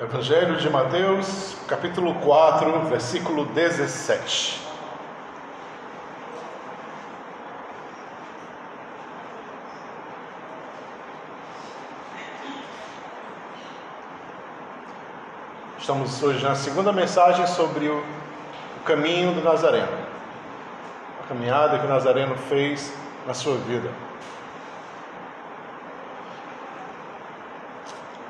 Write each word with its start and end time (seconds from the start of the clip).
Evangelho 0.00 0.56
de 0.56 0.70
Mateus, 0.70 1.56
capítulo 1.66 2.14
4, 2.20 2.82
versículo 2.82 3.46
17. 3.46 4.60
Estamos 15.80 16.22
hoje 16.22 16.44
na 16.44 16.54
segunda 16.54 16.92
mensagem 16.92 17.44
sobre 17.48 17.88
o, 17.88 18.04
caminho 18.84 19.32
do 19.34 19.42
Nazareno, 19.42 19.98
a 21.24 21.26
caminhada 21.26 21.76
que 21.76 21.86
o 21.86 21.88
Nazareno 21.88 22.36
fez 22.36 22.94
na 23.26 23.34
sua 23.34 23.56
vida. 23.56 23.90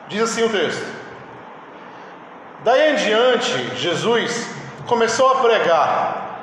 Diz 0.09 0.23
assim 0.23 0.45
o 0.45 0.48
texto: 0.48 1.07
Daí 2.68 2.93
em 2.93 2.96
diante, 2.96 3.77
Jesus 3.77 4.46
começou 4.86 5.26
a 5.31 5.36
pregar: 5.36 6.39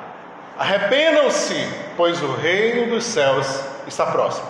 Arrependam-se, 0.58 1.54
pois 1.96 2.20
o 2.20 2.32
reino 2.32 2.90
dos 2.90 3.04
céus 3.04 3.60
está 3.86 4.06
próximo. 4.06 4.44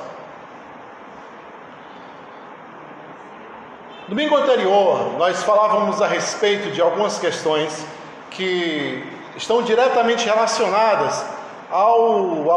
Domingo 4.09 4.39
anterior, 4.39 5.19
nós 5.19 5.43
falávamos 5.43 6.01
a 6.01 6.07
respeito 6.07 6.71
de 6.71 6.81
algumas 6.81 7.19
questões 7.19 7.87
que 8.31 9.07
estão 9.37 9.61
diretamente 9.61 10.25
relacionadas 10.25 11.27
ao 11.71 12.51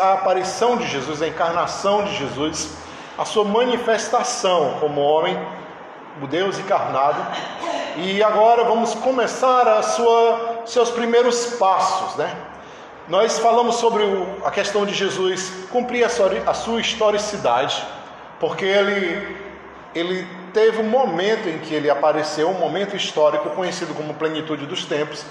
à 0.00 0.14
aparição 0.14 0.78
de 0.78 0.88
Jesus, 0.88 1.22
a 1.22 1.28
encarnação 1.28 2.02
de 2.02 2.16
Jesus, 2.16 2.76
a 3.16 3.24
sua 3.24 3.44
manifestação 3.44 4.78
como 4.80 5.00
homem, 5.00 5.38
o 6.20 6.26
Deus 6.26 6.58
encarnado. 6.58 7.24
E 7.96 8.20
agora 8.24 8.64
vamos 8.64 8.92
começar 8.92 9.68
a 9.68 9.80
sua, 9.80 10.62
seus 10.66 10.90
primeiros 10.90 11.54
passos, 11.54 12.16
né? 12.16 12.34
Nós 13.08 13.38
falamos 13.38 13.76
sobre 13.76 14.02
o, 14.02 14.26
a 14.44 14.50
questão 14.50 14.84
de 14.84 14.92
Jesus 14.92 15.52
cumprir 15.70 16.02
a 16.02 16.08
sua, 16.08 16.28
a 16.44 16.54
sua 16.54 16.80
historicidade, 16.80 17.86
porque 18.40 18.64
ele, 18.64 19.36
ele 19.94 20.26
teve 20.52 20.80
um 20.80 20.88
momento 20.88 21.48
em 21.48 21.58
que 21.58 21.72
ele 21.72 21.88
apareceu, 21.88 22.48
um 22.48 22.58
momento 22.58 22.96
histórico 22.96 23.50
conhecido 23.50 23.94
como 23.94 24.12
plenitude 24.14 24.66
dos 24.66 24.84
tempos. 24.84 25.24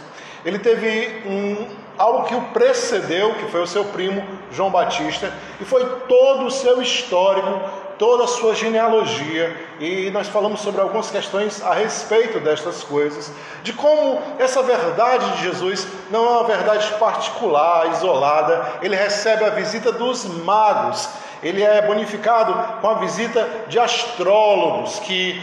Ele 0.46 0.58
teve 0.58 1.22
um, 1.26 1.68
algo 1.98 2.24
que 2.24 2.36
o 2.36 2.42
precedeu, 2.54 3.34
que 3.36 3.52
foi 3.52 3.62
o 3.62 3.68
seu 3.68 3.84
primo 3.86 4.24
João 4.52 4.70
Batista, 4.70 5.34
e 5.60 5.66
foi 5.66 5.86
todo 6.08 6.46
o 6.46 6.52
seu 6.52 6.82
histórico, 6.82 7.60
toda 8.04 8.26
a 8.26 8.28
sua 8.28 8.54
genealogia, 8.54 9.56
e 9.80 10.12
nós 10.12 10.28
falamos 10.28 10.60
sobre 10.60 10.82
algumas 10.82 11.10
questões 11.10 11.64
a 11.64 11.74
respeito 11.74 12.38
destas 12.38 12.84
coisas, 12.84 13.32
de 13.64 13.72
como 13.72 14.22
essa 14.38 14.62
verdade 14.62 15.32
de 15.32 15.44
Jesus 15.44 15.88
não 16.12 16.26
é 16.26 16.30
uma 16.32 16.44
verdade 16.44 16.86
particular, 17.00 17.94
isolada, 17.94 18.74
ele 18.82 18.94
recebe 18.94 19.46
a 19.46 19.52
visita 19.52 19.90
dos 19.90 20.26
magos, 20.26 21.08
ele 21.42 21.64
é 21.64 21.82
bonificado 21.82 22.82
com 22.82 22.90
a 22.90 22.96
visita 22.96 23.48
de 23.70 23.80
astrólogos 23.80 25.00
que, 25.00 25.42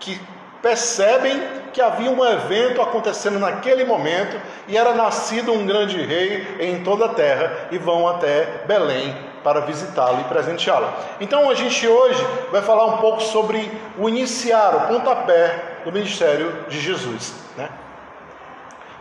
que 0.00 0.20
percebem 0.60 1.40
que 1.72 1.80
havia 1.80 2.10
um 2.10 2.24
evento 2.24 2.82
acontecendo 2.82 3.38
naquele 3.38 3.84
momento 3.84 4.36
e 4.66 4.76
era 4.76 4.92
nascido 4.92 5.52
um 5.52 5.64
grande 5.64 6.04
rei 6.04 6.56
em 6.58 6.82
toda 6.82 7.04
a 7.04 7.10
terra 7.10 7.68
e 7.70 7.78
vão 7.78 8.08
até 8.08 8.64
Belém 8.66 9.35
para 9.46 9.60
visitá-lo 9.60 10.22
e 10.22 10.24
presenteá-lo. 10.24 10.92
Então 11.20 11.48
a 11.48 11.54
gente 11.54 11.86
hoje 11.86 12.20
vai 12.50 12.60
falar 12.62 12.84
um 12.86 12.96
pouco 12.96 13.22
sobre 13.22 13.70
o 13.96 14.08
iniciar, 14.08 14.74
o 14.74 14.80
pontapé 14.88 15.82
do 15.84 15.92
ministério 15.92 16.64
de 16.68 16.80
Jesus, 16.80 17.32
né? 17.56 17.68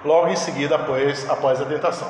Logo 0.04 0.28
em 0.28 0.36
seguida, 0.36 0.76
após, 0.76 1.28
após 1.28 1.60
a 1.60 1.66
tentação. 1.66 2.08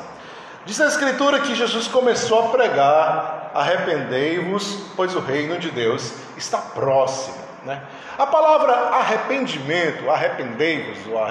Diz 0.65 0.81
a 0.81 0.87
Escritura 0.87 1.39
que 1.39 1.55
Jesus 1.55 1.87
começou 1.87 2.47
a 2.47 2.49
pregar: 2.49 3.51
arrependei-vos, 3.53 4.81
pois 4.97 5.15
o 5.15 5.21
reino 5.21 5.57
de 5.57 5.71
Deus 5.71 6.11
está 6.35 6.57
próximo. 6.57 7.37
Né? 7.63 7.81
A 8.17 8.27
palavra 8.27 8.73
arrependimento, 8.73 10.09
arrependei-vos, 10.09 11.07
ou 11.07 11.23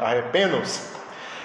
arrependam-se, 0.00 0.92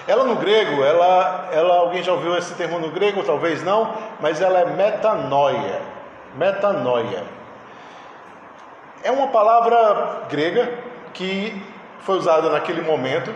ela 0.07 0.23
no 0.23 0.35
grego, 0.38 0.84
ela, 0.84 1.50
ela, 1.51 1.75
alguém 1.79 2.01
já 2.01 2.13
ouviu 2.13 2.38
esse 2.38 2.53
termo 2.53 2.79
no 2.79 2.90
grego? 2.90 3.23
Talvez 3.23 3.62
não, 3.62 3.94
mas 4.22 4.41
ela 4.41 4.59
é 4.59 4.66
metanoia. 4.66 5.81
Metanoia. 6.35 7.23
É 9.03 9.12
uma 9.12 9.28
palavra 9.28 10.23
grega 10.29 10.72
que 11.13 11.62
foi 12.01 12.18
usada 12.18 12.50
naquele 12.50 12.81
momento 12.81 13.34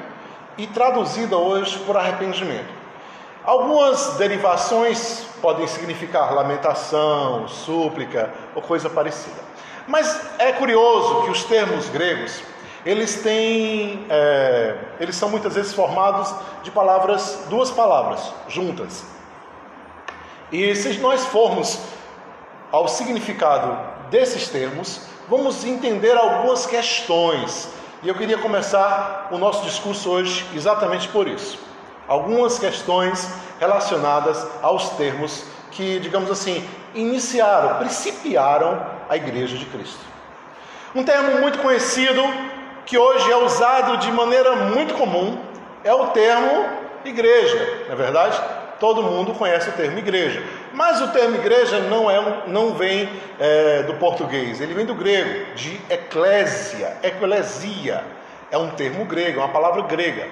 e 0.57 0.65
traduzida 0.65 1.35
hoje 1.35 1.77
por 1.79 1.97
arrependimento. 1.97 2.81
Algumas 3.43 4.15
derivações 4.17 5.25
podem 5.41 5.67
significar 5.67 6.33
lamentação, 6.33 7.47
súplica 7.47 8.31
ou 8.55 8.61
coisa 8.61 8.89
parecida. 8.89 9.41
Mas 9.87 10.21
é 10.39 10.53
curioso 10.53 11.23
que 11.23 11.31
os 11.31 11.43
termos 11.43 11.89
gregos 11.89 12.41
eles 12.85 13.21
têm, 13.21 14.05
é, 14.09 14.75
eles 14.99 15.15
são 15.15 15.29
muitas 15.29 15.55
vezes 15.55 15.73
formados 15.73 16.33
de 16.63 16.71
palavras, 16.71 17.45
duas 17.49 17.71
palavras 17.71 18.33
juntas. 18.47 19.03
E 20.51 20.75
se 20.75 20.97
nós 20.99 21.25
formos 21.25 21.79
ao 22.71 22.87
significado 22.87 23.77
desses 24.09 24.49
termos, 24.49 25.01
vamos 25.29 25.63
entender 25.63 26.17
algumas 26.17 26.65
questões. 26.65 27.69
E 28.03 28.09
eu 28.09 28.15
queria 28.15 28.37
começar 28.37 29.29
o 29.31 29.37
nosso 29.37 29.63
discurso 29.63 30.09
hoje 30.09 30.45
exatamente 30.55 31.07
por 31.07 31.27
isso 31.27 31.71
algumas 32.11 32.59
questões 32.59 33.25
relacionadas 33.57 34.45
aos 34.61 34.89
termos 34.91 35.45
que, 35.71 35.97
digamos 36.01 36.29
assim, 36.29 36.67
iniciaram, 36.93 37.77
principiaram 37.77 38.85
a 39.07 39.15
Igreja 39.15 39.57
de 39.57 39.65
Cristo. 39.65 40.01
Um 40.93 41.05
termo 41.05 41.39
muito 41.39 41.59
conhecido, 41.59 42.21
que 42.85 42.97
hoje 42.97 43.31
é 43.31 43.37
usado 43.37 43.97
de 43.97 44.11
maneira 44.11 44.55
muito 44.55 44.93
comum, 44.95 45.39
é 45.83 45.93
o 45.93 46.07
termo 46.07 46.65
igreja, 47.05 47.83
não 47.87 47.93
é 47.93 47.95
verdade? 47.95 48.41
Todo 48.79 49.03
mundo 49.03 49.33
conhece 49.33 49.69
o 49.69 49.73
termo 49.73 49.97
igreja, 49.99 50.43
mas 50.73 51.01
o 51.01 51.09
termo 51.09 51.35
igreja 51.35 51.79
não, 51.81 52.09
é, 52.09 52.43
não 52.47 52.73
vem 52.73 53.09
é, 53.39 53.83
do 53.83 53.93
português, 53.95 54.59
ele 54.59 54.73
vem 54.73 54.85
do 54.85 54.95
grego, 54.95 55.53
de 55.53 55.79
eclésia, 55.89 56.97
eclesia, 57.03 58.03
é 58.49 58.57
um 58.57 58.69
termo 58.71 59.05
grego, 59.05 59.39
é 59.39 59.43
uma 59.43 59.53
palavra 59.53 59.83
grega. 59.83 60.27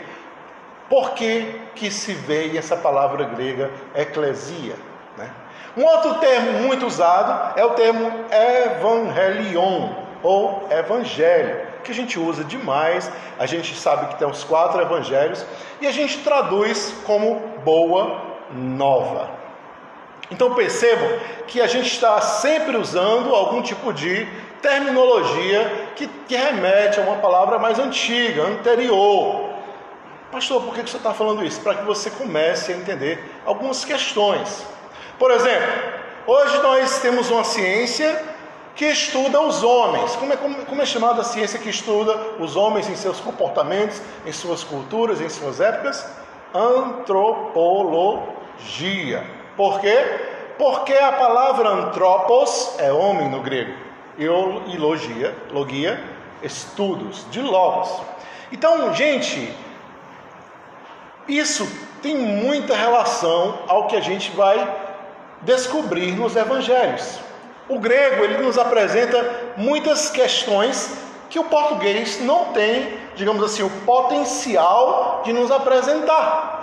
Por 0.90 1.12
que, 1.12 1.62
que 1.76 1.92
se 1.92 2.14
veio 2.14 2.58
essa 2.58 2.76
palavra 2.76 3.24
grega 3.26 3.70
eclesia? 3.96 4.76
Né? 5.16 5.30
Um 5.78 5.86
outro 5.86 6.16
termo 6.16 6.54
muito 6.64 6.88
usado 6.88 7.58
é 7.58 7.64
o 7.64 7.72
termo 7.72 8.12
evangelion 8.32 9.90
ou 10.24 10.68
evangelho, 10.72 11.69
que 11.84 11.92
a 11.92 11.96
gente 11.96 12.20
usa 12.20 12.44
demais. 12.44 13.12
A 13.38 13.46
gente 13.46 13.76
sabe 13.76 14.08
que 14.08 14.20
tem 14.20 14.28
os 14.28 14.44
quatro 14.44 14.82
evangelhos 14.82 15.46
e 15.82 15.88
a 15.88 15.92
gente 15.92 16.20
traduz 16.20 16.94
como 17.06 17.36
boa 17.64 18.22
nova. 18.52 19.30
Então 20.32 20.54
percebam 20.54 21.10
que 21.48 21.62
a 21.62 21.68
gente 21.68 21.88
está 21.88 22.22
sempre 22.22 22.78
usando 22.78 23.34
algum 23.34 23.62
tipo 23.62 23.92
de 23.92 24.28
terminologia 24.62 25.92
que, 25.96 26.08
que 26.08 26.36
remete 26.36 27.00
a 27.00 27.04
uma 27.04 27.18
palavra 27.18 27.58
mais 27.58 27.80
antiga, 27.80 28.44
anterior. 28.44 29.50
Pastor, 30.32 30.62
por 30.62 30.76
que 30.76 30.82
você 30.82 30.98
está 30.98 31.14
falando 31.14 31.44
isso? 31.44 31.60
Para 31.62 31.76
que 31.76 31.84
você 31.84 32.12
comece 32.12 32.72
a 32.72 32.76
entender 32.76 33.24
algumas 33.46 33.84
questões. 33.84 34.64
Por 35.18 35.32
exemplo, 35.32 35.68
hoje 36.28 36.62
nós 36.62 37.00
temos 37.00 37.32
uma 37.32 37.44
ciência 37.44 38.24
que 38.80 38.86
estuda 38.86 39.40
os 39.42 39.62
homens. 39.62 40.16
Como 40.16 40.32
é, 40.32 40.38
como 40.38 40.82
é 40.82 40.86
chamada 40.86 41.20
a 41.20 41.24
ciência 41.26 41.60
que 41.60 41.70
estuda 41.70 42.16
os 42.40 42.56
homens 42.56 42.88
em 42.88 42.96
seus 42.96 43.20
comportamentos, 43.20 44.02
em 44.26 44.32
suas 44.32 44.64
culturas, 44.64 45.20
em 45.20 45.28
suas 45.28 45.60
épocas? 45.60 46.10
Antropologia. 46.56 49.22
Por 49.58 49.82
quê? 49.82 49.98
Porque 50.58 50.94
a 50.94 51.12
palavra 51.12 51.68
antropos 51.68 52.80
é 52.80 52.90
homem 52.90 53.28
no 53.28 53.42
grego. 53.42 53.74
E 54.18 54.26
logia, 54.78 55.36
logia, 55.52 56.02
estudos, 56.42 57.26
de 57.30 57.42
logos. 57.42 58.02
Então, 58.50 58.94
gente, 58.94 59.54
isso 61.28 61.70
tem 62.02 62.16
muita 62.16 62.78
relação 62.78 63.60
ao 63.68 63.88
que 63.88 63.98
a 63.98 64.02
gente 64.02 64.32
vai 64.32 64.74
descobrir 65.42 66.14
nos 66.14 66.38
evangelhos. 66.38 67.28
O 67.70 67.80
grego 67.80 68.24
ele 68.24 68.40
nos 68.40 68.58
apresenta 68.58 69.54
muitas 69.56 70.10
questões 70.10 70.98
que 71.30 71.38
o 71.38 71.44
português 71.44 72.20
não 72.20 72.46
tem, 72.46 72.98
digamos 73.16 73.44
assim, 73.44 73.62
o 73.62 73.70
potencial 73.86 75.22
de 75.24 75.32
nos 75.32 75.52
apresentar. 75.52 76.60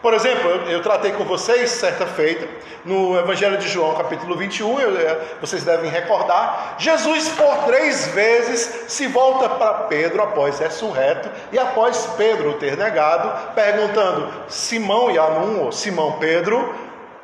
Por 0.00 0.14
exemplo, 0.14 0.50
eu, 0.66 0.80
tratei 0.80 1.12
com 1.12 1.24
vocês 1.24 1.68
certa 1.68 2.06
feita, 2.06 2.48
no 2.86 3.18
Evangelho 3.18 3.58
de 3.58 3.68
João, 3.68 3.94
capítulo 3.94 4.34
21, 4.34 4.80
eu, 4.80 4.96
eu, 4.96 5.20
vocês 5.42 5.62
devem 5.62 5.90
recordar, 5.90 6.76
Jesus 6.78 7.28
por 7.28 7.64
três 7.66 8.06
vezes 8.08 8.86
se 8.88 9.06
volta 9.08 9.46
para 9.50 9.74
Pedro 9.84 10.22
após 10.22 10.58
ressurreto 10.58 11.28
e 11.52 11.58
após 11.58 12.08
Pedro 12.16 12.54
ter 12.54 12.78
negado, 12.78 13.52
perguntando: 13.54 14.32
Simão 14.48 15.10
e 15.10 15.18
Anum, 15.18 15.64
ou 15.64 15.72
Simão 15.72 16.12
Pedro, 16.12 16.74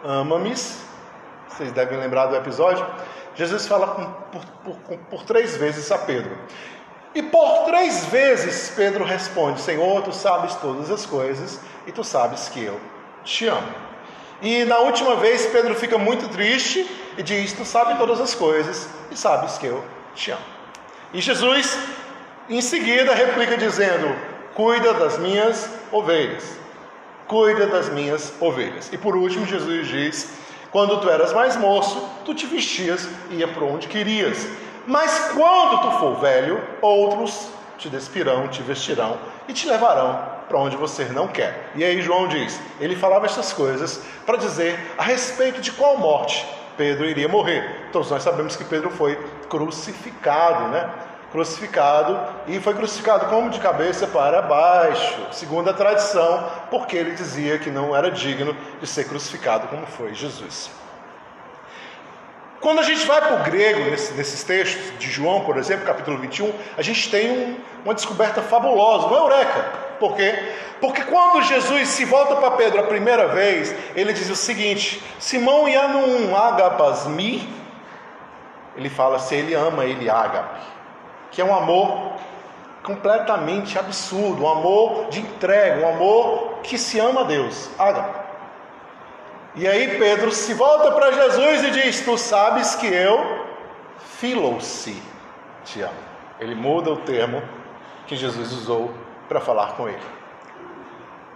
ama-me? 0.04 0.54
Vocês 1.56 1.72
devem 1.72 1.98
lembrar 1.98 2.26
do 2.26 2.36
episódio. 2.36 2.86
Jesus 3.34 3.66
fala 3.66 3.86
por, 3.86 4.42
por, 4.64 4.76
por, 4.76 4.98
por 4.98 5.24
três 5.24 5.56
vezes 5.56 5.90
a 5.90 5.96
Pedro. 5.96 6.36
E 7.14 7.22
por 7.22 7.64
três 7.64 8.04
vezes 8.06 8.72
Pedro 8.76 9.02
responde: 9.02 9.60
Senhor, 9.60 10.02
tu 10.02 10.12
sabes 10.12 10.54
todas 10.56 10.90
as 10.90 11.06
coisas 11.06 11.58
e 11.86 11.92
tu 11.92 12.04
sabes 12.04 12.50
que 12.50 12.62
eu 12.62 12.78
te 13.24 13.46
amo. 13.46 13.74
E 14.42 14.66
na 14.66 14.80
última 14.80 15.16
vez 15.16 15.46
Pedro 15.46 15.74
fica 15.74 15.96
muito 15.96 16.28
triste 16.28 16.86
e 17.16 17.22
diz: 17.22 17.54
Tu 17.54 17.64
sabes 17.64 17.96
todas 17.96 18.20
as 18.20 18.34
coisas 18.34 18.86
e 19.10 19.16
sabes 19.16 19.56
que 19.56 19.64
eu 19.64 19.82
te 20.14 20.32
amo. 20.32 20.44
E 21.14 21.22
Jesus, 21.22 21.78
em 22.50 22.60
seguida, 22.60 23.14
replica 23.14 23.56
dizendo: 23.56 24.14
Cuida 24.54 24.92
das 24.92 25.18
minhas 25.18 25.70
ovelhas. 25.90 26.44
Cuida 27.26 27.66
das 27.66 27.88
minhas 27.88 28.34
ovelhas. 28.40 28.92
E 28.92 28.98
por 28.98 29.16
último, 29.16 29.46
Jesus 29.46 29.88
diz: 29.88 30.28
Quando 30.76 31.00
tu 31.00 31.08
eras 31.08 31.32
mais 31.32 31.56
moço, 31.56 32.06
tu 32.23 32.34
te 32.34 32.44
vestias 32.44 33.08
e 33.31 33.37
ia 33.37 33.49
por 33.49 33.62
onde 33.62 33.88
querias. 33.88 34.46
Mas 34.87 35.32
quando 35.32 35.81
tu 35.81 35.90
for 35.93 36.20
velho, 36.20 36.62
outros 36.82 37.49
te 37.78 37.88
despirão, 37.88 38.46
te 38.49 38.61
vestirão 38.61 39.17
e 39.49 39.55
te 39.55 39.67
levarão 39.67 40.20
para 40.46 40.58
onde 40.58 40.76
você 40.76 41.05
não 41.05 41.28
quer. 41.28 41.70
E 41.75 41.82
aí 41.82 42.02
João 42.02 42.28
diz: 42.28 42.61
ele 42.78 42.94
falava 42.94 43.25
estas 43.25 43.55
coisas 43.55 44.02
para 44.26 44.37
dizer 44.37 44.78
a 44.99 45.02
respeito 45.02 45.62
de 45.62 45.73
qual 45.73 45.96
morte 45.96 46.46
Pedro 46.76 47.06
iria 47.06 47.26
morrer. 47.26 47.88
Todos 47.90 48.11
nós 48.11 48.23
sabemos 48.23 48.55
que 48.55 48.64
Pedro 48.64 48.90
foi 48.90 49.17
crucificado, 49.49 50.69
né? 50.69 50.90
Crucificado 51.36 52.18
e 52.46 52.58
foi 52.60 52.72
crucificado 52.72 53.26
como 53.26 53.50
de 53.50 53.60
cabeça 53.60 54.06
para 54.06 54.40
baixo, 54.40 55.18
segundo 55.32 55.68
a 55.68 55.74
tradição, 55.74 56.50
porque 56.70 56.96
ele 56.96 57.10
dizia 57.10 57.58
que 57.58 57.68
não 57.68 57.94
era 57.94 58.10
digno 58.10 58.56
de 58.80 58.86
ser 58.86 59.06
crucificado 59.06 59.68
como 59.68 59.86
foi 59.86 60.14
Jesus. 60.14 60.70
Quando 62.58 62.78
a 62.78 62.82
gente 62.82 63.06
vai 63.06 63.20
para 63.20 63.34
o 63.34 63.42
grego, 63.42 63.80
nesse, 63.90 64.14
nesses 64.14 64.42
textos 64.44 64.98
de 64.98 65.10
João, 65.10 65.44
por 65.44 65.58
exemplo, 65.58 65.84
capítulo 65.84 66.16
21, 66.16 66.50
a 66.74 66.80
gente 66.80 67.10
tem 67.10 67.30
um, 67.30 67.60
uma 67.84 67.92
descoberta 67.92 68.40
fabulosa, 68.40 69.06
uma 69.06 69.18
eureka. 69.18 69.60
Por 70.00 70.16
quê? 70.16 70.54
Porque 70.80 71.02
quando 71.02 71.42
Jesus 71.42 71.88
se 71.88 72.06
volta 72.06 72.36
para 72.36 72.52
Pedro 72.52 72.80
a 72.80 72.84
primeira 72.84 73.28
vez, 73.28 73.74
ele 73.94 74.14
diz 74.14 74.30
o 74.30 74.34
seguinte: 74.34 75.02
Simão 75.18 75.68
Yanum 75.68 76.34
agapasmi, 76.34 77.46
ele 78.74 78.88
fala 78.88 79.18
se 79.18 79.34
ele 79.34 79.52
ama 79.52 79.84
ele 79.84 80.08
agape, 80.08 80.75
que 81.31 81.40
é 81.40 81.44
um 81.44 81.55
amor 81.55 82.12
completamente 82.82 83.78
absurdo, 83.78 84.44
um 84.44 84.49
amor 84.49 85.08
de 85.11 85.20
entrega, 85.20 85.84
um 85.84 85.88
amor 85.88 86.58
que 86.62 86.78
se 86.78 86.99
ama 86.99 87.23
a 87.23 87.25
Deus, 87.25 87.69
agape. 87.78 88.26
E 89.56 89.67
aí 89.67 89.99
Pedro 89.99 90.31
se 90.31 90.52
volta 90.55 90.93
para 90.93 91.12
Jesus 91.12 91.64
e 91.64 91.70
diz: 91.70 92.00
Tu 92.02 92.19
sabes 92.19 92.75
que 92.76 92.87
eu 92.87 93.46
filou-se 94.19 95.02
te 95.64 95.82
amo. 95.82 95.94
Ele 96.38 96.55
muda 96.55 96.90
o 96.90 96.99
termo 96.99 97.43
que 98.06 98.14
Jesus 98.14 98.52
usou 98.52 98.93
para 99.28 99.40
falar 99.40 99.73
com 99.73 99.88
ele. 99.88 100.17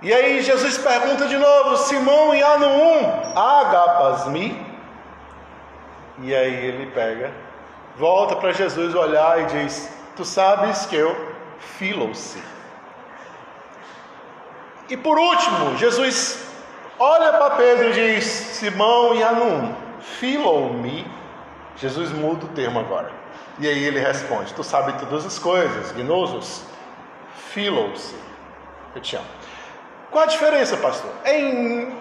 E 0.03 0.13
aí 0.13 0.43
Jesus 0.43 0.79
pergunta 0.79 1.27
de 1.27 1.37
novo: 1.37 1.77
Simão 1.79 2.35
e 2.35 2.43
Anuum, 2.43 3.33
agapasmi? 3.35 4.67
E 6.23 6.35
aí 6.35 6.67
ele 6.67 6.91
pega, 6.93 7.33
volta 7.97 8.37
para 8.37 8.53
Jesus 8.53 8.95
olhar 8.95 9.43
e 9.43 9.47
diz: 9.47 9.91
Tu 10.17 10.25
sabes 10.25 10.87
que 10.87 10.97
eu 10.97 11.35
filou-se. 11.79 12.43
E 14.89 14.97
por 14.97 15.19
último, 15.19 15.77
Jesus 15.77 16.47
olha 16.99 17.33
para 17.33 17.51
Pedro 17.57 17.91
e 17.91 17.93
diz: 17.93 18.25
Simão 18.25 19.15
e 19.15 19.23
Anum, 19.23 19.75
filou-me. 20.01 21.07
Jesus 21.77 22.11
muda 22.11 22.45
o 22.45 22.49
termo 22.49 22.81
agora. 22.81 23.11
E 23.59 23.69
aí 23.69 23.85
ele 23.85 24.01
responde: 24.01 24.53
Tu 24.55 24.65
sabe 24.65 24.93
todas 24.95 25.25
as 25.25 25.39
coisas, 25.39 25.93
gnosos, 25.93 26.65
filou-se. 27.53 28.15
Eu 28.95 29.01
te 29.01 29.17
amo. 29.17 29.27
Qual 30.11 30.25
a 30.25 30.27
diferença, 30.27 30.77
pastor? 30.77 31.11
Em, 31.25 31.95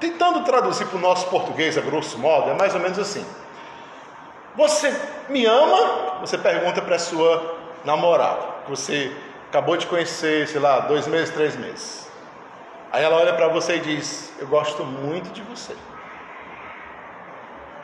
tentando 0.00 0.42
traduzir 0.44 0.86
para 0.86 0.98
o 0.98 1.00
nosso 1.00 1.28
português, 1.28 1.78
a 1.78 1.80
grosso 1.80 2.18
modo, 2.18 2.50
é 2.50 2.54
mais 2.54 2.74
ou 2.74 2.80
menos 2.80 2.98
assim. 2.98 3.24
Você 4.56 4.94
me 5.28 5.44
ama? 5.46 6.20
Você 6.20 6.38
pergunta 6.38 6.80
para 6.80 6.98
sua 6.98 7.56
namorada, 7.84 8.46
que 8.64 8.70
você 8.70 9.14
acabou 9.48 9.76
de 9.76 9.86
conhecer, 9.86 10.46
sei 10.48 10.60
lá, 10.60 10.80
dois 10.80 11.06
meses, 11.06 11.34
três 11.34 11.56
meses. 11.56 12.08
Aí 12.92 13.02
ela 13.02 13.16
olha 13.16 13.32
para 13.32 13.48
você 13.48 13.76
e 13.76 13.80
diz: 13.80 14.32
Eu 14.38 14.46
gosto 14.46 14.84
muito 14.84 15.30
de 15.30 15.42
você. 15.42 15.74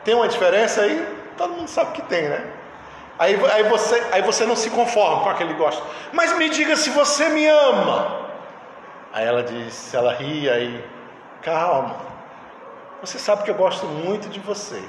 Tem 0.03 0.15
uma 0.15 0.27
diferença 0.27 0.81
aí? 0.81 1.05
Todo 1.37 1.53
mundo 1.53 1.67
sabe 1.67 1.91
que 1.91 2.01
tem, 2.03 2.29
né? 2.29 2.53
Aí, 3.19 3.39
aí, 3.51 3.63
você, 3.63 4.01
aí 4.11 4.21
você 4.21 4.45
não 4.45 4.55
se 4.55 4.69
conforma 4.69 5.23
com 5.23 5.29
aquele 5.29 5.53
gosto. 5.53 5.83
Mas 6.11 6.35
me 6.37 6.49
diga 6.49 6.75
se 6.75 6.89
você 6.89 7.29
me 7.29 7.45
ama. 7.45 8.29
Aí 9.13 9.25
ela 9.27 9.43
diz, 9.43 9.93
ela 9.93 10.13
ri, 10.13 10.49
aí, 10.49 10.83
calma. 11.41 11.97
Você 13.01 13.19
sabe 13.19 13.43
que 13.43 13.51
eu 13.51 13.55
gosto 13.55 13.85
muito 13.85 14.29
de 14.29 14.39
você. 14.39 14.81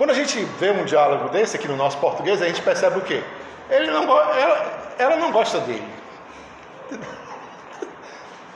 Quando 0.00 0.12
a 0.12 0.14
gente 0.14 0.42
vê 0.58 0.70
um 0.70 0.86
diálogo 0.86 1.28
desse 1.28 1.58
aqui 1.58 1.68
no 1.68 1.76
nosso 1.76 1.98
português, 1.98 2.40
a 2.40 2.46
gente 2.46 2.62
percebe 2.62 2.96
o 2.96 3.02
quê? 3.02 3.22
Ele 3.68 3.90
não, 3.90 4.04
ela, 4.10 4.94
ela 4.98 5.16
não 5.16 5.30
gosta 5.30 5.60
dele. 5.60 5.86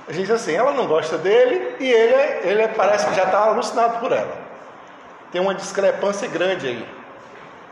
A 0.08 0.12
gente 0.12 0.22
diz 0.22 0.30
assim, 0.30 0.54
ela 0.54 0.72
não 0.72 0.86
gosta 0.86 1.18
dele 1.18 1.76
e 1.80 1.86
ele, 1.86 2.48
ele 2.48 2.68
parece 2.68 3.06
que 3.06 3.14
já 3.14 3.24
está 3.24 3.40
alucinado 3.40 4.00
por 4.00 4.10
ela. 4.10 4.34
Tem 5.30 5.38
uma 5.38 5.54
discrepância 5.54 6.26
grande 6.28 6.66
aí. 6.66 6.88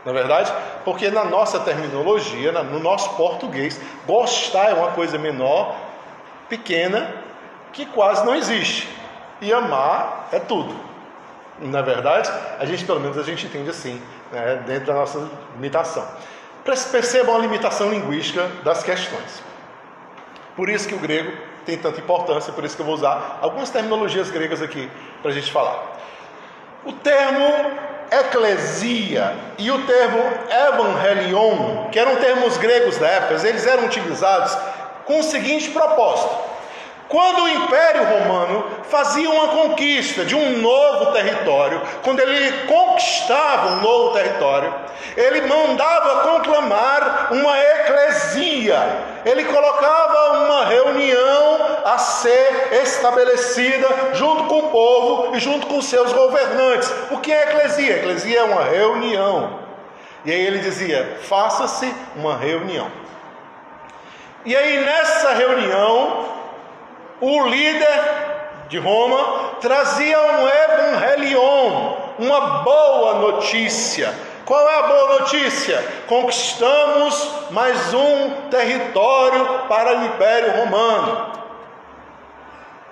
Na 0.05 0.11
é 0.11 0.13
verdade, 0.13 0.53
porque 0.85 1.09
na 1.09 1.23
nossa 1.23 1.59
terminologia, 1.59 2.51
no 2.51 2.77
nosso 2.77 3.15
português, 3.15 3.81
gostar 4.05 4.69
é 4.69 4.73
uma 4.75 4.91
coisa 4.91 5.17
menor, 5.17 5.75
pequena, 6.47 7.11
que 7.71 7.87
quase 7.87 8.23
não 8.23 8.35
existe. 8.35 8.87
E 9.41 9.51
amar 9.51 10.29
é 10.31 10.37
tudo. 10.37 10.92
Na 11.59 11.81
verdade, 11.81 12.31
a 12.59 12.65
gente 12.65 12.83
pelo 12.83 12.99
menos 12.99 13.17
a 13.17 13.23
gente 13.23 13.45
entende 13.45 13.69
assim, 13.69 14.01
né, 14.31 14.63
dentro 14.65 14.87
da 14.87 14.93
nossa 14.93 15.29
limitação. 15.55 16.05
Percebam 16.91 17.35
a 17.35 17.39
limitação 17.39 17.89
linguística 17.89 18.49
das 18.63 18.83
questões. 18.83 19.43
Por 20.55 20.69
isso 20.69 20.87
que 20.87 20.95
o 20.95 20.99
grego 20.99 21.31
tem 21.65 21.77
tanta 21.77 21.99
importância, 21.99 22.51
por 22.53 22.63
isso 22.63 22.75
que 22.75 22.81
eu 22.81 22.85
vou 22.85 22.95
usar 22.95 23.39
algumas 23.41 23.69
terminologias 23.69 24.29
gregas 24.29 24.61
aqui 24.61 24.89
para 25.21 25.31
a 25.31 25.33
gente 25.33 25.51
falar. 25.51 25.97
O 26.85 26.91
termo 26.93 27.71
eclesia 28.11 29.35
e 29.57 29.71
o 29.71 29.85
termo 29.85 30.21
evangelion, 30.49 31.89
que 31.89 31.97
eram 31.97 32.17
termos 32.17 32.57
gregos 32.57 32.97
da 32.97 33.07
época, 33.07 33.47
eles 33.47 33.65
eram 33.65 33.85
utilizados 33.85 34.55
com 35.05 35.19
o 35.19 35.23
seguinte 35.23 35.71
propósito: 35.71 36.35
quando 37.07 37.43
o 37.43 37.49
Império 37.49 38.03
Romano 38.05 38.65
fazia 38.89 39.29
uma 39.29 39.49
conquista 39.49 40.25
de 40.25 40.35
um 40.35 40.57
novo 40.59 41.11
território, 41.11 41.81
quando 42.03 42.19
ele 42.19 42.65
conquistava 42.65 43.73
um 43.73 43.81
novo 43.81 44.13
território, 44.13 44.73
ele 45.15 45.41
mandava 45.41 46.21
conclamar 46.21 47.29
uma 47.31 47.59
eclesia, 47.59 48.77
ele 49.25 49.43
colocava 49.45 50.39
uma 50.45 50.65
reunião 50.65 51.59
a 51.85 51.97
ser 51.97 52.73
estabelecida 52.81 53.87
junto 54.13 54.45
com 54.45 54.59
o 54.59 54.69
povo 54.69 55.35
e 55.35 55.39
junto 55.39 55.67
com 55.67 55.81
seus 55.81 56.11
governantes. 56.13 56.91
O 57.11 57.17
que 57.17 57.31
é 57.31 57.43
eclesia? 57.43 57.97
Eclesia 57.97 58.39
é 58.39 58.43
uma 58.43 58.63
reunião. 58.63 59.59
E 60.25 60.31
aí 60.31 60.41
ele 60.41 60.59
dizia: 60.59 61.17
faça-se 61.23 61.93
uma 62.15 62.37
reunião. 62.37 62.89
E 64.45 64.55
aí 64.55 64.83
nessa 64.83 65.33
reunião, 65.33 66.42
o 67.21 67.47
líder 67.47 68.23
de 68.69 68.77
Roma 68.77 69.55
trazia 69.61 70.19
um 70.19 70.47
evangelion, 70.47 71.95
uma 72.19 72.63
boa 72.63 73.13
notícia. 73.15 74.13
Qual 74.45 74.67
é 74.67 74.79
a 74.79 74.83
boa 74.83 75.19
notícia? 75.19 75.83
Conquistamos 76.07 77.31
mais 77.51 77.93
um 77.93 78.49
território 78.49 79.67
para 79.69 79.99
o 79.99 80.05
Império 80.05 80.59
Romano. 80.59 81.31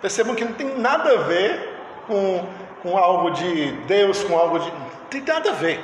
Percebam 0.02 0.34
que 0.34 0.46
não 0.46 0.54
tem 0.54 0.78
nada 0.78 1.12
a 1.12 1.18
ver 1.24 1.78
com, 2.08 2.46
com 2.82 2.98
algo 2.98 3.32
de 3.32 3.72
Deus, 3.86 4.24
com 4.24 4.38
algo 4.38 4.60
de. 4.60 4.72
Não 4.72 5.08
tem 5.10 5.22
nada 5.22 5.50
a 5.50 5.54
ver. 5.54 5.84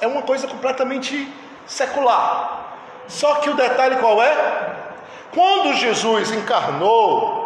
É 0.00 0.06
uma 0.06 0.22
coisa 0.22 0.46
completamente 0.46 1.32
secular. 1.66 2.76
Só 3.08 3.36
que 3.36 3.48
o 3.48 3.54
detalhe 3.54 3.96
qual 3.96 4.22
é? 4.22 4.76
Quando 5.32 5.74
Jesus 5.74 6.30
encarnou, 6.32 7.37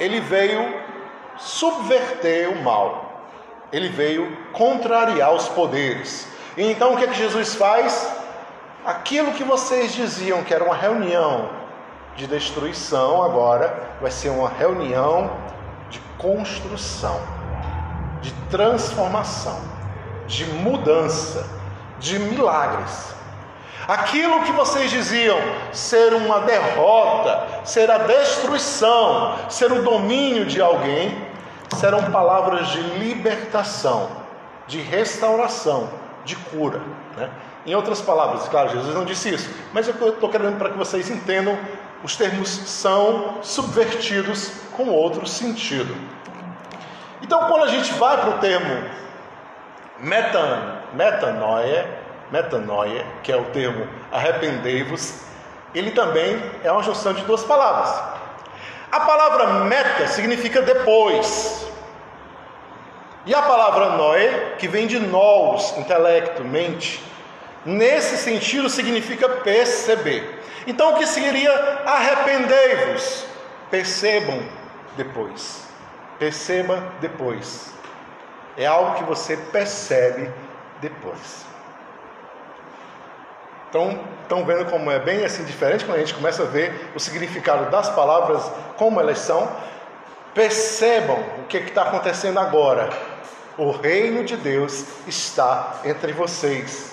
ele 0.00 0.20
veio 0.20 0.82
subverter 1.36 2.50
o 2.50 2.62
mal. 2.62 3.22
Ele 3.72 3.88
veio 3.88 4.36
contrariar 4.52 5.32
os 5.34 5.48
poderes. 5.48 6.28
E 6.56 6.62
então 6.62 6.94
o 6.94 6.96
que, 6.96 7.04
é 7.04 7.08
que 7.08 7.14
Jesus 7.14 7.54
faz? 7.54 8.10
Aquilo 8.84 9.32
que 9.32 9.44
vocês 9.44 9.92
diziam 9.92 10.42
que 10.42 10.54
era 10.54 10.64
uma 10.64 10.74
reunião 10.74 11.50
de 12.16 12.26
destruição, 12.26 13.22
agora 13.22 13.96
vai 14.00 14.10
ser 14.10 14.30
uma 14.30 14.48
reunião 14.48 15.30
de 15.88 16.00
construção, 16.18 17.20
de 18.20 18.32
transformação, 18.50 19.60
de 20.26 20.44
mudança, 20.46 21.48
de 22.00 22.18
milagres. 22.18 23.14
Aquilo 23.88 24.42
que 24.42 24.52
vocês 24.52 24.90
diziam 24.90 25.38
ser 25.72 26.12
uma 26.12 26.40
derrota, 26.40 27.64
ser 27.64 27.90
a 27.90 27.96
destruição, 27.96 29.34
ser 29.48 29.72
o 29.72 29.82
domínio 29.82 30.44
de 30.44 30.60
alguém, 30.60 31.26
serão 31.74 32.10
palavras 32.10 32.68
de 32.68 32.82
libertação, 32.82 34.10
de 34.66 34.78
restauração, 34.78 35.88
de 36.22 36.36
cura. 36.36 36.82
Né? 37.16 37.30
Em 37.64 37.74
outras 37.74 38.02
palavras, 38.02 38.46
claro, 38.48 38.68
Jesus 38.68 38.94
não 38.94 39.06
disse 39.06 39.30
isso, 39.30 39.50
mas 39.72 39.88
eu 39.88 39.94
estou 40.10 40.28
querendo 40.28 40.58
para 40.58 40.68
que 40.68 40.76
vocês 40.76 41.08
entendam, 41.08 41.58
os 42.04 42.14
termos 42.14 42.50
são 42.50 43.38
subvertidos 43.40 44.52
com 44.76 44.90
outro 44.90 45.26
sentido. 45.26 45.96
Então, 47.22 47.48
quando 47.48 47.64
a 47.64 47.68
gente 47.68 47.90
vai 47.94 48.18
para 48.18 48.30
o 48.30 48.38
termo 48.38 48.84
metan, 49.98 50.76
metanoia, 50.92 52.06
metanoia, 52.30 53.04
que 53.22 53.32
é 53.32 53.36
o 53.36 53.44
termo 53.46 53.86
arrependei-vos, 54.12 55.22
ele 55.74 55.90
também 55.90 56.40
é 56.64 56.72
uma 56.72 56.82
junção 56.82 57.12
de 57.12 57.22
duas 57.22 57.44
palavras. 57.44 58.18
A 58.90 59.00
palavra 59.00 59.46
meta 59.64 60.06
significa 60.06 60.62
depois. 60.62 61.66
E 63.26 63.34
a 63.34 63.42
palavra 63.42 63.90
noé, 63.90 64.54
que 64.58 64.66
vem 64.66 64.86
de 64.86 64.98
nous, 64.98 65.76
intelecto, 65.76 66.42
mente, 66.42 67.02
nesse 67.66 68.16
sentido 68.16 68.70
significa 68.70 69.28
perceber. 69.28 70.42
Então 70.66 70.94
o 70.94 70.96
que 70.96 71.06
seria 71.06 71.52
arrependei-vos? 71.84 73.26
Percebam 73.70 74.42
depois. 74.96 75.68
Perceba 76.18 76.82
depois. 77.00 77.72
É 78.56 78.66
algo 78.66 78.96
que 78.96 79.04
você 79.04 79.36
percebe 79.36 80.30
depois. 80.80 81.47
Então, 83.68 83.98
estão 84.22 84.44
vendo 84.44 84.64
como 84.70 84.90
é 84.90 84.98
bem 84.98 85.24
assim 85.24 85.44
diferente 85.44 85.84
quando 85.84 85.96
a 85.96 86.00
gente 86.00 86.14
começa 86.14 86.42
a 86.42 86.46
ver 86.46 86.90
o 86.94 87.00
significado 87.00 87.70
das 87.70 87.90
palavras, 87.90 88.50
como 88.76 89.00
elas 89.00 89.18
são. 89.18 89.48
Percebam 90.34 91.18
o 91.38 91.44
que 91.44 91.58
está 91.58 91.82
acontecendo 91.82 92.38
agora. 92.38 92.88
O 93.58 93.70
reino 93.70 94.24
de 94.24 94.36
Deus 94.36 94.84
está 95.06 95.80
entre 95.84 96.12
vocês. 96.12 96.92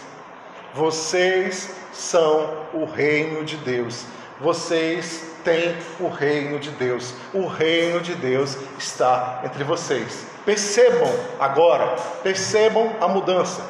Vocês 0.73 1.73
são 1.93 2.65
o 2.73 2.85
reino 2.85 3.45
de 3.45 3.55
Deus. 3.57 4.05
Vocês 4.41 5.23
têm 5.45 5.77
o 5.99 6.09
reino 6.09 6.59
de 6.59 6.71
Deus. 6.71 7.13
O 7.33 7.47
reino 7.47 8.01
de 8.01 8.15
Deus 8.15 8.57
está 8.77 9.41
entre 9.45 9.63
vocês. 9.63 10.25
Percebam 10.43 11.09
agora, 11.39 11.95
percebam 12.21 12.91
a 12.99 13.07
mudança. 13.07 13.61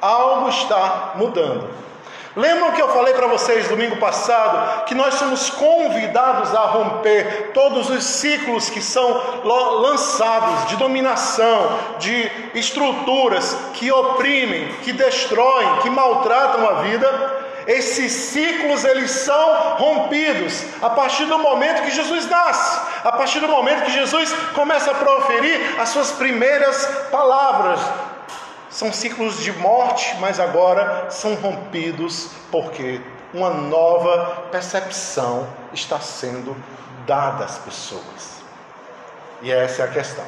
Algo 0.00 0.48
está 0.48 1.12
mudando. 1.16 1.68
Lembram 2.36 2.72
que 2.72 2.82
eu 2.82 2.88
falei 2.90 3.14
para 3.14 3.28
vocês 3.28 3.66
domingo 3.66 3.96
passado 3.96 4.84
que 4.84 4.94
nós 4.94 5.14
somos 5.14 5.48
convidados 5.48 6.54
a 6.54 6.66
romper 6.66 7.52
todos 7.54 7.88
os 7.88 8.04
ciclos 8.04 8.68
que 8.68 8.82
são 8.82 9.22
lançados 9.42 10.68
de 10.68 10.76
dominação, 10.76 11.78
de 11.98 12.30
estruturas 12.52 13.56
que 13.72 13.90
oprimem, 13.90 14.68
que 14.82 14.92
destroem, 14.92 15.78
que 15.80 15.88
maltratam 15.88 16.68
a 16.68 16.82
vida? 16.82 17.46
Esses 17.66 18.12
ciclos 18.12 18.84
eles 18.84 19.10
são 19.10 19.76
rompidos 19.78 20.62
a 20.82 20.90
partir 20.90 21.24
do 21.24 21.38
momento 21.38 21.84
que 21.84 21.90
Jesus 21.90 22.28
nasce, 22.28 22.80
a 23.02 23.12
partir 23.12 23.40
do 23.40 23.48
momento 23.48 23.86
que 23.86 23.92
Jesus 23.92 24.30
começa 24.54 24.90
a 24.90 24.94
proferir 24.94 25.80
as 25.80 25.88
suas 25.88 26.12
primeiras 26.12 26.86
palavras 27.10 27.80
são 28.76 28.92
ciclos 28.92 29.42
de 29.42 29.54
morte, 29.54 30.14
mas 30.20 30.38
agora 30.38 31.06
são 31.08 31.34
rompidos 31.36 32.28
porque 32.52 33.00
uma 33.32 33.48
nova 33.48 34.48
percepção 34.52 35.48
está 35.72 35.98
sendo 35.98 36.54
dada 37.06 37.46
às 37.46 37.56
pessoas. 37.56 38.42
E 39.40 39.50
essa 39.50 39.80
é 39.80 39.84
a 39.86 39.88
questão. 39.88 40.24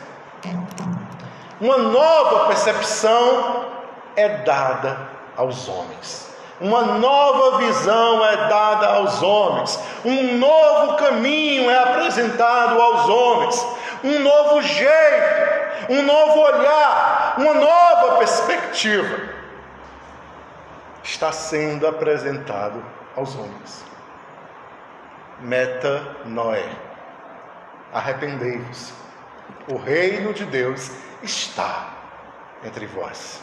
Uma 1.60 1.76
nova 1.76 2.46
percepção 2.46 3.66
é 4.16 4.30
dada 4.38 4.98
aos 5.36 5.68
homens. 5.68 6.28
Uma 6.58 6.80
nova 6.80 7.58
visão 7.58 8.24
é 8.24 8.48
dada 8.48 8.86
aos 8.94 9.22
homens. 9.22 9.78
Um 10.02 10.38
novo 10.38 10.94
caminho 10.94 11.70
é 11.70 11.78
apresentado 11.82 12.80
aos 12.80 13.10
homens. 13.10 13.66
Um 14.04 14.20
novo 14.20 14.62
jeito 14.62 15.48
um 15.88 16.02
novo 16.02 16.40
olhar, 16.40 17.34
uma 17.38 17.54
nova 17.54 18.18
perspectiva 18.18 19.30
está 21.02 21.32
sendo 21.32 21.86
apresentado 21.86 22.84
aos 23.16 23.34
homens. 23.34 23.84
Meta 25.40 26.16
Noé. 26.26 26.68
Arrependei-vos. 27.92 28.92
O 29.66 29.76
reino 29.78 30.34
de 30.34 30.44
Deus 30.44 30.90
está 31.22 31.88
entre 32.62 32.86
vós. 32.86 33.42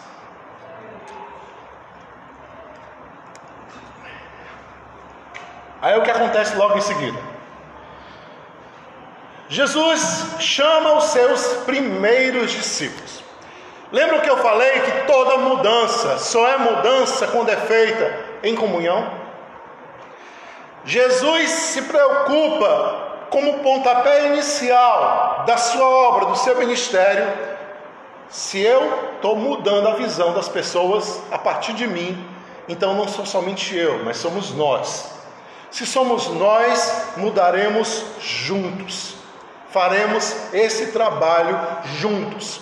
Aí 5.81 5.97
o 5.97 6.03
que 6.03 6.11
acontece 6.11 6.55
logo 6.55 6.77
em 6.77 6.81
seguida? 6.81 7.34
Jesus 9.47 10.25
chama 10.39 10.93
os 10.93 11.05
seus 11.05 11.45
primeiros 11.65 12.51
discípulos. 12.51 13.23
Lembra 13.91 14.19
que 14.19 14.29
eu 14.29 14.37
falei 14.37 14.79
que 14.79 15.05
toda 15.05 15.37
mudança 15.37 16.17
só 16.17 16.47
é 16.47 16.57
mudança 16.57 17.27
quando 17.27 17.49
é 17.49 17.55
feita 17.55 18.25
em 18.43 18.55
comunhão? 18.55 19.07
Jesus 20.83 21.49
se 21.49 21.83
preocupa 21.83 23.27
como 23.29 23.59
pontapé 23.59 24.27
inicial 24.27 25.43
da 25.45 25.57
sua 25.57 25.87
obra, 25.87 26.25
do 26.25 26.35
seu 26.35 26.57
ministério, 26.57 27.27
se 28.29 28.59
eu 28.59 29.13
estou 29.15 29.35
mudando 29.35 29.87
a 29.87 29.95
visão 29.95 30.33
das 30.33 30.49
pessoas 30.49 31.21
a 31.31 31.37
partir 31.37 31.73
de 31.73 31.87
mim, 31.87 32.27
então 32.67 32.95
não 32.95 33.07
sou 33.07 33.25
somente 33.25 33.75
eu, 33.75 34.03
mas 34.03 34.17
somos 34.17 34.51
nós. 34.51 35.11
Se 35.69 35.85
somos 35.85 36.27
nós, 36.27 37.13
mudaremos 37.17 38.03
juntos 38.19 39.14
faremos 39.75 40.33
esse 40.53 40.93
trabalho 40.93 41.59
juntos. 41.99 42.61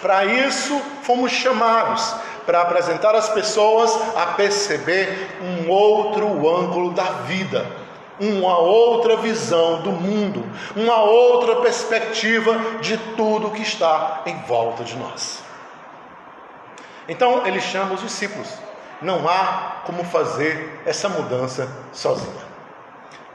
Para 0.00 0.24
isso 0.24 0.80
fomos 1.02 1.32
chamados 1.32 2.14
para 2.46 2.62
apresentar 2.62 3.12
às 3.12 3.28
pessoas 3.28 3.92
a 4.16 4.26
perceber 4.26 5.36
um 5.42 5.68
outro 5.68 6.28
ângulo 6.48 6.92
da 6.92 7.02
vida, 7.26 7.66
uma 8.20 8.56
outra 8.56 9.16
visão 9.16 9.82
do 9.82 9.90
mundo, 9.90 10.44
uma 10.76 11.02
outra 11.02 11.56
perspectiva 11.56 12.56
de 12.80 12.98
tudo 13.16 13.50
que 13.50 13.62
está 13.62 14.22
em 14.24 14.40
volta 14.42 14.84
de 14.84 14.96
nós. 14.96 15.42
Então 17.08 17.44
ele 17.44 17.60
chama 17.60 17.94
os 17.94 18.00
discípulos. 18.00 18.48
Não 19.02 19.28
há 19.28 19.82
como 19.86 20.04
fazer 20.04 20.82
essa 20.86 21.08
mudança 21.08 21.68
sozinha. 21.92 22.44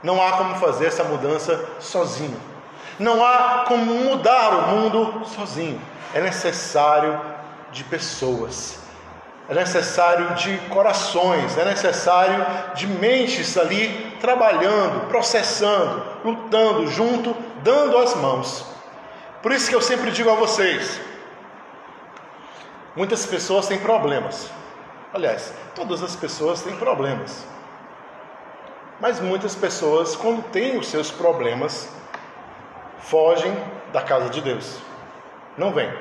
Não 0.02 0.26
há 0.26 0.32
como 0.38 0.56
fazer 0.56 0.86
essa 0.86 1.04
mudança 1.04 1.68
sozinho. 1.82 2.40
Não 3.00 3.26
há 3.26 3.64
como 3.68 3.86
mudar 3.86 4.50
o 4.50 4.62
mundo 4.76 5.26
sozinho. 5.26 5.82
É 6.14 6.20
necessário 6.20 7.20
de 7.72 7.84
pessoas. 7.86 8.80
É 9.48 9.54
necessário 9.56 10.36
de 10.36 10.58
corações, 10.70 11.58
é 11.58 11.66
necessário 11.66 12.46
de 12.76 12.86
mentes 12.86 13.58
ali 13.58 14.16
trabalhando, 14.22 15.08
processando, 15.08 16.04
lutando 16.24 16.86
junto, 16.86 17.36
dando 17.64 17.98
as 17.98 18.14
mãos. 18.14 18.64
Por 19.42 19.52
isso 19.52 19.68
que 19.68 19.76
eu 19.76 19.82
sempre 19.82 20.12
digo 20.12 20.30
a 20.30 20.36
vocês: 20.36 21.02
muitas 22.96 23.26
pessoas 23.26 23.68
têm 23.68 23.80
problemas. 23.80 24.52
Aliás, 25.12 25.52
todas 25.74 26.04
as 26.04 26.16
pessoas 26.16 26.62
têm 26.62 26.76
problemas. 26.76 27.44
Mas 29.00 29.20
muitas 29.20 29.56
pessoas, 29.56 30.16
quando 30.16 30.44
têm 30.52 30.78
os 30.78 30.88
seus 30.88 31.10
problemas, 31.10 31.90
fogem 33.00 33.56
da 33.92 34.02
casa 34.02 34.30
de 34.30 34.42
Deus. 34.42 34.80
Não 35.58 35.72
vem. 35.72 35.92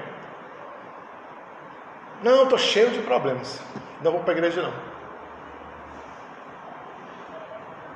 Não, 2.23 2.45
estou 2.45 2.59
cheio 2.59 2.90
de 2.90 3.00
problemas. 3.00 3.61
Não 4.02 4.12
vou 4.12 4.21
para 4.21 4.33
a 4.33 4.37
igreja 4.37 4.62
não. 4.62 4.73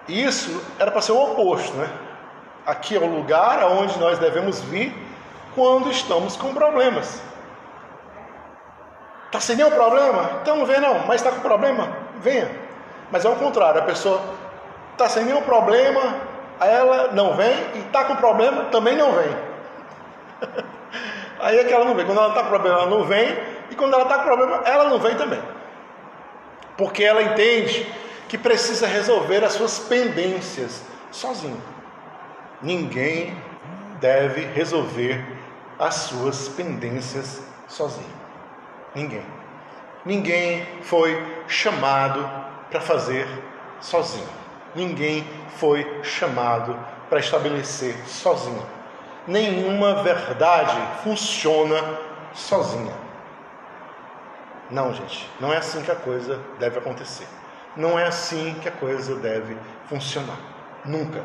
Isso 0.09 0.63
era 0.79 0.91
para 0.91 1.01
ser 1.01 1.13
o 1.13 1.23
oposto, 1.23 1.77
né? 1.77 1.89
aqui 2.67 2.97
é 2.97 2.99
o 2.99 3.07
lugar 3.07 3.61
aonde 3.61 3.99
nós 3.99 4.19
devemos 4.19 4.61
vir 4.61 4.95
quando 5.55 5.91
estamos 5.91 6.37
com 6.37 6.55
problemas. 6.55 7.21
Está 9.27 9.41
sem 9.41 9.57
nenhum 9.57 9.71
problema? 9.71 10.39
Então 10.43 10.57
não 10.57 10.67
vem 10.67 10.81
não, 10.81 11.07
mas 11.07 11.17
está 11.17 11.31
com 11.31 11.41
problema? 11.41 11.89
Venha. 12.19 12.51
Mas 13.11 13.25
é 13.25 13.29
o 13.29 13.37
contrário, 13.37 13.81
a 13.81 13.85
pessoa 13.85 14.21
está 14.93 15.09
sem 15.09 15.25
nenhum 15.25 15.43
problema, 15.43 16.17
ela 16.61 17.13
não 17.13 17.35
vem, 17.35 17.55
e 17.75 17.79
está 17.79 18.05
com 18.05 18.17
problema, 18.17 18.65
também 18.65 18.97
não 18.97 19.13
vem. 19.13 19.37
Aí 21.41 21.59
é 21.59 21.65
que 21.65 21.73
ela 21.73 21.85
não 21.85 21.95
vem. 21.95 22.07
Quando 22.07 22.19
ela 22.19 22.29
está 22.29 22.43
com 22.43 22.49
problema, 22.49 22.79
ela 22.79 22.91
não 22.91 23.05
vem, 23.05 23.37
e 23.71 23.75
quando 23.75 23.95
ela 23.95 24.05
está 24.05 24.19
com 24.19 24.25
problema, 24.25 24.63
ela 24.65 24.89
não 24.89 24.99
vem 24.99 25.15
também. 25.17 25.43
Porque 26.77 27.03
ela 27.05 27.23
entende 27.23 27.87
que 28.29 28.39
precisa 28.39 28.87
resolver 28.87 29.45
as 29.45 29.53
suas 29.55 29.79
pendências 29.79 30.83
sozinho. 31.11 31.61
Ninguém 32.63 33.37
deve 34.01 34.43
resolver 34.47 35.25
as 35.79 35.95
suas 35.95 36.49
pendências 36.49 37.43
sozinho. 37.69 38.07
Ninguém. 38.95 39.25
Ninguém 40.05 40.67
foi 40.83 41.21
chamado 41.47 42.29
para 42.71 42.81
fazer 42.81 43.27
sozinho. 43.81 44.42
Ninguém 44.75 45.27
foi 45.57 46.01
chamado 46.03 46.79
para 47.09 47.21
estabelecer 47.21 47.97
sozinho. 48.07 48.67
Nenhuma 49.27 50.03
verdade 50.03 50.77
funciona 51.03 51.77
sozinha. 52.35 52.95
Não, 54.71 54.95
gente, 54.95 55.29
não 55.39 55.53
é 55.53 55.59
assim 55.59 55.83
que 55.83 55.91
a 55.91 55.95
coisa 55.95 56.41
deve 56.59 56.79
acontecer. 56.79 57.29
Não 57.77 57.99
é 57.99 58.07
assim 58.07 58.57
que 58.61 58.69
a 58.69 58.73
coisa 58.73 59.15
deve 59.17 59.57
funcionar. 59.87 60.39
Nunca. 60.85 61.23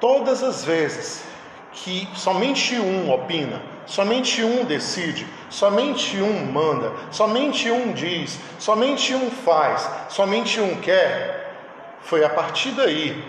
Todas 0.00 0.42
as 0.42 0.64
vezes 0.64 1.24
que 1.72 2.08
somente 2.14 2.74
um 2.76 3.10
opina, 3.10 3.62
somente 3.86 4.42
um 4.42 4.64
decide, 4.64 5.26
somente 5.48 6.20
um 6.20 6.44
manda, 6.44 6.92
somente 7.10 7.70
um 7.70 7.92
diz, 7.92 8.38
somente 8.58 9.14
um 9.14 9.30
faz, 9.30 9.88
somente 10.08 10.60
um 10.60 10.76
quer, 10.80 11.41
foi 12.02 12.24
a 12.24 12.28
partir 12.28 12.72
daí, 12.72 13.24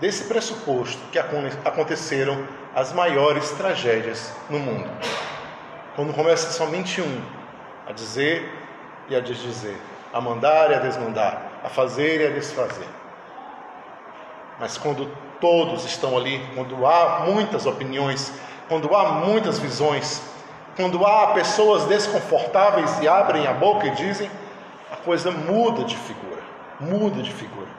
desse 0.00 0.24
pressuposto, 0.24 1.00
que 1.10 1.18
aconteceram 1.18 2.46
as 2.74 2.92
maiores 2.92 3.50
tragédias 3.52 4.32
no 4.50 4.58
mundo. 4.58 4.90
Quando 5.94 6.12
começa 6.12 6.50
somente 6.50 7.00
um 7.00 7.22
a 7.86 7.92
dizer 7.92 8.52
e 9.08 9.16
a 9.16 9.20
desdizer, 9.20 9.76
a 10.12 10.20
mandar 10.20 10.70
e 10.70 10.74
a 10.74 10.78
desmandar, 10.78 11.40
a 11.64 11.68
fazer 11.68 12.20
e 12.20 12.26
a 12.26 12.30
desfazer. 12.30 12.88
Mas 14.58 14.76
quando 14.76 15.10
todos 15.40 15.84
estão 15.84 16.16
ali, 16.16 16.44
quando 16.54 16.86
há 16.86 17.20
muitas 17.26 17.66
opiniões, 17.66 18.32
quando 18.68 18.94
há 18.94 19.12
muitas 19.12 19.58
visões, 19.58 20.22
quando 20.76 21.06
há 21.06 21.28
pessoas 21.28 21.84
desconfortáveis 21.84 23.00
e 23.00 23.08
abrem 23.08 23.46
a 23.46 23.52
boca 23.52 23.86
e 23.86 23.90
dizem, 23.92 24.30
a 24.92 24.96
coisa 24.96 25.30
muda 25.30 25.84
de 25.84 25.96
figura, 25.96 26.42
muda 26.78 27.22
de 27.22 27.32
figura. 27.32 27.75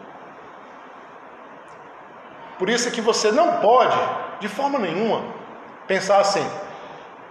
Por 2.58 2.70
isso 2.70 2.88
é 2.88 2.92
que 2.92 3.02
você 3.02 3.32
não 3.32 3.58
pode, 3.58 3.98
de 4.40 4.48
forma 4.48 4.80
nenhuma, 4.80 5.24
pensar 5.86 6.20
assim, 6.20 6.46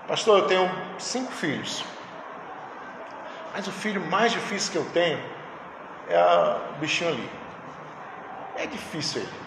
pastor, 0.06 0.38
eu 0.38 0.46
tenho 0.46 0.70
cinco 0.98 1.32
filhos, 1.32 1.84
mas 3.52 3.66
o 3.66 3.72
filho 3.72 4.00
mais 4.06 4.32
difícil 4.32 4.72
que 4.72 4.78
eu 4.78 4.84
tenho 4.92 5.18
é 6.08 6.56
o 6.74 6.78
bichinho 6.78 7.10
ali. 7.10 7.30
É 8.56 8.66
difícil 8.66 9.22
ele 9.22 9.46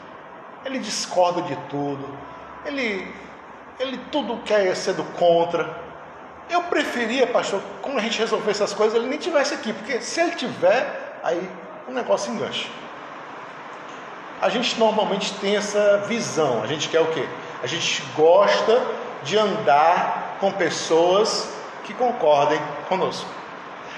ele 0.65 0.79
discorda 0.79 1.41
de 1.43 1.55
tudo, 1.69 2.07
ele, 2.65 3.13
ele 3.79 3.98
tudo 4.12 4.38
quer 4.43 4.75
ser 4.75 4.93
do 4.93 5.03
contra. 5.03 5.77
Eu 6.50 6.63
preferia, 6.63 7.27
pastor, 7.27 7.62
quando 7.81 8.00
a 8.00 8.01
gente 8.01 8.17
resolver 8.19 8.51
essas 8.51 8.74
coisas, 8.74 8.95
ele 8.95 9.07
nem 9.07 9.19
tivesse 9.19 9.53
aqui, 9.53 9.71
porque 9.71 10.01
se 10.01 10.19
ele 10.19 10.31
tiver, 10.31 11.19
aí 11.24 11.50
o 11.88 11.91
negócio 11.91 12.33
engancha. 12.33 12.67
A 14.41 14.48
gente 14.50 14.79
normalmente 14.79 15.34
tem 15.34 15.58
essa 15.58 15.98
visão, 16.08 16.62
a 16.63 16.67
gente 16.67 16.88
quer 16.88 17.01
o 17.01 17.08
quê? 17.08 17.28
A 17.62 17.67
gente 17.67 18.02
gosta 18.15 18.82
de 19.23 19.38
andar 19.38 20.38
com 20.39 20.49
pessoas 20.52 21.49
que 21.84 21.93
concordem 21.93 22.60
conosco. 22.88 23.28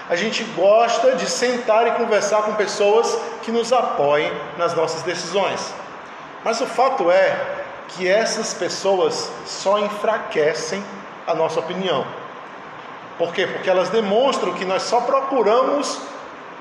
A 0.10 0.16
gente 0.16 0.44
gosta 0.56 1.16
de 1.16 1.30
sentar 1.30 1.88
e 1.88 1.92
conversar 1.92 2.42
com 2.42 2.54
pessoas 2.56 3.18
que 3.44 3.52
nos 3.52 3.72
apoiem 3.72 4.32
nas 4.58 4.74
nossas 4.74 5.04
decisões. 5.04 5.74
Mas 6.44 6.60
o 6.60 6.66
fato 6.66 7.12
é 7.12 7.40
que 7.90 8.08
essas 8.08 8.54
pessoas 8.54 9.32
só 9.46 9.78
enfraquecem 9.80 10.84
a 11.28 11.36
nossa 11.36 11.60
opinião. 11.60 12.06
Por 13.18 13.32
quê? 13.32 13.46
Porque 13.46 13.70
elas 13.70 13.90
demonstram 13.90 14.54
que 14.54 14.66
nós 14.66 14.82
só 14.82 15.02
procuramos 15.02 16.00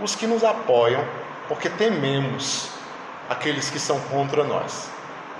os 0.00 0.14
que 0.14 0.26
nos 0.26 0.44
apoiam, 0.44 1.02
porque 1.48 1.70
tememos 1.70 2.79
aqueles 3.30 3.70
que 3.70 3.78
são 3.78 4.00
contra 4.00 4.42
nós. 4.42 4.90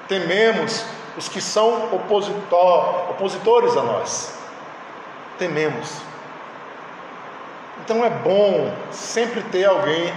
Tememos 0.06 0.86
os 1.16 1.28
que 1.28 1.40
são 1.40 1.92
opositor, 1.92 3.10
opositores 3.10 3.76
a 3.76 3.82
nós. 3.82 4.38
Tememos. 5.36 6.00
Então 7.84 8.04
é 8.04 8.10
bom 8.10 8.72
sempre 8.92 9.42
ter 9.42 9.64
alguém 9.64 10.12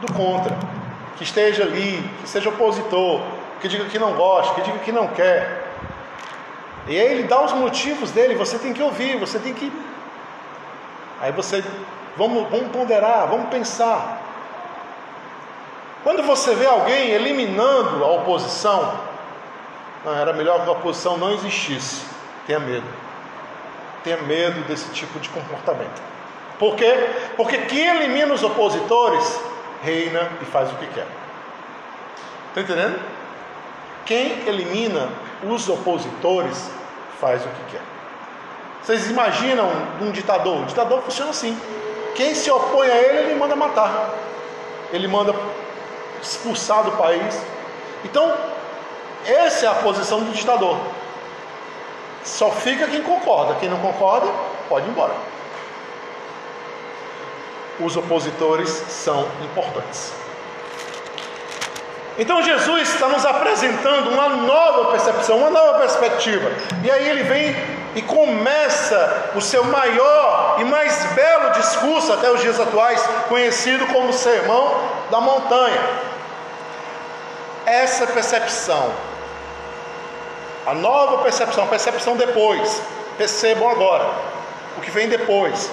do 0.00 0.12
contra 0.12 0.54
que 1.16 1.24
esteja 1.24 1.62
ali, 1.62 2.02
que 2.20 2.28
seja 2.28 2.48
opositor, 2.50 3.20
que 3.60 3.68
diga 3.68 3.84
que 3.86 3.98
não 3.98 4.12
gosta, 4.14 4.54
que 4.54 4.62
diga 4.62 4.78
que 4.80 4.92
não 4.92 5.06
quer. 5.08 5.64
E 6.86 6.98
aí 6.98 7.06
ele 7.12 7.22
dá 7.22 7.42
os 7.42 7.52
motivos 7.52 8.10
dele, 8.10 8.34
você 8.34 8.58
tem 8.58 8.74
que 8.74 8.82
ouvir, 8.82 9.16
você 9.16 9.38
tem 9.38 9.54
que. 9.54 9.72
Aí 11.20 11.32
você, 11.32 11.64
vamos, 12.16 12.50
vamos 12.50 12.70
ponderar, 12.72 13.26
vamos 13.28 13.48
pensar. 13.48 14.20
Quando 16.04 16.22
você 16.22 16.54
vê 16.54 16.66
alguém 16.66 17.12
eliminando 17.12 18.04
a 18.04 18.12
oposição, 18.12 19.00
era 20.04 20.34
melhor 20.34 20.62
que 20.62 20.68
a 20.68 20.72
oposição 20.72 21.16
não 21.16 21.32
existisse. 21.32 22.04
Tenha 22.46 22.60
medo. 22.60 22.86
Tenha 24.04 24.18
medo 24.18 24.60
desse 24.68 24.90
tipo 24.90 25.18
de 25.18 25.30
comportamento. 25.30 26.02
Por 26.58 26.76
quê? 26.76 27.08
Porque 27.38 27.56
quem 27.56 27.86
elimina 27.86 28.34
os 28.34 28.42
opositores 28.42 29.40
reina 29.82 30.30
e 30.42 30.44
faz 30.44 30.70
o 30.70 30.74
que 30.76 30.86
quer. 30.88 31.06
Está 32.50 32.60
entendendo? 32.60 33.00
Quem 34.04 34.46
elimina 34.46 35.08
os 35.42 35.66
opositores 35.70 36.70
faz 37.18 37.42
o 37.46 37.48
que 37.48 37.72
quer. 37.72 37.82
Vocês 38.82 39.10
imaginam 39.10 39.70
um 40.02 40.10
ditador? 40.10 40.58
O 40.58 40.66
ditador 40.66 41.00
funciona 41.00 41.30
assim. 41.30 41.58
Quem 42.14 42.34
se 42.34 42.50
opõe 42.50 42.88
a 42.88 42.96
ele, 42.96 43.18
ele 43.30 43.34
manda 43.36 43.56
matar. 43.56 44.10
Ele 44.92 45.08
manda 45.08 45.34
expulsar 46.22 46.84
do 46.84 46.92
país. 46.92 47.40
Então, 48.04 48.34
essa 49.26 49.66
é 49.66 49.68
a 49.68 49.74
posição 49.74 50.20
do 50.20 50.32
ditador. 50.32 50.78
Só 52.22 52.50
fica 52.50 52.86
quem 52.86 53.02
concorda. 53.02 53.54
Quem 53.56 53.68
não 53.68 53.78
concorda, 53.78 54.26
pode 54.68 54.86
ir 54.86 54.90
embora 54.90 55.12
os 57.80 57.96
opositores 57.96 58.70
são 58.88 59.26
importantes. 59.42 60.12
Então 62.16 62.40
Jesus 62.42 62.94
está 62.94 63.08
nos 63.08 63.26
apresentando 63.26 64.10
uma 64.10 64.28
nova 64.28 64.92
percepção, 64.92 65.38
uma 65.38 65.50
nova 65.50 65.80
perspectiva. 65.80 66.48
E 66.84 66.90
aí 66.90 67.08
ele 67.08 67.24
vem 67.24 67.56
e 67.96 68.02
começa 68.02 69.32
o 69.34 69.40
seu 69.40 69.64
maior 69.64 70.56
e 70.60 70.64
mais 70.64 71.04
belo 71.12 71.50
discurso 71.50 72.12
até 72.12 72.30
os 72.30 72.40
dias 72.40 72.60
atuais, 72.60 73.02
conhecido 73.28 73.86
como 73.88 74.12
Sermão 74.12 74.93
da 75.10 75.20
Montanha. 75.20 75.80
Essa 77.66 78.06
percepção, 78.06 78.92
a 80.66 80.74
nova 80.74 81.22
percepção, 81.22 81.64
a 81.64 81.66
percepção 81.66 82.16
depois, 82.16 82.80
percebam 83.16 83.68
agora, 83.68 84.08
o 84.76 84.80
que 84.80 84.90
vem 84.90 85.08
depois, 85.08 85.70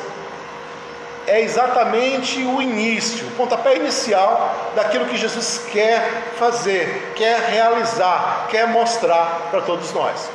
é 1.27 1.41
exatamente 1.41 2.43
o 2.43 2.61
início, 2.61 3.27
o 3.27 3.31
pontapé 3.31 3.75
inicial 3.75 4.53
daquilo 4.75 5.05
que 5.05 5.17
Jesus 5.17 5.61
quer 5.71 6.33
fazer, 6.37 7.13
quer 7.15 7.39
realizar, 7.39 8.47
quer 8.49 8.67
mostrar 8.67 9.47
para 9.51 9.61
todos 9.61 9.91
nós. 9.93 10.29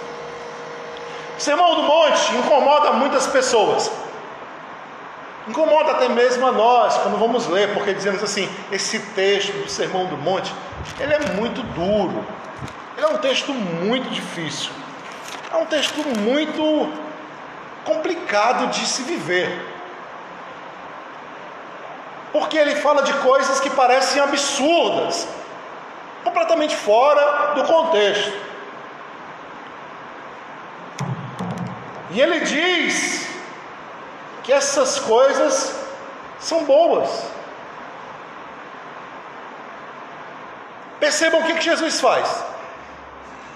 O 1.36 1.40
Sermão 1.40 1.74
do 1.74 1.82
Monte 1.82 2.34
incomoda 2.36 2.92
muitas 2.92 3.26
pessoas. 3.26 3.90
Incomoda 5.48 5.92
até 5.92 6.08
mesmo 6.08 6.46
a 6.46 6.52
nós 6.52 6.96
quando 6.98 7.18
vamos 7.18 7.46
ler, 7.46 7.72
porque 7.74 7.92
dizemos 7.92 8.22
assim: 8.22 8.48
esse 8.72 8.98
texto 8.98 9.52
do 9.52 9.68
Sermão 9.68 10.06
do 10.06 10.16
Monte, 10.16 10.52
ele 10.98 11.14
é 11.14 11.20
muito 11.34 11.62
duro. 11.62 12.24
Ele 12.96 13.06
é 13.06 13.08
um 13.08 13.18
texto 13.18 13.52
muito 13.52 14.08
difícil. 14.10 14.70
É 15.52 15.56
um 15.56 15.66
texto 15.66 15.98
muito 16.18 16.92
complicado 17.84 18.68
de 18.68 18.86
se 18.86 19.02
viver 19.02 19.76
porque 22.36 22.58
ele 22.58 22.76
fala 22.76 23.02
de 23.02 23.14
coisas 23.14 23.60
que 23.60 23.70
parecem 23.70 24.20
absurdas. 24.20 25.26
completamente 26.22 26.74
fora 26.74 27.54
do 27.54 27.62
contexto. 27.64 28.32
E 32.10 32.20
ele 32.20 32.40
diz 32.40 33.28
que 34.46 34.52
essas 34.52 35.00
coisas 35.00 35.74
são 36.38 36.64
boas. 36.64 37.10
Percebam 41.00 41.40
o 41.40 41.44
que 41.44 41.60
Jesus 41.60 42.00
faz. 42.00 42.44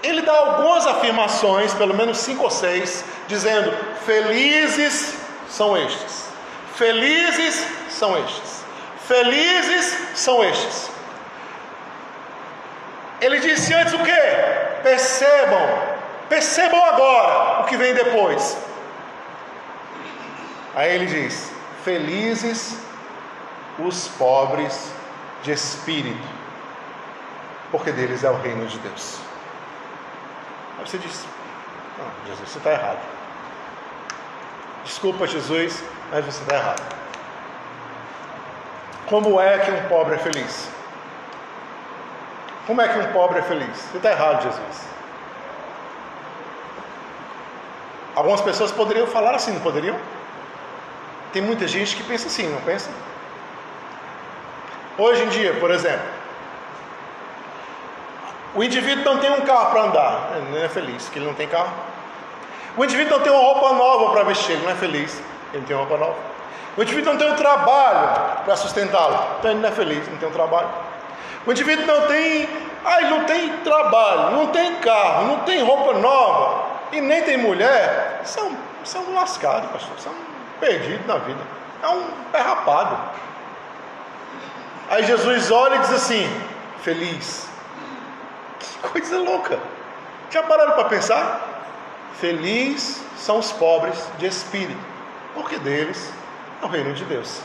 Ele 0.03 0.21
dá 0.21 0.33
algumas 0.33 0.85
afirmações, 0.85 1.73
pelo 1.73 1.93
menos 1.93 2.17
cinco 2.17 2.43
ou 2.43 2.49
seis, 2.49 3.05
dizendo: 3.27 3.71
Felizes 4.05 5.15
são 5.49 5.77
estes, 5.77 6.25
felizes 6.75 7.65
são 7.89 8.17
estes, 8.17 8.63
felizes 9.07 9.97
são 10.13 10.43
estes. 10.43 10.89
Ele 13.21 13.39
disse 13.39 13.73
antes 13.73 13.93
o 13.93 13.99
que? 13.99 14.21
Percebam, 14.83 15.69
percebam 16.27 16.83
agora 16.83 17.61
o 17.61 17.63
que 17.65 17.77
vem 17.77 17.93
depois. 17.93 18.57
Aí 20.75 20.95
ele 20.95 21.05
diz: 21.05 21.51
Felizes 21.83 22.77
os 23.79 24.07
pobres 24.09 24.91
de 25.43 25.51
espírito, 25.51 26.27
porque 27.71 27.91
deles 27.91 28.23
é 28.23 28.29
o 28.29 28.35
reino 28.41 28.65
de 28.67 28.77
Deus. 28.79 29.19
Aí 30.77 30.87
você 30.87 30.97
diz: 30.97 31.25
Não, 31.97 32.27
Jesus, 32.27 32.49
você 32.49 32.57
está 32.57 32.71
errado. 32.71 32.99
Desculpa, 34.83 35.27
Jesus, 35.27 35.83
mas 36.11 36.25
você 36.25 36.41
está 36.41 36.55
errado. 36.55 37.01
Como 39.07 39.41
é 39.41 39.59
que 39.59 39.71
um 39.71 39.89
pobre 39.89 40.15
é 40.15 40.17
feliz? 40.17 40.69
Como 42.65 42.81
é 42.81 42.87
que 42.87 42.97
um 42.97 43.11
pobre 43.11 43.39
é 43.39 43.41
feliz? 43.41 43.75
Você 43.75 43.97
está 43.97 44.11
errado, 44.11 44.43
Jesus. 44.43 44.87
Algumas 48.15 48.41
pessoas 48.41 48.71
poderiam 48.71 49.07
falar 49.07 49.35
assim, 49.35 49.53
não 49.53 49.61
poderiam? 49.61 49.97
Tem 51.33 51.41
muita 51.41 51.67
gente 51.67 51.95
que 51.95 52.03
pensa 52.03 52.27
assim, 52.27 52.47
não 52.49 52.61
pensa? 52.61 52.89
Hoje 54.97 55.23
em 55.23 55.29
dia, 55.29 55.53
por 55.53 55.71
exemplo, 55.71 56.05
o 58.53 58.63
indivíduo 58.63 59.05
não 59.05 59.17
tem 59.17 59.31
um 59.31 59.41
carro 59.41 59.71
para 59.71 59.81
andar, 59.83 60.31
ele 60.35 60.51
não 60.51 60.65
é 60.65 60.67
feliz, 60.67 61.07
que 61.07 61.17
ele 61.17 61.25
não 61.25 61.33
tem 61.33 61.47
carro. 61.47 61.71
O 62.75 62.83
indivíduo 62.83 63.17
não 63.17 63.23
tem 63.23 63.31
uma 63.31 63.41
roupa 63.41 63.73
nova 63.73 64.11
para 64.11 64.23
vestir, 64.23 64.53
ele 64.53 64.63
não 64.63 64.71
é 64.71 64.75
feliz, 64.75 65.21
ele 65.53 65.59
não 65.59 65.67
tem 65.67 65.75
roupa 65.75 65.97
nova. 65.97 66.15
O 66.75 66.83
indivíduo 66.83 67.13
não 67.13 67.19
tem 67.19 67.31
um 67.31 67.35
trabalho 67.35 68.43
para 68.43 68.55
sustentá-lo, 68.57 69.37
então 69.39 69.51
ele 69.51 69.61
não 69.61 69.69
é 69.69 69.71
feliz, 69.71 70.07
não 70.09 70.17
tem 70.17 70.27
um 70.27 70.33
trabalho. 70.33 70.69
O 71.45 71.51
indivíduo 71.51 71.85
não 71.85 72.07
tem, 72.07 72.49
ah, 72.83 73.01
ele 73.01 73.09
não 73.09 73.23
tem 73.23 73.57
trabalho, 73.59 74.31
não 74.35 74.47
tem 74.47 74.75
carro, 74.75 75.27
não 75.27 75.39
tem 75.39 75.63
roupa 75.63 75.93
nova 75.93 76.65
e 76.91 76.99
nem 76.99 77.21
tem 77.23 77.37
mulher. 77.37 78.21
São, 78.25 78.55
são 78.83 79.13
lascados, 79.13 79.69
pastor, 79.71 79.97
são 79.97 80.13
perdidos 80.61 81.05
na 81.05 81.17
vida. 81.17 81.41
É 81.83 81.87
um 81.89 82.09
pé 82.31 82.39
rapado. 82.39 82.97
Aí 84.89 85.03
Jesus 85.03 85.51
olha 85.51 85.75
e 85.75 85.79
diz 85.79 85.91
assim: 85.91 86.29
feliz 86.81 87.51
Coisa 88.81 89.19
louca. 89.19 89.59
Já 90.29 90.43
pararam 90.43 90.73
para 90.73 90.85
pensar? 90.85 91.47
Feliz 92.19 93.01
são 93.17 93.39
os 93.39 93.51
pobres 93.51 93.97
de 94.17 94.25
espírito, 94.25 94.79
porque 95.33 95.57
deles 95.57 96.11
é 96.61 96.65
o 96.65 96.67
reino 96.67 96.93
de 96.93 97.03
Deus. 97.05 97.41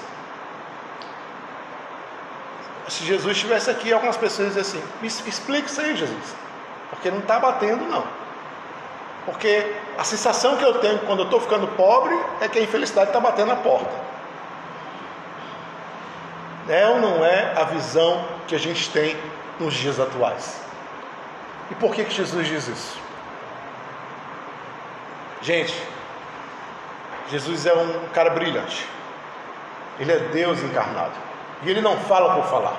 Se 2.88 3.04
Jesus 3.04 3.36
estivesse 3.36 3.68
aqui, 3.70 3.92
algumas 3.92 4.16
pessoas 4.16 4.54
dizem 4.54 4.62
assim: 4.62 4.82
me 5.00 5.08
explique 5.08 5.68
isso 5.68 5.80
aí, 5.80 5.96
Jesus, 5.96 6.34
porque 6.90 7.10
não 7.10 7.18
está 7.18 7.38
batendo, 7.38 7.84
não. 7.86 8.06
Porque 9.26 9.74
a 9.98 10.04
sensação 10.04 10.56
que 10.56 10.64
eu 10.64 10.78
tenho 10.78 11.00
quando 11.00 11.20
eu 11.20 11.24
estou 11.24 11.40
ficando 11.40 11.66
pobre 11.68 12.16
é 12.40 12.48
que 12.48 12.58
a 12.58 12.62
infelicidade 12.62 13.08
está 13.08 13.20
batendo 13.20 13.48
na 13.48 13.56
porta. 13.56 13.90
É 16.68 16.86
ou 16.88 17.00
não 17.00 17.24
é 17.24 17.52
a 17.56 17.64
visão 17.64 18.24
que 18.46 18.54
a 18.54 18.58
gente 18.58 18.88
tem 18.90 19.16
nos 19.58 19.74
dias 19.74 19.98
atuais? 19.98 20.60
E 21.70 21.74
por 21.74 21.92
que, 21.92 22.04
que 22.04 22.14
Jesus 22.14 22.46
diz 22.46 22.68
isso? 22.68 22.98
Gente, 25.42 25.74
Jesus 27.28 27.66
é 27.66 27.74
um 27.74 28.08
cara 28.12 28.30
brilhante. 28.30 28.86
Ele 29.98 30.12
é 30.12 30.18
Deus 30.18 30.62
encarnado. 30.62 31.14
E 31.62 31.70
ele 31.70 31.80
não 31.80 31.96
fala 31.98 32.34
por 32.34 32.44
falar. 32.48 32.76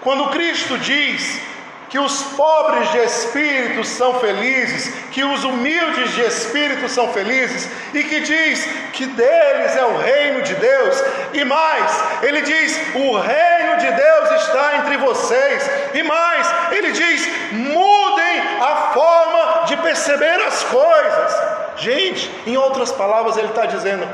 Quando 0.00 0.30
Cristo 0.30 0.78
diz 0.78 1.40
que 1.88 1.98
os 1.98 2.22
pobres 2.22 2.90
de 2.90 2.98
espírito 2.98 3.84
são 3.84 4.18
felizes, 4.18 4.92
que 5.12 5.24
os 5.24 5.44
humildes 5.44 6.14
de 6.14 6.22
espírito 6.22 6.88
são 6.88 7.12
felizes, 7.12 7.68
e 7.94 8.02
que 8.02 8.20
diz 8.20 8.66
que 8.92 9.06
deles 9.06 9.76
é 9.76 9.84
o 9.84 9.98
reino 9.98 10.42
de 10.42 10.54
Deus, 10.54 11.02
e 11.32 11.44
mais, 11.44 11.92
ele 12.22 12.42
diz: 12.42 12.76
o 12.94 13.18
reino 13.18 13.76
de 13.78 13.90
Deus 13.92 14.42
está 14.42 14.78
entre 14.78 14.96
vocês, 14.96 15.70
e 15.94 16.02
mais, 16.02 16.46
ele 16.72 16.92
diz: 16.92 17.28
mudem 17.52 18.40
a 18.60 18.90
forma 18.92 19.66
de 19.66 19.76
perceber 19.76 20.40
as 20.42 20.64
coisas. 20.64 21.56
Gente, 21.76 22.30
em 22.46 22.56
outras 22.56 22.90
palavras, 22.90 23.36
ele 23.36 23.48
está 23.48 23.66
dizendo: 23.66 24.08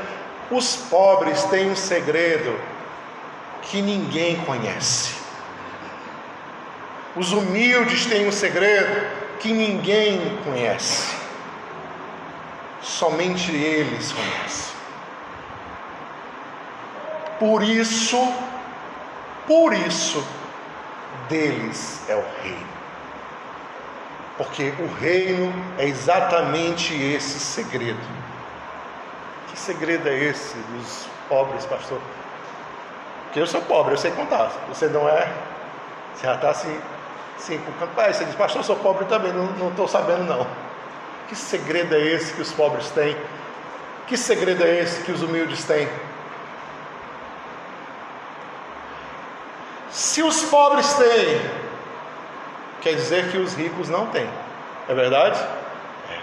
os 0.51 0.75
pobres 0.75 1.43
têm 1.45 1.71
um 1.71 1.75
segredo 1.75 2.59
que 3.63 3.81
ninguém 3.81 4.35
conhece. 4.41 5.22
Os 7.15 7.31
humildes 7.31 8.05
têm 8.07 8.27
um 8.27 8.31
segredo 8.31 9.07
que 9.39 9.53
ninguém 9.53 10.37
conhece. 10.43 11.15
Somente 12.81 13.51
eles 13.51 14.11
conhecem. 14.11 14.73
Por 17.39 17.61
isso, 17.61 18.17
por 19.45 19.73
isso, 19.73 20.25
deles 21.29 22.01
é 22.09 22.15
o 22.15 22.23
reino. 22.41 22.73
Porque 24.37 24.73
o 24.79 24.87
reino 24.99 25.53
é 25.77 25.85
exatamente 25.85 26.95
esse 26.95 27.39
segredo. 27.39 27.99
Que 29.49 29.59
segredo 29.59 30.09
é 30.09 30.17
esse 30.17 30.55
dos 30.55 31.05
pobres, 31.29 31.65
pastor? 31.65 32.01
Porque 33.25 33.39
eu 33.39 33.47
sou 33.47 33.61
pobre, 33.61 33.93
eu 33.93 33.97
sei 33.97 34.11
contar. 34.11 34.51
Você 34.69 34.87
não 34.87 35.07
é, 35.07 35.31
você 36.15 36.25
já 36.25 36.35
está 36.35 36.49
assim, 36.49 36.79
Sim, 37.43 37.59
pai, 37.93 38.13
você 38.13 38.23
diz, 38.23 38.35
pastor, 38.35 38.61
eu 38.61 38.63
sou 38.63 38.77
pobre 38.77 39.03
também, 39.03 39.33
não 39.33 39.67
estou 39.67 39.85
sabendo 39.85 40.23
não. 40.23 40.47
Que 41.27 41.35
segredo 41.35 41.93
é 41.93 41.99
esse 41.99 42.33
que 42.33 42.41
os 42.41 42.53
pobres 42.53 42.89
têm? 42.91 43.17
Que 44.07 44.15
segredo 44.15 44.63
é 44.63 44.79
esse 44.79 45.03
que 45.03 45.11
os 45.11 45.21
humildes 45.21 45.65
têm? 45.65 45.89
Se 49.91 50.23
os 50.23 50.43
pobres 50.43 50.93
têm, 50.93 51.41
quer 52.79 52.95
dizer 52.95 53.29
que 53.29 53.37
os 53.37 53.53
ricos 53.55 53.89
não 53.89 54.05
têm. 54.07 54.29
É 54.87 54.93
verdade? 54.93 55.37
É. 56.11 56.19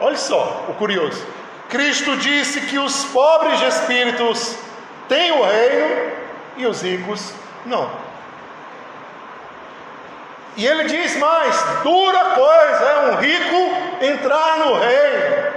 Olha 0.00 0.16
só 0.16 0.64
o 0.66 0.72
curioso. 0.72 1.26
Cristo 1.68 2.16
disse 2.16 2.62
que 2.62 2.78
os 2.78 3.04
pobres 3.04 3.58
de 3.58 3.66
espíritos 3.66 4.56
têm 5.10 5.30
o 5.32 5.44
reino 5.44 6.12
e 6.56 6.66
os 6.66 6.80
ricos 6.80 7.34
não. 7.66 8.07
E 10.58 10.66
ele 10.66 10.84
diz 10.84 11.16
mais: 11.18 11.56
dura 11.84 12.24
coisa 12.34 12.84
é 12.84 13.10
um 13.10 13.16
rico 13.20 14.04
entrar 14.04 14.58
no 14.58 14.74
reino. 14.74 15.52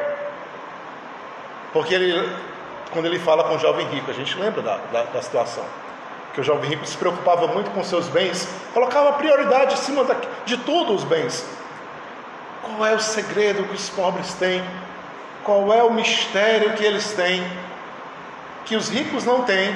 Porque 1.74 1.96
ele, 1.96 2.32
quando 2.94 3.08
ele 3.08 3.18
fala 3.18 3.44
com 3.46 3.56
o 3.56 3.60
jovem 3.60 3.88
rico, 3.88 4.12
a 4.12 4.14
gente 4.14 4.38
lembra 4.38 4.62
da, 4.62 4.78
da, 4.92 5.04
da 5.06 5.22
situação. 5.24 5.66
Que 6.36 6.42
o 6.42 6.44
jovem 6.44 6.70
rico 6.70 6.86
se 6.86 6.96
preocupava 6.96 7.48
muito 7.48 7.72
com 7.72 7.84
seus 7.84 8.08
bens, 8.10 8.48
colocava 8.76 9.14
prioridade 9.14 9.74
acima 9.74 10.04
da, 10.04 10.16
de 10.46 10.58
tudo 10.58 10.94
os 10.94 11.04
bens. 11.04 11.44
Qual 12.62 12.86
é 12.86 12.94
o 12.94 13.00
segredo 13.00 13.64
que 13.64 13.74
os 13.74 13.90
pobres 13.90 14.36
têm? 14.36 14.64
Qual 15.44 15.74
é 15.74 15.82
o 15.82 15.92
mistério 15.92 16.74
que 16.74 16.84
eles 16.84 17.12
têm? 17.14 17.44
Que 18.66 18.76
os 18.76 18.88
ricos 18.88 19.26
não 19.26 19.42
têm? 19.42 19.76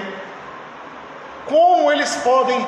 Como 1.48 1.92
eles 1.92 2.16
podem 2.18 2.66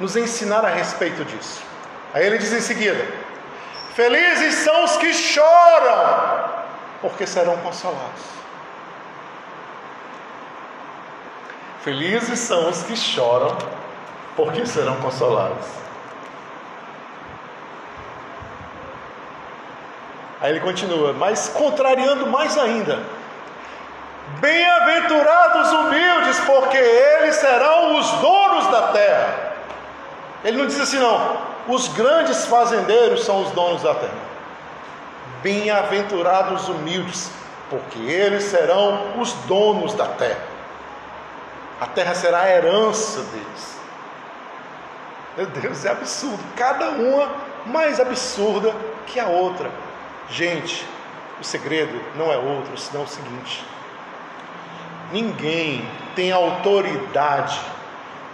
nos 0.00 0.16
ensinar 0.16 0.64
a 0.64 0.68
respeito 0.68 1.24
disso. 1.26 1.62
Aí 2.14 2.26
ele 2.26 2.38
diz 2.38 2.52
em 2.52 2.60
seguida: 2.60 3.06
Felizes 3.94 4.54
são 4.54 4.84
os 4.84 4.96
que 4.96 5.12
choram, 5.12 6.50
porque 7.02 7.26
serão 7.26 7.58
consolados. 7.58 8.22
Felizes 11.82 12.38
são 12.38 12.68
os 12.70 12.82
que 12.82 12.96
choram, 12.96 13.56
porque 14.36 14.66
serão 14.66 14.96
consolados. 14.96 15.66
Aí 20.40 20.52
ele 20.52 20.60
continua, 20.60 21.12
mas 21.12 21.48
contrariando 21.50 22.26
mais 22.26 22.56
ainda. 22.56 23.02
Bem-aventurados 24.40 25.72
humildes, 25.72 26.40
porque 26.40 26.78
eles 26.78 27.36
serão 27.36 27.98
os 27.98 28.10
donos 28.12 28.66
da 28.68 28.88
terra. 28.88 29.49
Ele 30.44 30.56
não 30.56 30.66
diz 30.66 30.80
assim, 30.80 30.98
não. 30.98 31.38
Os 31.68 31.88
grandes 31.88 32.46
fazendeiros 32.46 33.24
são 33.24 33.42
os 33.42 33.50
donos 33.50 33.82
da 33.82 33.94
terra. 33.94 34.30
Bem-aventurados 35.42 36.68
humildes, 36.68 37.30
porque 37.68 37.98
eles 37.98 38.44
serão 38.44 39.20
os 39.20 39.32
donos 39.46 39.94
da 39.94 40.06
terra. 40.06 40.40
A 41.80 41.86
terra 41.86 42.14
será 42.14 42.40
a 42.42 42.50
herança 42.50 43.20
deles. 43.22 43.80
Meu 45.36 45.46
Deus, 45.46 45.84
é 45.84 45.90
absurdo. 45.90 46.42
Cada 46.56 46.90
uma 46.90 47.30
mais 47.66 48.00
absurda 48.00 48.74
que 49.06 49.18
a 49.18 49.26
outra. 49.26 49.70
Gente, 50.28 50.86
o 51.40 51.44
segredo 51.44 52.00
não 52.16 52.32
é 52.32 52.36
outro, 52.36 52.76
senão 52.76 53.04
o 53.04 53.08
seguinte: 53.08 53.64
ninguém 55.12 55.88
tem 56.14 56.32
autoridade 56.32 57.58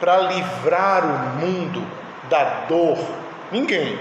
para 0.00 0.18
livrar 0.18 1.04
o 1.04 1.18
mundo 1.40 1.86
da 2.28 2.64
dor. 2.68 2.98
Ninguém 3.50 3.98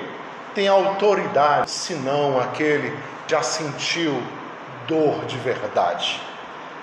tem 0.54 0.68
autoridade 0.68 1.70
senão 1.70 2.40
aquele 2.40 2.92
que 3.28 3.32
já 3.32 3.42
sentiu 3.42 4.22
dor 4.88 5.26
de 5.26 5.38
verdade. 5.38 6.22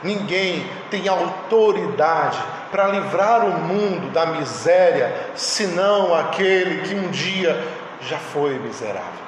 Ninguém 0.03 0.68
tem 0.90 1.09
autoridade 1.09 2.38
para 2.70 2.88
livrar 2.88 3.44
o 3.44 3.53
mundo 3.53 4.11
da 4.12 4.27
miséria 4.27 5.14
senão 5.35 6.14
aquele 6.14 6.83
que 6.83 6.94
um 6.94 7.09
dia 7.11 7.62
já 8.01 8.18
foi 8.18 8.59
miserável. 8.59 9.22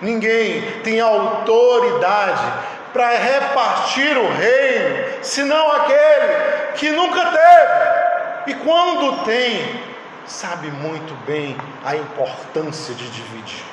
Ninguém 0.00 0.62
tem 0.82 1.00
autoridade 1.00 2.52
para 2.92 3.10
repartir 3.10 4.16
o 4.16 4.28
reino 4.28 5.22
senão 5.22 5.72
aquele 5.72 6.72
que 6.74 6.90
nunca 6.90 7.24
teve. 7.26 8.03
E 8.46 8.54
quando 8.54 9.24
tem, 9.24 9.82
sabe 10.26 10.70
muito 10.70 11.14
bem 11.24 11.56
a 11.82 11.96
importância 11.96 12.94
de 12.94 13.08
dividir. 13.10 13.64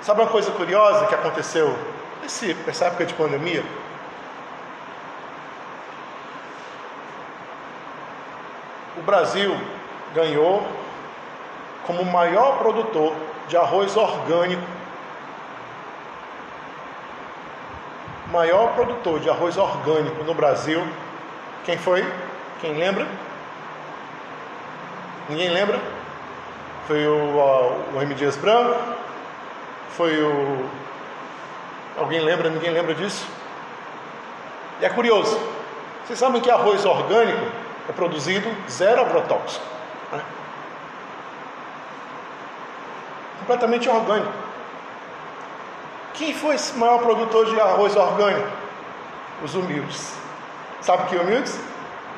Sabe 0.00 0.22
uma 0.22 0.30
coisa 0.30 0.50
curiosa 0.52 1.06
que 1.06 1.14
aconteceu 1.14 1.76
nessa 2.22 2.86
época 2.86 3.04
de 3.04 3.12
pandemia? 3.12 3.64
O 8.96 9.02
Brasil 9.02 9.54
ganhou 10.14 10.66
como 11.86 12.02
o 12.02 12.06
maior 12.06 12.58
produtor 12.58 13.14
de 13.48 13.56
arroz 13.56 13.96
orgânico 13.96 14.75
maior 18.30 18.74
produtor 18.74 19.20
de 19.20 19.30
arroz 19.30 19.56
orgânico 19.56 20.24
no 20.24 20.34
Brasil, 20.34 20.82
quem 21.64 21.78
foi? 21.78 22.04
Quem 22.60 22.74
lembra? 22.74 23.06
Ninguém 25.28 25.50
lembra? 25.50 25.80
Foi 26.86 27.06
o, 27.06 27.92
o 27.94 28.02
M. 28.02 28.14
Dias 28.14 28.36
Branco? 28.36 28.78
Foi 29.90 30.22
o. 30.22 30.64
Alguém 31.98 32.20
lembra? 32.20 32.48
Ninguém 32.48 32.70
lembra 32.70 32.94
disso? 32.94 33.26
E 34.80 34.84
é 34.84 34.88
curioso. 34.88 35.38
Vocês 36.04 36.18
sabem 36.18 36.40
que 36.40 36.50
arroz 36.50 36.84
orgânico 36.84 37.44
é 37.88 37.92
produzido 37.92 38.48
zero 38.68 39.00
agrotóxico. 39.00 39.64
Né? 40.12 40.20
Completamente 43.40 43.88
orgânico. 43.88 44.45
Quem 46.16 46.32
foi 46.32 46.54
esse 46.54 46.74
maior 46.76 46.98
produtor 46.98 47.44
de 47.46 47.60
arroz 47.60 47.94
orgânico? 47.94 48.48
Os 49.44 49.54
humildes. 49.54 50.14
Sabe 50.80 51.08
que 51.08 51.16
humildes? 51.16 51.58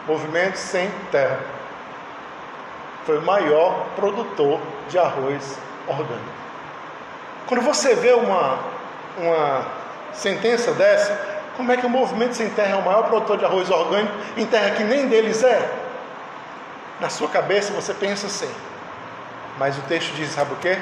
Movimento 0.07 0.57
Sem 0.57 0.89
Terra. 1.11 1.41
Foi 3.05 3.19
o 3.19 3.23
maior 3.23 3.87
produtor 3.97 4.61
de 4.89 4.99
arroz 4.99 5.59
orgânico. 5.89 6.39
Quando 7.47 7.63
você 7.63 7.97
vê 7.97 8.13
uma, 8.13 8.59
uma 9.17 9.67
sentença 10.13 10.73
dessa, 10.73 11.19
como 11.57 11.73
é 11.73 11.77
que 11.77 11.87
o 11.87 11.91
Movimento 11.91 12.35
Sem 12.35 12.51
Terra 12.51 12.77
é 12.77 12.77
o 12.77 12.85
maior 12.85 13.09
produtor 13.09 13.37
de 13.37 13.45
arroz 13.45 13.69
orgânico 13.69 14.15
em 14.37 14.47
terra 14.47 14.77
que 14.77 14.85
nem 14.85 15.09
deles 15.09 15.43
é? 15.43 15.71
Na 17.01 17.09
sua 17.09 17.29
cabeça 17.29 17.73
você 17.73 17.93
pensa 17.93 18.29
assim. 18.29 18.51
Mas 19.59 19.77
o 19.77 19.83
texto 19.83 20.15
diz: 20.15 20.31
sabe 20.31 20.53
o 20.53 20.57
que? 20.57 20.79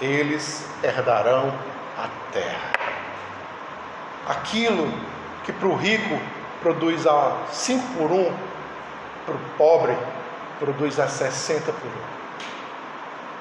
Eles 0.00 0.64
herdarão 0.84 1.52
a 1.96 2.08
terra. 2.32 2.72
Aquilo 4.26 4.92
que 5.44 5.52
para 5.52 5.68
o 5.68 5.76
rico 5.76 6.20
produz 6.60 7.06
a 7.06 7.44
5 7.52 7.86
por 7.96 8.10
1, 8.10 8.14
um, 8.14 8.34
para 9.24 9.34
o 9.34 9.40
pobre 9.56 9.96
produz 10.58 10.98
a 10.98 11.08
60 11.08 11.72
por 11.72 11.86
1. 11.86 11.90
Um. 11.90 12.16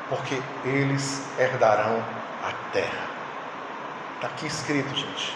Porque 0.09 0.39
eles 0.63 1.23
herdarão 1.39 2.03
a 2.43 2.71
terra. 2.71 3.07
Está 4.15 4.27
aqui 4.27 4.45
escrito, 4.45 4.95
gente. 4.95 5.35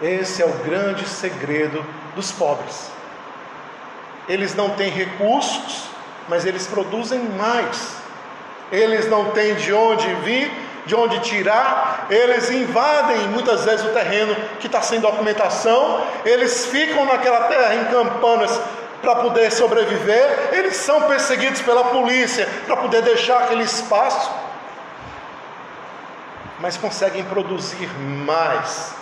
Esse 0.00 0.42
é 0.42 0.46
o 0.46 0.52
grande 0.64 1.06
segredo 1.08 1.84
dos 2.14 2.30
pobres. 2.30 2.90
Eles 4.28 4.54
não 4.54 4.70
têm 4.70 4.90
recursos, 4.90 5.88
mas 6.28 6.46
eles 6.46 6.66
produzem 6.66 7.18
mais. 7.30 7.96
Eles 8.70 9.08
não 9.08 9.32
têm 9.32 9.54
de 9.56 9.72
onde 9.72 10.06
vir, 10.16 10.52
de 10.88 10.94
onde 10.94 11.20
tirar, 11.20 12.06
eles 12.08 12.50
invadem 12.50 13.28
muitas 13.28 13.62
vezes 13.66 13.84
o 13.84 13.90
terreno 13.90 14.34
que 14.58 14.66
está 14.66 14.80
sem 14.80 14.98
documentação, 15.00 16.02
eles 16.24 16.64
ficam 16.64 17.04
naquela 17.04 17.42
terra 17.42 17.74
em 17.74 17.84
campanas 17.84 18.58
para 19.02 19.16
poder 19.16 19.52
sobreviver, 19.52 20.48
eles 20.50 20.76
são 20.76 21.02
perseguidos 21.02 21.60
pela 21.60 21.84
polícia 21.84 22.48
para 22.66 22.78
poder 22.78 23.02
deixar 23.02 23.44
aquele 23.44 23.64
espaço, 23.64 24.32
mas 26.58 26.78
conseguem 26.78 27.22
produzir 27.22 27.88
mais 28.24 28.94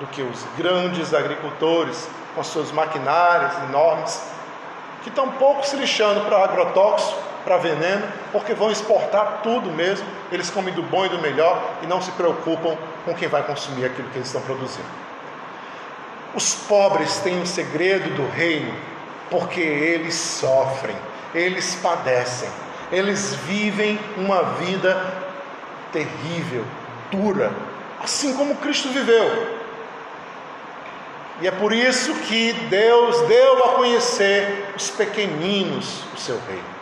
do 0.00 0.08
que 0.08 0.20
os 0.20 0.44
grandes 0.58 1.14
agricultores 1.14 2.08
com 2.34 2.42
suas 2.42 2.72
maquinárias 2.72 3.52
enormes, 3.68 4.20
que 5.04 5.08
estão 5.08 5.30
pouco 5.30 5.64
se 5.64 5.76
lixando 5.76 6.22
para 6.22 6.42
agrotóxico 6.42 7.28
para 7.48 7.56
veneno, 7.56 8.06
porque 8.30 8.52
vão 8.52 8.70
exportar 8.70 9.40
tudo 9.42 9.70
mesmo. 9.70 10.06
Eles 10.30 10.50
comem 10.50 10.74
do 10.74 10.82
bom 10.82 11.06
e 11.06 11.08
do 11.08 11.18
melhor 11.18 11.78
e 11.82 11.86
não 11.86 11.98
se 12.02 12.10
preocupam 12.10 12.76
com 13.06 13.14
quem 13.14 13.26
vai 13.26 13.42
consumir 13.42 13.86
aquilo 13.86 14.06
que 14.10 14.18
eles 14.18 14.28
estão 14.28 14.42
produzindo. 14.42 14.86
Os 16.34 16.54
pobres 16.54 17.16
têm 17.20 17.38
o 17.38 17.42
um 17.42 17.46
segredo 17.46 18.14
do 18.14 18.28
reino 18.28 18.74
porque 19.30 19.60
eles 19.60 20.14
sofrem, 20.14 20.94
eles 21.34 21.74
padecem, 21.76 22.50
eles 22.92 23.34
vivem 23.34 23.98
uma 24.18 24.42
vida 24.42 25.02
terrível, 25.90 26.66
dura, 27.10 27.50
assim 28.02 28.34
como 28.34 28.56
Cristo 28.56 28.90
viveu. 28.90 29.56
E 31.40 31.48
é 31.48 31.50
por 31.50 31.72
isso 31.72 32.12
que 32.26 32.52
Deus 32.52 33.22
deu 33.22 33.64
a 33.64 33.68
conhecer 33.76 34.74
os 34.76 34.90
pequeninos 34.90 36.02
o 36.14 36.18
seu 36.18 36.38
reino. 36.46 36.77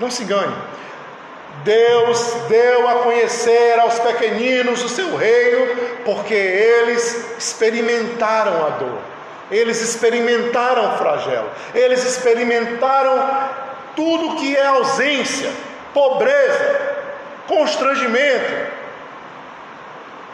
Não 0.00 0.10
se 0.10 0.22
engane. 0.22 0.54
Deus 1.62 2.34
deu 2.48 2.88
a 2.88 3.02
conhecer 3.02 3.78
aos 3.78 3.98
pequeninos 3.98 4.82
o 4.82 4.88
seu 4.88 5.16
reino, 5.16 5.76
porque 6.04 6.34
eles 6.34 7.38
experimentaram 7.38 8.66
a 8.66 8.70
dor, 8.70 8.98
eles 9.50 9.80
experimentaram 9.80 10.94
o 10.94 10.98
flagelo, 10.98 11.48
eles 11.74 12.04
experimentaram 12.04 13.48
tudo 13.94 14.36
que 14.36 14.56
é 14.56 14.66
ausência, 14.66 15.50
pobreza, 15.92 16.96
constrangimento. 17.46 18.74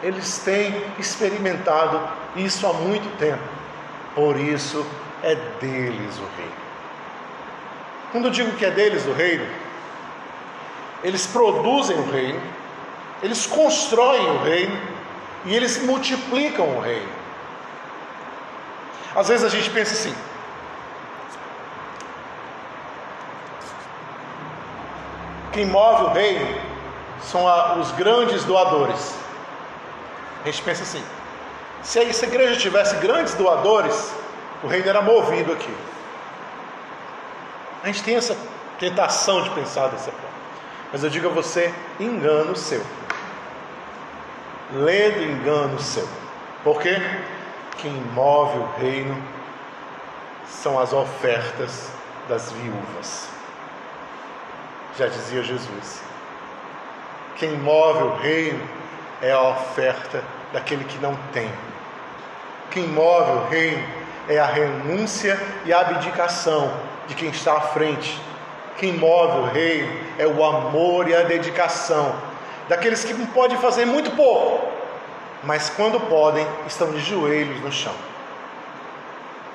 Eles 0.01 0.39
têm 0.39 0.83
experimentado 0.97 2.01
isso 2.35 2.65
há 2.65 2.73
muito 2.73 3.15
tempo, 3.17 3.43
por 4.15 4.35
isso 4.37 4.85
é 5.21 5.35
deles 5.35 6.17
o 6.17 6.27
reino. 6.37 6.60
Quando 8.11 8.25
eu 8.25 8.31
digo 8.31 8.51
que 8.57 8.65
é 8.65 8.71
deles 8.71 9.05
o 9.05 9.13
reino, 9.13 9.47
eles 11.03 11.25
produzem 11.27 11.97
o 11.97 12.11
reino, 12.11 12.41
eles 13.23 13.45
constroem 13.45 14.29
o 14.31 14.43
reino 14.43 14.77
e 15.45 15.55
eles 15.55 15.81
multiplicam 15.83 16.77
o 16.77 16.81
reino. 16.81 17.09
Às 19.15 19.27
vezes 19.27 19.45
a 19.45 19.49
gente 19.49 19.69
pensa 19.69 19.93
assim: 19.93 20.15
quem 25.51 25.65
move 25.65 26.03
o 26.03 26.09
reino 26.09 26.61
são 27.21 27.45
os 27.79 27.91
grandes 27.91 28.43
doadores. 28.43 29.15
A 30.43 30.45
gente 30.45 30.61
pensa 30.63 30.83
assim: 30.83 31.03
se 31.81 31.99
a 31.99 32.03
igreja 32.03 32.59
tivesse 32.59 32.95
grandes 32.97 33.33
doadores, 33.35 34.13
o 34.63 34.67
reino 34.67 34.89
era 34.89 35.01
movido 35.01 35.51
aqui. 35.53 35.73
A 37.83 37.87
gente 37.87 38.03
tem 38.03 38.15
essa 38.15 38.37
tentação 38.79 39.41
de 39.41 39.49
pensar 39.51 39.87
dessa 39.87 40.11
forma. 40.11 40.29
Mas 40.91 41.03
eu 41.03 41.09
digo 41.09 41.27
a 41.27 41.31
você: 41.31 41.73
engano 41.99 42.55
seu. 42.55 42.83
Ledo 44.73 45.23
engano 45.23 45.79
seu. 45.79 46.07
Porque 46.63 46.95
quem 47.77 47.93
move 48.13 48.59
o 48.59 48.69
reino 48.79 49.21
são 50.47 50.79
as 50.79 50.93
ofertas 50.93 51.89
das 52.29 52.51
viúvas. 52.51 53.27
Já 54.97 55.07
dizia 55.07 55.41
Jesus. 55.41 56.03
Quem 57.37 57.57
move 57.57 58.03
o 58.03 58.15
reino 58.17 58.63
é 59.21 59.31
a 59.31 59.41
oferta 59.41 60.23
daquele 60.53 60.83
que 60.83 60.99
não 60.99 61.15
tem. 61.33 61.51
Quem 62.69 62.87
move 62.87 63.31
o 63.31 63.47
reino 63.47 63.83
é 64.29 64.37
a 64.37 64.45
renúncia 64.45 65.39
e 65.65 65.73
a 65.73 65.79
abdicação 65.79 66.90
de 67.11 67.15
quem 67.15 67.29
está 67.29 67.57
à 67.57 67.61
frente. 67.61 68.19
Quem 68.77 68.93
move 68.93 69.39
o 69.39 69.45
reino 69.45 69.93
é 70.17 70.25
o 70.25 70.43
amor 70.43 71.07
e 71.07 71.15
a 71.15 71.23
dedicação 71.23 72.15
daqueles 72.69 73.03
que 73.03 73.13
podem 73.27 73.57
fazer 73.57 73.85
muito 73.85 74.11
pouco, 74.11 74.65
mas 75.43 75.69
quando 75.69 75.99
podem, 75.99 76.47
estão 76.65 76.91
de 76.91 76.99
joelhos 77.01 77.59
no 77.61 77.71
chão. 77.71 77.93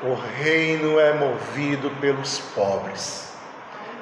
O 0.03 0.15
reino 0.39 1.01
é 1.01 1.15
movido 1.15 1.91
pelos 1.99 2.39
pobres. 2.55 3.33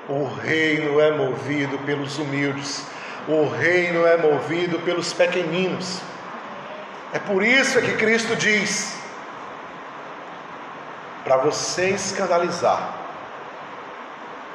O 0.09 0.25
reino 0.25 0.99
é 1.01 1.13
movido 1.13 1.79
pelos 1.79 2.19
humildes. 2.19 2.85
O 3.29 3.49
reino 3.49 4.05
é 4.05 4.17
movido 4.17 4.81
pelos 4.81 5.13
pequeninos. 5.13 6.01
É 7.13 7.21
por 7.21 7.43
isso 7.45 7.81
que 7.81 7.93
Cristo 7.93 8.35
diz: 8.35 8.99
para 11.23 11.37
você 11.37 11.91
escandalizar 11.91 13.04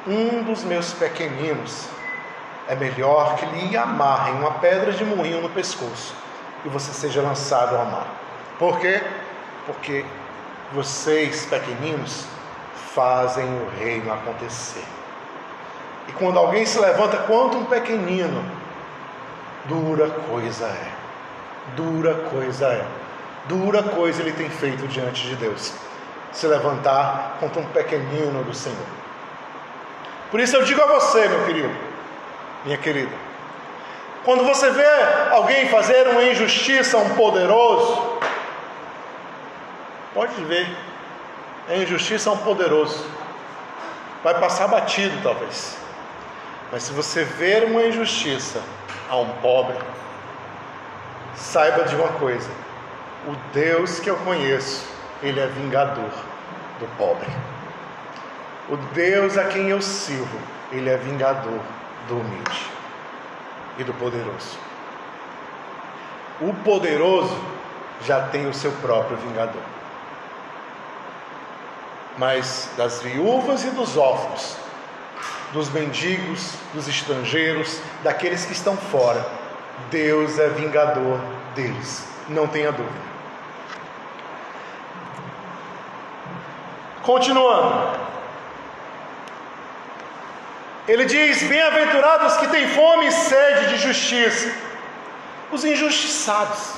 um 0.06 0.42
dos 0.42 0.64
meus 0.64 0.92
pequeninos, 0.92 1.88
é 2.68 2.74
melhor 2.74 3.36
que 3.36 3.46
lhe 3.46 3.76
amarrem 3.76 4.34
uma 4.34 4.52
pedra 4.52 4.92
de 4.92 5.04
moinho 5.04 5.40
no 5.40 5.50
pescoço 5.50 6.14
e 6.64 6.68
você 6.68 6.92
seja 6.92 7.20
lançado 7.22 7.76
ao 7.76 7.84
mar. 7.86 8.06
Por 8.58 8.78
quê? 8.78 9.02
Porque 9.66 10.04
vocês, 10.72 11.46
pequeninos, 11.46 12.26
fazem 12.94 13.44
o 13.44 13.68
reino 13.78 14.12
acontecer. 14.12 14.84
E 16.08 16.12
quando 16.12 16.38
alguém 16.38 16.64
se 16.64 16.78
levanta 16.78 17.16
quanto 17.18 17.56
um 17.56 17.64
pequenino, 17.64 18.44
dura 19.66 20.10
coisa 20.10 20.66
é. 20.66 20.92
Dura 21.76 22.14
coisa 22.30 22.66
é. 22.66 22.86
Dura 23.46 23.82
coisa 23.82 24.22
ele 24.22 24.32
tem 24.32 24.50
feito 24.50 24.86
diante 24.88 25.26
de 25.26 25.36
Deus. 25.36 25.72
Se 26.32 26.46
levantar 26.46 27.36
contra 27.40 27.60
um 27.60 27.66
pequenino 27.66 28.42
do 28.44 28.54
Senhor. 28.54 28.99
Por 30.30 30.38
isso 30.38 30.56
eu 30.56 30.62
digo 30.62 30.80
a 30.80 30.86
você, 30.86 31.26
meu 31.28 31.44
querido, 31.44 31.70
minha 32.64 32.78
querida, 32.78 33.14
quando 34.24 34.44
você 34.44 34.70
vê 34.70 34.86
alguém 35.30 35.68
fazer 35.68 36.06
uma 36.08 36.22
injustiça 36.22 36.96
a 36.96 37.00
um 37.00 37.10
poderoso, 37.10 38.18
pode 40.14 40.34
ver, 40.44 40.68
é 41.68 41.78
injustiça 41.78 42.30
a 42.30 42.34
um 42.34 42.38
poderoso, 42.38 43.04
vai 44.22 44.38
passar 44.38 44.68
batido 44.68 45.18
talvez, 45.22 45.76
mas 46.70 46.84
se 46.84 46.92
você 46.92 47.24
ver 47.24 47.64
uma 47.64 47.82
injustiça 47.82 48.62
a 49.08 49.16
um 49.16 49.28
pobre, 49.42 49.76
saiba 51.34 51.84
de 51.84 51.96
uma 51.96 52.08
coisa: 52.08 52.48
o 53.26 53.34
Deus 53.52 53.98
que 53.98 54.08
eu 54.08 54.16
conheço, 54.18 54.86
Ele 55.22 55.40
é 55.40 55.46
vingador 55.46 56.10
do 56.78 56.86
pobre. 56.96 57.28
O 58.70 58.76
Deus 58.94 59.36
a 59.36 59.44
quem 59.44 59.68
eu 59.68 59.82
sirvo, 59.82 60.38
Ele 60.70 60.88
é 60.88 60.96
vingador 60.96 61.60
do 62.06 62.20
humilde 62.20 62.70
e 63.76 63.82
do 63.82 63.92
poderoso. 63.94 64.56
O 66.40 66.54
poderoso 66.54 67.36
já 68.04 68.28
tem 68.28 68.46
o 68.46 68.54
seu 68.54 68.70
próprio 68.72 69.16
vingador. 69.16 69.62
Mas 72.16 72.70
das 72.76 73.02
viúvas 73.02 73.64
e 73.64 73.70
dos 73.70 73.96
órfãos, 73.96 74.56
dos 75.52 75.68
mendigos, 75.70 76.54
dos 76.72 76.86
estrangeiros, 76.86 77.80
daqueles 78.04 78.44
que 78.44 78.52
estão 78.52 78.76
fora, 78.76 79.26
Deus 79.90 80.38
é 80.38 80.48
vingador 80.48 81.20
deles, 81.56 82.06
não 82.28 82.46
tenha 82.46 82.70
dúvida. 82.70 83.10
Continuando. 87.02 88.09
Ele 90.88 91.04
diz: 91.04 91.42
Bem-aventurados 91.42 92.36
que 92.38 92.48
têm 92.48 92.68
fome 92.68 93.06
e 93.06 93.12
sede 93.12 93.68
de 93.70 93.76
justiça, 93.78 94.52
os 95.52 95.64
injustiçados, 95.64 96.74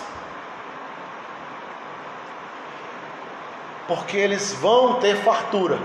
porque 3.86 4.16
eles 4.16 4.52
vão 4.54 4.94
ter 5.00 5.16
fartura. 5.16 5.78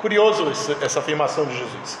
Curioso 0.00 0.52
essa 0.82 1.00
afirmação 1.00 1.46
de 1.46 1.56
Jesus. 1.56 1.98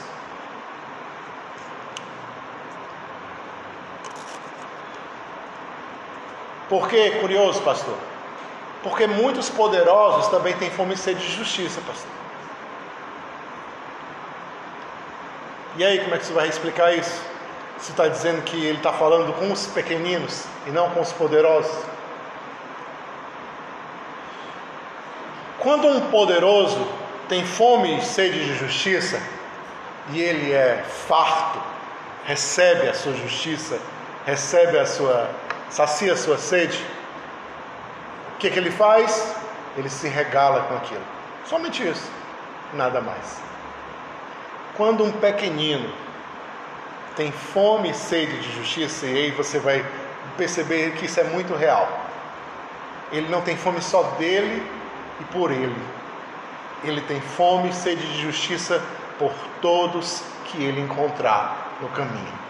Por 6.68 6.88
que 6.88 7.10
curioso, 7.20 7.62
pastor? 7.62 7.96
Porque 8.82 9.06
muitos 9.06 9.48
poderosos 9.48 10.28
também 10.28 10.56
têm 10.56 10.70
fome 10.70 10.94
e 10.94 10.96
sede 10.96 11.20
de 11.20 11.32
justiça, 11.32 11.80
pastor. 11.86 12.10
E 15.78 15.84
aí, 15.84 16.00
como 16.00 16.14
é 16.14 16.18
que 16.18 16.24
você 16.24 16.32
vai 16.32 16.48
explicar 16.48 16.94
isso? 16.94 17.20
Você 17.78 17.90
está 17.90 18.08
dizendo 18.08 18.42
que 18.42 18.56
ele 18.56 18.78
está 18.78 18.92
falando 18.92 19.32
com 19.34 19.52
os 19.52 19.66
pequeninos 19.66 20.44
e 20.66 20.70
não 20.70 20.88
com 20.90 21.00
os 21.00 21.12
poderosos? 21.12 21.84
Quando 25.58 25.86
um 25.86 26.10
poderoso 26.10 26.86
tem 27.28 27.44
fome 27.44 27.98
e 27.98 28.02
sede 28.02 28.46
de 28.46 28.54
justiça, 28.56 29.20
e 30.12 30.20
ele 30.20 30.52
é 30.52 30.82
farto, 31.06 31.60
recebe 32.24 32.88
a 32.88 32.94
sua 32.94 33.12
justiça, 33.12 33.78
recebe 34.24 34.78
a 34.78 34.86
sua, 34.86 35.28
sacia 35.68 36.14
a 36.14 36.16
sua 36.16 36.38
sede, 36.38 36.82
o 38.34 38.38
que, 38.38 38.48
que 38.48 38.58
ele 38.58 38.70
faz? 38.70 39.34
Ele 39.76 39.88
se 39.88 40.08
regala 40.08 40.62
com 40.62 40.76
aquilo. 40.76 41.04
Somente 41.46 41.86
isso, 41.86 42.10
nada 42.72 43.00
mais. 43.00 43.40
Quando 44.76 45.04
um 45.04 45.12
pequenino 45.12 45.90
tem 47.16 47.32
fome 47.32 47.90
e 47.90 47.94
sede 47.94 48.38
de 48.38 48.52
justiça, 48.56 49.06
e 49.06 49.16
aí 49.16 49.30
você 49.30 49.58
vai 49.58 49.84
perceber 50.36 50.92
que 50.92 51.06
isso 51.06 51.18
é 51.18 51.24
muito 51.24 51.54
real. 51.54 51.88
Ele 53.10 53.28
não 53.28 53.40
tem 53.40 53.56
fome 53.56 53.80
só 53.80 54.02
dele 54.18 54.62
e 55.20 55.24
por 55.24 55.50
ele. 55.50 55.76
Ele 56.84 57.00
tem 57.00 57.20
fome 57.20 57.70
e 57.70 57.72
sede 57.72 58.06
de 58.06 58.20
justiça 58.20 58.82
por 59.18 59.32
todos 59.62 60.22
que 60.44 60.62
ele 60.62 60.80
encontrar 60.80 61.78
no 61.80 61.88
caminho. 61.88 62.46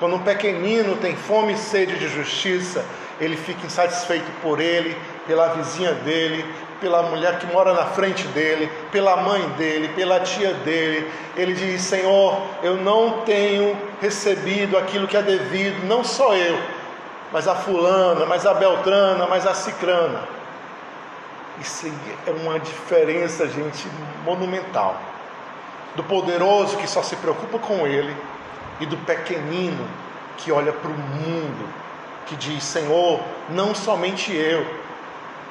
Quando 0.00 0.16
um 0.16 0.22
pequenino 0.22 0.96
tem 0.96 1.14
fome 1.14 1.52
e 1.52 1.56
sede 1.56 1.96
de 1.96 2.08
justiça, 2.08 2.84
ele 3.20 3.36
fica 3.36 3.64
insatisfeito 3.64 4.28
por 4.42 4.58
ele, 4.58 4.96
pela 5.28 5.54
vizinha 5.54 5.92
dele, 5.92 6.44
pela 6.82 7.00
mulher 7.04 7.38
que 7.38 7.46
mora 7.46 7.72
na 7.72 7.86
frente 7.86 8.26
dele, 8.28 8.68
pela 8.90 9.16
mãe 9.16 9.48
dele, 9.50 9.88
pela 9.94 10.18
tia 10.18 10.52
dele. 10.52 11.08
Ele 11.36 11.54
diz: 11.54 11.80
Senhor, 11.80 12.42
eu 12.60 12.76
não 12.76 13.20
tenho 13.20 13.80
recebido 14.00 14.76
aquilo 14.76 15.06
que 15.06 15.16
é 15.16 15.22
devido, 15.22 15.86
não 15.86 16.02
só 16.02 16.34
eu, 16.34 16.58
mas 17.32 17.46
a 17.46 17.54
fulana, 17.54 18.26
mas 18.26 18.44
a 18.44 18.52
beltrana, 18.52 19.26
mas 19.28 19.46
a 19.46 19.54
cicrana. 19.54 20.24
Isso 21.60 21.86
é 22.26 22.30
uma 22.32 22.58
diferença, 22.58 23.48
gente, 23.48 23.86
monumental. 24.24 25.00
Do 25.94 26.02
poderoso 26.02 26.76
que 26.78 26.88
só 26.88 27.02
se 27.02 27.14
preocupa 27.16 27.58
com 27.60 27.86
ele 27.86 28.16
e 28.80 28.86
do 28.86 28.96
pequenino 28.96 29.86
que 30.38 30.50
olha 30.50 30.72
para 30.72 30.90
o 30.90 30.94
mundo, 30.94 31.68
que 32.26 32.34
diz: 32.34 32.64
Senhor, 32.64 33.20
não 33.48 33.72
somente 33.72 34.34
eu, 34.34 34.81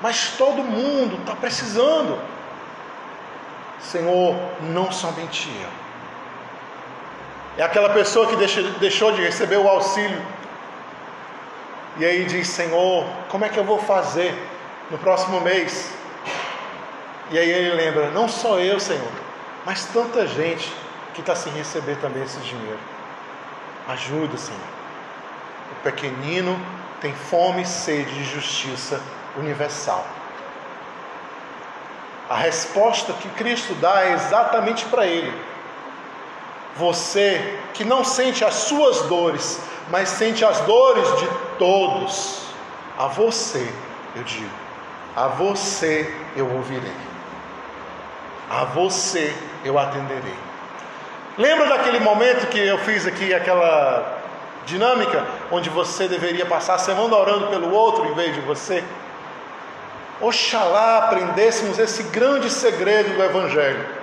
mas 0.01 0.31
todo 0.37 0.63
mundo 0.63 1.17
está 1.17 1.35
precisando. 1.35 2.19
Senhor, 3.79 4.35
não 4.61 4.91
somente 4.91 5.49
eu. 5.49 5.69
É 7.58 7.63
aquela 7.63 7.89
pessoa 7.89 8.27
que 8.27 8.35
deixou 8.79 9.12
de 9.12 9.21
receber 9.21 9.58
o 9.58 9.67
auxílio. 9.67 10.21
E 11.97 12.06
aí 12.06 12.25
diz: 12.25 12.47
Senhor, 12.47 13.06
como 13.29 13.45
é 13.45 13.49
que 13.49 13.58
eu 13.58 13.63
vou 13.63 13.79
fazer 13.79 14.33
no 14.89 14.97
próximo 14.97 15.39
mês? 15.41 15.91
E 17.29 17.37
aí 17.37 17.49
ele 17.49 17.75
lembra: 17.75 18.10
Não 18.12 18.27
só 18.27 18.58
eu, 18.60 18.79
Senhor, 18.79 19.12
mas 19.65 19.85
tanta 19.85 20.25
gente 20.25 20.71
que 21.13 21.19
está 21.19 21.35
sem 21.35 21.52
receber 21.54 21.97
também 21.97 22.23
esse 22.23 22.39
dinheiro. 22.39 22.79
Ajuda, 23.89 24.37
Senhor. 24.37 24.60
O 25.71 25.83
pequenino 25.83 26.60
tem 27.02 27.13
fome 27.13 27.63
e 27.63 27.65
sede 27.65 28.13
de 28.13 28.23
justiça 28.23 29.02
universal. 29.38 30.06
A 32.29 32.36
resposta 32.36 33.13
que 33.13 33.27
Cristo 33.29 33.73
dá 33.75 34.06
é 34.06 34.13
exatamente 34.13 34.86
para 34.86 35.06
ele. 35.06 35.34
Você 36.75 37.60
que 37.73 37.84
não 37.84 38.04
sente 38.04 38.46
as 38.46 38.54
suas 38.54 39.02
dores, 39.04 39.60
mas 39.90 40.08
sente 40.10 40.46
as 40.46 40.60
dores 40.62 41.19
de 41.19 41.27
todos, 41.58 42.42
a 42.98 43.08
você 43.08 43.67
eu 44.15 44.23
digo: 44.23 44.50
A 45.15 45.27
você 45.27 46.13
eu 46.36 46.50
ouvirei. 46.50 46.96
A 48.50 48.65
você 48.65 49.34
eu 49.65 49.77
atenderei. 49.77 50.36
Lembra 51.38 51.67
daquele 51.67 52.00
momento 52.00 52.48
que 52.48 52.60
eu 52.60 52.77
fiz 52.79 53.08
aqui 53.08 53.34
aquela 53.34 54.19
dinâmica 54.65 55.25
onde 55.52 55.69
você 55.69 56.08
deveria 56.08 56.46
passar 56.46 56.75
a 56.75 56.77
semana 56.77 57.15
orando 57.15 57.48
pelo 57.48 57.73
outro 57.73 58.06
em 58.06 58.13
vez 58.13 58.36
de 58.36 58.42
você? 58.42 58.84
Oxalá 60.22 61.00
aprendêssemos 61.00 61.80
esse 61.80 62.04
grande 62.04 62.50
segredo 62.50 63.15
do 63.15 63.24
Evangelho 63.24 64.02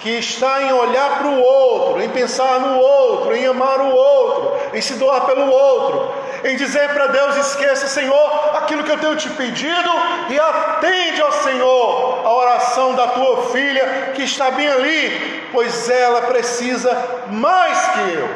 que 0.00 0.10
está 0.10 0.62
em 0.62 0.72
olhar 0.72 1.18
para 1.18 1.26
o 1.26 1.40
outro, 1.40 2.02
em 2.02 2.08
pensar 2.08 2.60
no 2.60 2.78
outro, 2.78 3.36
em 3.36 3.46
amar 3.46 3.80
o 3.80 3.94
outro, 3.94 4.76
em 4.76 4.80
se 4.80 4.94
doar 4.94 5.26
pelo 5.26 5.50
outro, 5.50 6.14
em 6.44 6.56
dizer 6.56 6.88
para 6.90 7.08
Deus: 7.08 7.36
esqueça, 7.36 7.86
Senhor, 7.86 8.56
aquilo 8.56 8.82
que 8.82 8.90
eu 8.90 8.98
tenho 8.98 9.16
te 9.16 9.28
pedido 9.30 9.90
e 10.30 10.40
atende 10.40 11.20
ao 11.20 11.32
Senhor 11.32 12.26
a 12.26 12.32
oração 12.32 12.94
da 12.94 13.08
tua 13.08 13.50
filha 13.50 14.12
que 14.14 14.22
está 14.22 14.50
bem 14.50 14.68
ali, 14.68 15.48
pois 15.52 15.88
ela 15.90 16.22
precisa 16.22 17.26
mais 17.28 17.78
que 17.88 18.14
eu. 18.14 18.30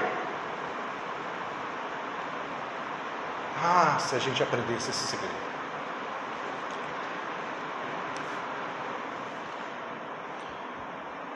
Ah, 3.66 3.96
se 3.98 4.14
a 4.14 4.18
gente 4.18 4.42
aprendesse 4.42 4.90
esse 4.90 5.06
segredo. 5.06 5.43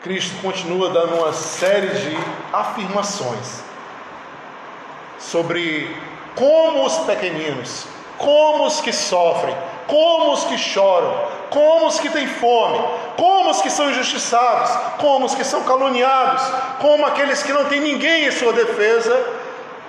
Cristo 0.09 0.41
continua 0.41 0.89
dando 0.89 1.17
uma 1.17 1.35
série 1.35 1.89
de 1.89 2.17
afirmações 2.51 3.63
sobre 5.19 5.95
como 6.35 6.87
os 6.87 6.97
pequeninos, 7.01 7.85
como 8.17 8.65
os 8.65 8.81
que 8.81 8.91
sofrem, 8.91 9.55
como 9.87 10.33
os 10.33 10.45
que 10.45 10.57
choram, 10.57 11.29
como 11.51 11.89
os 11.89 12.01
que 12.01 12.09
têm 12.09 12.27
fome, 12.27 12.79
como 13.19 13.51
os 13.51 13.61
que 13.61 13.69
são 13.69 13.91
injustiçados, 13.91 14.71
como 14.97 15.27
os 15.27 15.35
que 15.35 15.45
são 15.45 15.63
caluniados, 15.65 16.43
como 16.81 17.05
aqueles 17.05 17.43
que 17.43 17.53
não 17.53 17.67
têm 17.67 17.81
ninguém 17.81 18.29
em 18.29 18.33
sua 18.33 18.55
defesa, 18.55 19.15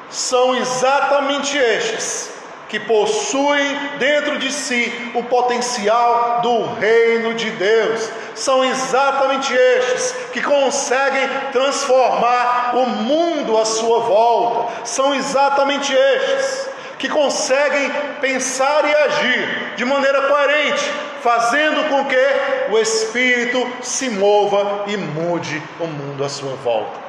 são 0.09 0.53
exatamente 0.53 1.57
estes 1.57 2.38
que 2.69 2.79
possuem 2.79 3.75
dentro 3.97 4.37
de 4.37 4.53
si 4.53 5.11
o 5.15 5.23
potencial 5.23 6.39
do 6.41 6.75
reino 6.75 7.33
de 7.33 7.49
Deus. 7.49 8.09
São 8.35 8.63
exatamente 8.63 9.51
estes 9.53 10.11
que 10.31 10.41
conseguem 10.41 11.27
transformar 11.51 12.75
o 12.75 12.85
mundo 12.85 13.57
à 13.57 13.65
sua 13.65 14.01
volta. 14.01 14.85
São 14.85 15.15
exatamente 15.15 15.91
estes 15.91 16.69
que 16.99 17.09
conseguem 17.09 17.89
pensar 18.21 18.85
e 18.85 18.93
agir 18.93 19.73
de 19.75 19.85
maneira 19.85 20.27
coerente, 20.27 20.83
fazendo 21.21 21.89
com 21.89 22.05
que 22.05 22.71
o 22.71 22.77
Espírito 22.77 23.65
se 23.81 24.09
mova 24.11 24.83
e 24.87 24.95
mude 24.95 25.61
o 25.79 25.87
mundo 25.87 26.23
à 26.23 26.29
sua 26.29 26.53
volta. 26.55 27.08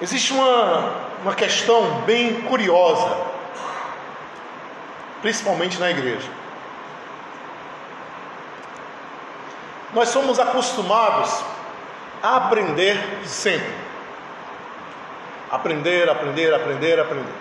Existe 0.00 0.32
uma, 0.32 0.94
uma 1.22 1.34
questão 1.34 2.00
bem 2.02 2.40
curiosa, 2.42 3.16
principalmente 5.20 5.78
na 5.78 5.90
igreja. 5.90 6.28
Nós 9.92 10.08
somos 10.08 10.40
acostumados 10.40 11.44
a 12.22 12.36
aprender 12.36 12.96
sempre. 13.26 13.74
Aprender, 15.50 16.08
aprender, 16.08 16.54
aprender, 16.54 17.00
aprender. 17.00 17.34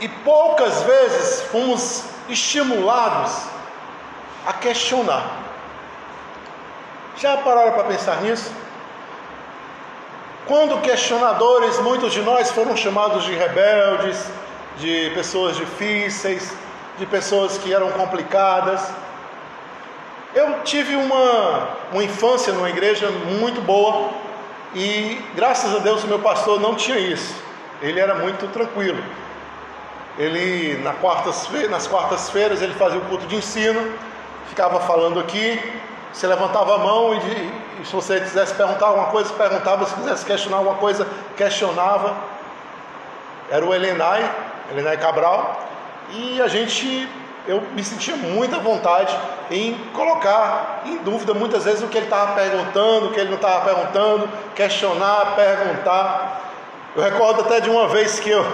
E 0.00 0.08
poucas 0.08 0.82
vezes 0.82 1.42
fomos 1.50 2.04
estimulados 2.28 3.44
a 4.46 4.52
questionar. 4.52 5.40
Já 7.16 7.38
pararam 7.38 7.72
para 7.72 7.84
pensar 7.84 8.20
nisso? 8.22 8.52
Quando 10.46 10.80
questionadores, 10.80 11.78
muitos 11.78 12.12
de 12.12 12.20
nós 12.20 12.50
foram 12.50 12.76
chamados 12.76 13.24
de 13.24 13.32
rebeldes, 13.32 14.26
de 14.76 15.10
pessoas 15.14 15.56
difíceis, 15.56 16.52
de 16.98 17.06
pessoas 17.06 17.58
que 17.58 17.72
eram 17.72 17.90
complicadas. 17.92 18.90
Eu 20.34 20.62
tive 20.64 20.96
uma, 20.96 21.68
uma 21.92 22.02
infância 22.02 22.52
numa 22.52 22.68
igreja 22.68 23.08
muito 23.10 23.60
boa 23.60 24.10
e, 24.74 25.22
graças 25.36 25.74
a 25.76 25.78
Deus, 25.78 26.02
o 26.02 26.08
meu 26.08 26.18
pastor 26.18 26.58
não 26.60 26.74
tinha 26.74 26.98
isso. 26.98 27.34
Ele 27.80 28.00
era 28.00 28.16
muito 28.16 28.48
tranquilo. 28.48 29.02
Ele, 30.18 30.76
na 30.82 30.92
quartas, 30.94 31.48
nas 31.70 31.86
quartas-feiras, 31.86 32.60
ele 32.60 32.74
fazia 32.74 32.98
o 32.98 33.02
culto 33.02 33.26
de 33.26 33.36
ensino, 33.36 33.92
ficava 34.48 34.80
falando 34.80 35.20
aqui, 35.20 35.60
você 36.12 36.26
levantava 36.26 36.74
a 36.74 36.78
mão 36.78 37.14
e, 37.14 37.18
e 37.80 37.86
se 37.86 37.92
você 37.92 38.20
quisesse 38.20 38.54
perguntar 38.54 38.86
alguma 38.86 39.06
coisa, 39.06 39.32
perguntava, 39.32 39.86
se 39.86 39.94
quisesse 39.94 40.24
questionar 40.24 40.58
alguma 40.58 40.76
coisa, 40.76 41.06
questionava. 41.36 42.14
Era 43.50 43.64
o 43.64 43.74
Elenai, 43.74 44.30
Elenai 44.70 44.96
Cabral, 44.98 45.60
e 46.10 46.40
a 46.40 46.48
gente, 46.48 47.08
eu 47.46 47.62
me 47.72 47.82
sentia 47.82 48.14
muita 48.16 48.58
vontade 48.58 49.18
em 49.50 49.74
colocar 49.94 50.82
em 50.84 50.98
dúvida 50.98 51.34
muitas 51.34 51.64
vezes 51.64 51.82
o 51.82 51.88
que 51.88 51.96
ele 51.96 52.06
estava 52.06 52.34
perguntando, 52.34 53.06
o 53.06 53.12
que 53.12 53.20
ele 53.20 53.30
não 53.30 53.36
estava 53.36 53.64
perguntando, 53.64 54.28
questionar, 54.54 55.34
perguntar. 55.34 56.50
Eu 56.94 57.02
recordo 57.02 57.40
até 57.40 57.60
de 57.60 57.70
uma 57.70 57.88
vez 57.88 58.20
que 58.20 58.30
eu, 58.30 58.44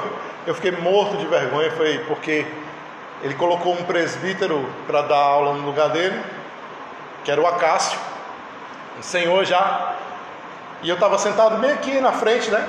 eu 0.47 0.55
fiquei 0.55 0.71
morto 0.73 1.17
de 1.17 1.27
vergonha, 1.27 1.71
foi 1.73 1.99
porque 2.07 2.47
ele 3.23 3.35
colocou 3.35 3.73
um 3.73 3.83
presbítero 3.83 4.65
para 4.87 5.03
dar 5.03 5.17
aula 5.17 5.55
no 5.55 5.67
lugar 5.67 5.89
dele 5.91 6.38
que 7.29 7.33
era 7.33 7.43
o 7.43 7.47
Acácio, 7.47 7.99
um 8.99 9.03
senhor 9.03 9.45
já. 9.45 9.93
E 10.81 10.89
eu 10.89 10.95
estava 10.95 11.19
sentado 11.19 11.59
bem 11.59 11.73
aqui 11.73 12.01
na 12.01 12.11
frente, 12.11 12.51
né? 12.51 12.67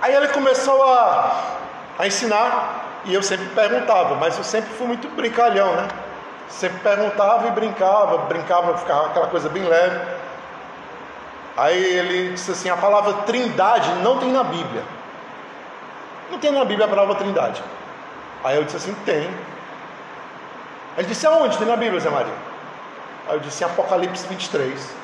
Aí 0.00 0.14
ele 0.14 0.28
começou 0.28 0.82
a, 0.82 1.38
a 1.98 2.06
ensinar 2.06 2.86
e 3.04 3.12
eu 3.12 3.22
sempre 3.22 3.44
perguntava, 3.50 4.14
mas 4.14 4.38
eu 4.38 4.44
sempre 4.44 4.70
fui 4.70 4.86
muito 4.86 5.06
brincalhão, 5.10 5.76
né? 5.76 5.88
Sempre 6.48 6.78
perguntava 6.78 7.48
e 7.48 7.50
brincava, 7.50 8.16
brincava, 8.16 8.78
ficava 8.78 9.08
aquela 9.08 9.26
coisa 9.26 9.50
bem 9.50 9.64
leve. 9.64 10.00
Aí 11.54 11.84
ele 11.84 12.30
disse 12.32 12.52
assim: 12.52 12.70
a 12.70 12.78
palavra 12.78 13.12
trindade 13.26 13.92
não 13.96 14.16
tem 14.16 14.32
na 14.32 14.42
Bíblia. 14.42 14.84
Não 16.30 16.38
tem 16.38 16.50
na 16.50 16.64
Bíblia 16.64 16.86
a 16.86 16.88
palavra 16.88 17.14
trindade. 17.16 17.62
Aí 18.42 18.56
eu 18.56 18.64
disse 18.64 18.78
assim: 18.78 18.94
tem. 19.04 19.28
Ele 20.96 21.06
disse: 21.06 21.26
aonde 21.26 21.58
tem 21.58 21.66
na 21.66 21.76
Bíblia, 21.76 22.00
Zé 22.00 22.08
Maria? 22.08 22.47
Aí 23.28 23.34
eu 23.34 23.40
disse 23.40 23.62
Apocalipse 23.62 24.26
23. 24.26 24.96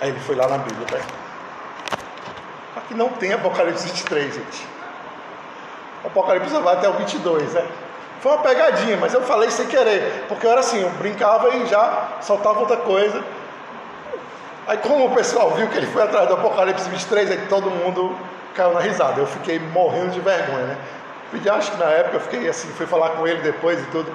Aí 0.00 0.10
ele 0.10 0.20
foi 0.20 0.36
lá 0.36 0.46
na 0.46 0.58
Bíblia, 0.58 0.86
tá? 0.86 0.98
Aqui 2.76 2.94
não 2.94 3.08
tem 3.08 3.32
Apocalipse 3.32 3.86
23, 3.88 4.34
gente. 4.34 4.68
Apocalipse 6.04 6.54
vai 6.58 6.74
até 6.74 6.86
o 6.86 6.92
22, 6.92 7.54
né? 7.54 7.66
Foi 8.20 8.32
uma 8.32 8.42
pegadinha, 8.42 8.96
mas 8.98 9.14
eu 9.14 9.22
falei 9.22 9.50
sem 9.50 9.66
querer, 9.66 10.24
porque 10.28 10.46
eu 10.46 10.50
era 10.50 10.60
assim, 10.60 10.80
eu 10.80 10.90
brincava 10.90 11.48
e 11.56 11.66
já 11.66 12.08
soltava 12.20 12.60
outra 12.60 12.76
coisa. 12.76 13.24
Aí 14.66 14.76
como 14.78 15.06
o 15.06 15.14
pessoal 15.14 15.50
viu 15.52 15.66
que 15.68 15.78
ele 15.78 15.86
foi 15.86 16.02
atrás 16.02 16.28
do 16.28 16.34
Apocalipse 16.34 16.88
23, 16.90 17.30
aí 17.30 17.46
todo 17.48 17.70
mundo 17.70 18.14
caiu 18.54 18.74
na 18.74 18.80
risada. 18.80 19.20
Eu 19.20 19.26
fiquei 19.26 19.58
morrendo 19.58 20.10
de 20.10 20.20
vergonha, 20.20 20.66
né? 20.66 20.78
E 21.32 21.48
acho 21.48 21.72
que 21.72 21.78
na 21.78 21.86
época 21.86 22.16
eu 22.16 22.20
fiquei 22.20 22.48
assim, 22.48 22.68
fui 22.68 22.86
falar 22.86 23.10
com 23.10 23.26
ele 23.26 23.40
depois 23.40 23.80
e 23.80 23.86
tudo 23.86 24.12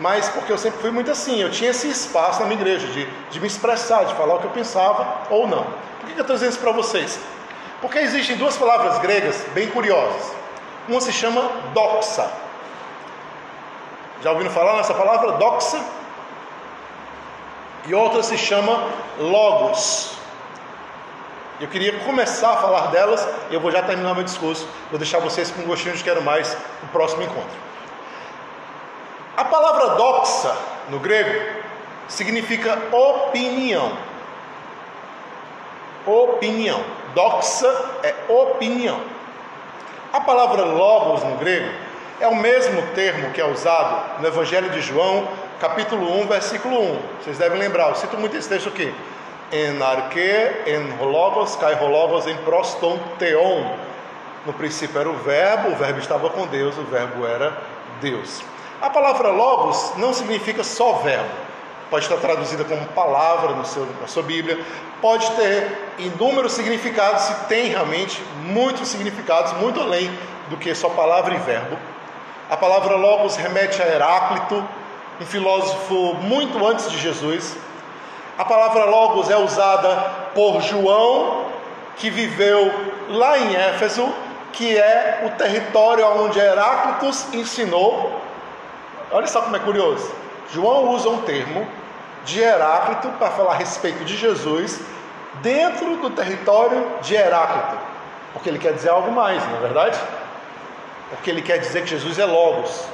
mas 0.00 0.28
porque 0.28 0.52
eu 0.52 0.58
sempre 0.58 0.80
fui 0.80 0.90
muito 0.90 1.10
assim, 1.10 1.40
eu 1.40 1.50
tinha 1.50 1.70
esse 1.70 1.88
espaço 1.88 2.40
na 2.40 2.46
minha 2.46 2.60
igreja 2.60 2.86
de, 2.88 3.06
de 3.30 3.40
me 3.40 3.46
expressar, 3.46 4.04
de 4.04 4.14
falar 4.14 4.34
o 4.34 4.38
que 4.38 4.46
eu 4.46 4.50
pensava 4.50 5.22
ou 5.30 5.46
não. 5.46 5.64
Por 6.00 6.08
que 6.08 6.12
eu 6.12 6.20
estou 6.20 6.36
dizendo 6.36 6.50
isso 6.50 6.60
para 6.60 6.72
vocês? 6.72 7.18
Porque 7.80 7.98
existem 7.98 8.36
duas 8.36 8.56
palavras 8.56 8.98
gregas 8.98 9.44
bem 9.54 9.68
curiosas. 9.68 10.32
Uma 10.88 11.00
se 11.00 11.12
chama 11.12 11.50
doxa. 11.74 12.30
Já 14.22 14.32
ouviram 14.32 14.50
falar 14.50 14.76
nessa 14.76 14.94
palavra? 14.94 15.32
Doxa? 15.32 15.80
E 17.86 17.94
outra 17.94 18.22
se 18.22 18.36
chama 18.36 18.88
logos. 19.18 20.12
Eu 21.60 21.68
queria 21.68 21.98
começar 22.00 22.52
a 22.52 22.56
falar 22.56 22.86
delas 22.88 23.26
eu 23.50 23.60
vou 23.60 23.70
já 23.70 23.82
terminar 23.82 24.14
meu 24.14 24.24
discurso. 24.24 24.66
Vou 24.90 24.98
deixar 24.98 25.18
vocês 25.18 25.50
com 25.50 25.62
um 25.62 25.66
gostinho 25.66 25.96
de 25.96 26.04
quero 26.04 26.22
mais 26.22 26.56
no 26.82 26.88
próximo 26.88 27.22
encontro. 27.22 27.67
A 29.38 29.44
palavra 29.44 29.90
doxa 29.90 30.52
no 30.88 30.98
grego 30.98 31.60
significa 32.08 32.76
opinião. 32.90 33.92
Opinião. 36.04 36.82
Doxa 37.14 37.72
é 38.02 38.32
opinião. 38.32 39.00
A 40.12 40.20
palavra 40.22 40.64
logos 40.64 41.22
no 41.22 41.36
grego 41.36 41.72
é 42.18 42.26
o 42.26 42.34
mesmo 42.34 42.82
termo 42.96 43.30
que 43.30 43.40
é 43.40 43.46
usado 43.46 44.20
no 44.20 44.26
Evangelho 44.26 44.70
de 44.70 44.80
João, 44.80 45.28
capítulo 45.60 46.20
1, 46.22 46.26
versículo 46.26 46.76
1. 46.76 47.00
Vocês 47.22 47.38
devem 47.38 47.60
lembrar, 47.60 47.90
eu 47.90 47.94
cito 47.94 48.16
muito 48.16 48.36
esse 48.36 48.48
texto 48.48 48.70
aqui. 48.70 48.92
En 49.52 49.80
arque, 49.80 50.64
en 50.66 50.98
logos, 51.00 51.54
kai 51.54 51.78
logos, 51.88 52.26
em 52.26 52.36
proston 52.38 52.98
teon. 53.20 53.70
No 54.44 54.52
princípio 54.52 54.98
era 54.98 55.08
o 55.08 55.14
Verbo, 55.18 55.68
o 55.68 55.76
Verbo 55.76 56.00
estava 56.00 56.28
com 56.28 56.44
Deus, 56.48 56.76
o 56.76 56.82
Verbo 56.82 57.24
era 57.24 57.56
Deus. 58.00 58.42
A 58.80 58.90
palavra 58.90 59.30
logos 59.30 59.92
não 59.96 60.14
significa 60.14 60.62
só 60.62 60.92
verbo. 60.94 61.28
Pode 61.90 62.04
estar 62.04 62.18
traduzida 62.18 62.64
como 62.64 62.84
palavra 62.88 63.54
no 63.54 63.64
seu, 63.64 63.86
na 64.00 64.06
sua 64.06 64.22
Bíblia, 64.22 64.62
pode 65.00 65.28
ter 65.32 65.94
inúmeros 65.98 66.52
significados, 66.52 67.28
e 67.30 67.34
tem 67.48 67.68
realmente 67.68 68.22
muitos 68.44 68.88
significados, 68.88 69.52
muito 69.54 69.80
além 69.80 70.10
do 70.48 70.56
que 70.56 70.74
só 70.74 70.90
palavra 70.90 71.34
e 71.34 71.38
verbo. 71.38 71.76
A 72.48 72.56
palavra 72.56 72.94
logos 72.94 73.36
remete 73.36 73.82
a 73.82 73.86
Heráclito, 73.86 74.62
um 75.20 75.26
filósofo 75.26 76.14
muito 76.20 76.64
antes 76.64 76.90
de 76.90 76.98
Jesus. 76.98 77.56
A 78.36 78.44
palavra 78.44 78.84
logos 78.84 79.28
é 79.28 79.36
usada 79.36 79.96
por 80.34 80.60
João, 80.60 81.46
que 81.96 82.10
viveu 82.10 82.72
lá 83.08 83.38
em 83.38 83.56
Éfeso, 83.56 84.08
que 84.52 84.76
é 84.76 85.24
o 85.26 85.36
território 85.36 86.06
onde 86.22 86.38
Heráclitos 86.38 87.26
ensinou. 87.34 88.27
Olha 89.10 89.26
só 89.26 89.42
como 89.42 89.56
é 89.56 89.58
curioso. 89.58 90.10
João 90.52 90.90
usa 90.90 91.08
um 91.08 91.22
termo 91.22 91.66
de 92.24 92.40
Heráclito 92.40 93.08
para 93.18 93.30
falar 93.30 93.52
a 93.52 93.56
respeito 93.56 94.04
de 94.04 94.16
Jesus 94.16 94.80
dentro 95.42 95.96
do 95.96 96.10
território 96.10 96.86
de 97.00 97.14
Heráclito, 97.14 97.78
porque 98.32 98.48
ele 98.48 98.58
quer 98.58 98.72
dizer 98.72 98.90
algo 98.90 99.10
mais, 99.10 99.42
não 99.48 99.56
é 99.56 99.60
verdade? 99.60 99.98
Porque 101.10 101.30
ele 101.30 101.42
quer 101.42 101.58
dizer 101.58 101.82
que 101.82 101.88
Jesus 101.88 102.18
é 102.18 102.24
Logos, 102.24 102.84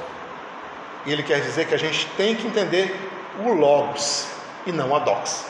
e 1.05 1.11
ele 1.11 1.23
quer 1.23 1.41
dizer 1.41 1.67
que 1.67 1.75
a 1.75 1.77
gente 1.77 2.07
tem 2.17 2.35
que 2.35 2.47
entender 2.47 2.95
o 3.43 3.53
Logos 3.53 4.27
e 4.65 4.71
não 4.71 4.95
a 4.95 4.99
Dox. 4.99 5.45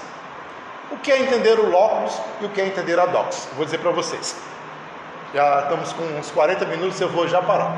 O 0.92 0.98
que 0.98 1.12
é 1.12 1.20
entender 1.20 1.60
o 1.60 1.70
Logos 1.70 2.20
e 2.42 2.46
o 2.46 2.50
que 2.50 2.62
é 2.62 2.66
entender 2.66 3.00
a 3.00 3.06
Dox? 3.06 3.48
Eu 3.52 3.56
vou 3.56 3.66
dizer 3.66 3.80
para 3.80 3.92
vocês. 3.92 4.36
Já 5.34 5.62
estamos 5.62 5.94
com 5.94 6.04
uns 6.04 6.32
40 6.32 6.66
minutos, 6.66 7.00
eu 7.02 7.10
vou 7.10 7.28
já 7.28 7.42
parar. 7.42 7.76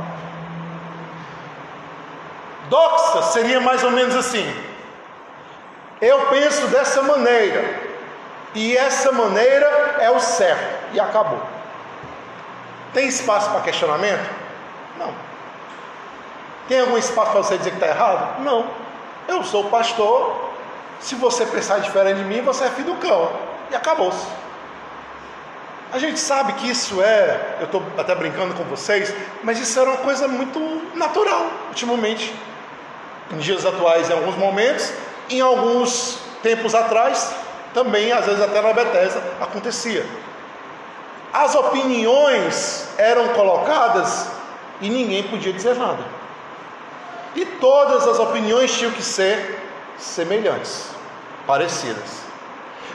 Doxa 2.69 3.21
seria 3.23 3.59
mais 3.59 3.83
ou 3.83 3.91
menos 3.91 4.15
assim: 4.15 4.45
eu 6.01 6.27
penso 6.27 6.67
dessa 6.67 7.01
maneira, 7.01 7.81
e 8.53 8.75
essa 8.77 9.11
maneira 9.11 9.97
é 9.99 10.11
o 10.11 10.19
certo, 10.19 10.93
e 10.93 10.99
acabou. 10.99 11.41
Tem 12.93 13.07
espaço 13.07 13.49
para 13.49 13.61
questionamento? 13.61 14.29
Não. 14.97 15.13
Tem 16.67 16.79
algum 16.81 16.97
espaço 16.97 17.31
para 17.31 17.43
você 17.43 17.57
dizer 17.57 17.71
que 17.71 17.77
está 17.77 17.87
errado? 17.87 18.41
Não. 18.43 18.67
Eu 19.27 19.43
sou 19.43 19.65
pastor. 19.65 20.47
Se 20.99 21.15
você 21.15 21.45
pensar 21.45 21.79
diferente 21.79 22.17
de 22.17 22.23
mim, 22.23 22.41
você 22.41 22.63
é 22.65 22.69
filho 22.69 22.93
do 22.93 22.99
cão. 22.99 23.31
E 23.69 23.75
acabou-se. 23.75 24.25
A 25.91 25.99
gente 25.99 26.19
sabe 26.19 26.53
que 26.53 26.69
isso 26.69 27.01
é, 27.01 27.57
eu 27.59 27.65
estou 27.65 27.81
até 27.97 28.13
brincando 28.13 28.53
com 28.55 28.63
vocês, 28.65 29.13
mas 29.43 29.57
isso 29.59 29.79
era 29.79 29.89
uma 29.89 29.99
coisa 29.99 30.27
muito 30.27 30.59
natural 30.95 31.49
ultimamente. 31.69 32.33
Em 33.31 33.37
dias 33.37 33.65
atuais, 33.65 34.09
em 34.09 34.13
alguns 34.13 34.35
momentos, 34.35 34.91
em 35.29 35.41
alguns 35.41 36.19
tempos 36.41 36.73
atrás, 36.73 37.33
também, 37.73 38.11
às 38.11 38.25
vezes 38.25 38.41
até 38.41 38.61
na 38.61 38.73
Bethesda, 38.73 39.21
acontecia. 39.41 40.05
As 41.33 41.53
opiniões 41.55 42.87
eram 42.97 43.29
colocadas 43.29 44.27
e 44.81 44.89
ninguém 44.89 45.23
podia 45.23 45.51
dizer 45.51 45.75
nada. 45.75 46.03
E 47.35 47.45
todas 47.45 48.07
as 48.07 48.17
opiniões 48.17 48.75
tinham 48.75 48.91
que 48.91 49.03
ser 49.03 49.59
semelhantes, 49.97 50.89
parecidas. 51.45 52.27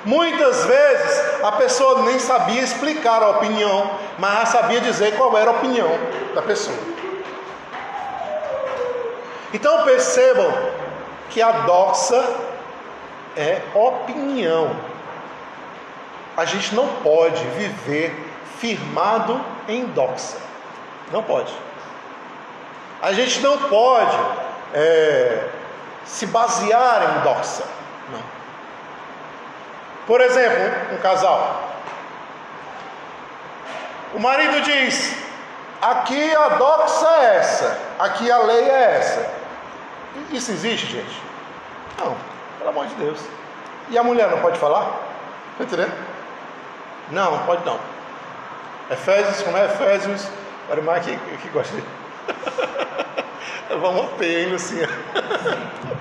Muitas 0.05 0.65
vezes 0.65 1.45
a 1.45 1.53
pessoa 1.53 2.03
nem 2.03 2.19
sabia 2.19 2.61
explicar 2.61 3.23
a 3.23 3.31
opinião, 3.31 3.89
mas 4.19 4.49
sabia 4.49 4.81
dizer 4.81 5.17
qual 5.17 5.37
era 5.37 5.51
a 5.51 5.55
opinião 5.55 5.91
da 6.35 6.43
pessoa. 6.43 6.77
Então 9.53 9.85
percebam 9.85 10.51
que 11.31 11.43
a 11.43 11.51
doxa 11.53 12.25
é 13.37 13.61
opinião. 13.75 14.75
A 16.37 16.45
gente 16.45 16.75
não 16.75 16.89
pode 17.03 17.43
viver 17.45 18.15
firmado 18.59 19.45
em 19.69 19.85
doxa. 19.87 20.39
Não 21.11 21.23
pode. 21.23 21.53
A 23.03 23.13
gente 23.13 23.41
não 23.41 23.59
pode 23.59 24.17
é, 24.73 25.49
se 26.05 26.27
basear 26.27 27.17
em 27.17 27.21
doxa. 27.23 27.65
Não. 28.11 28.23
Por 30.07 30.21
exemplo, 30.21 30.95
um 30.95 30.99
casal. 30.99 31.71
O 34.15 34.19
marido 34.19 34.61
diz: 34.63 35.15
aqui 35.81 36.35
a 36.35 36.49
doxa 36.51 37.09
é 37.09 37.37
essa, 37.37 37.79
aqui 37.99 38.31
a 38.31 38.39
lei 38.39 38.71
é 38.71 38.97
essa. 38.99 39.42
Isso 40.33 40.51
existe, 40.53 40.87
gente? 40.87 41.23
Não, 41.99 42.17
pelo 42.59 42.71
amor 42.71 42.87
de 42.87 42.95
Deus. 42.95 43.21
E 43.91 43.99
a 43.99 44.03
mulher 44.03 44.31
não 44.31 44.41
pode 44.41 44.59
falar? 44.59 45.01
Está 45.53 45.65
entendendo? 45.65 45.93
Não, 47.11 47.39
pode 47.45 47.65
não. 47.65 47.79
Efésios, 48.91 49.43
como 49.43 49.57
é 49.57 49.67
Efésios? 49.67 50.29
Para 50.69 50.81
o 50.81 50.85
que, 51.01 51.17
que 51.39 51.49
gosta 51.49 51.75
de. 51.75 51.83
Vamos 53.81 54.11
ter, 54.19 54.45
hein, 54.45 54.53
Lucinha? 54.53 54.89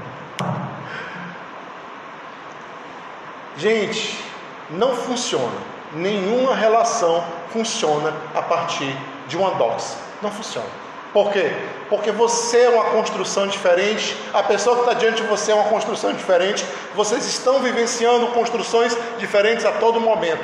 Gente, 3.58 4.24
não 4.70 4.96
funciona. 4.96 5.58
Nenhuma 5.94 6.56
relação 6.56 7.24
funciona 7.52 8.14
a 8.34 8.42
partir 8.42 8.96
de 9.28 9.38
uma 9.38 9.52
doxa. 9.52 9.98
Não 10.22 10.32
funciona. 10.32 10.70
Por 11.14 11.32
quê? 11.32 11.52
Porque 11.90 12.10
você 12.12 12.62
é 12.62 12.70
uma 12.70 12.86
construção 12.86 13.46
diferente, 13.48 14.16
a 14.34 14.42
pessoa 14.42 14.78
que 14.78 14.82
está 14.84 14.94
diante 14.94 15.22
de 15.22 15.28
você 15.28 15.52
é 15.52 15.56
uma 15.56 15.66
construção 15.66 16.14
diferente, 16.14 16.66
vocês 16.96 17.26
estão 17.26 17.60
vivenciando 17.60 18.28
construções 18.28 18.96
diferentes 19.18 19.66
a 19.66 19.74
todo 19.74 20.00
momento. 20.00 20.44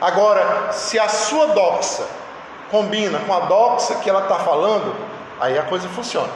Agora, 0.00 0.72
se 0.72 0.98
a 0.98 1.08
sua 1.08 1.46
doxa 1.48 2.04
combina 2.70 3.18
com 3.20 3.32
a 3.32 3.40
doxa 3.40 3.94
que 3.96 4.10
ela 4.10 4.24
está 4.24 4.36
falando, 4.36 4.94
aí 5.40 5.58
a 5.58 5.62
coisa 5.62 5.88
funciona. 5.88 6.30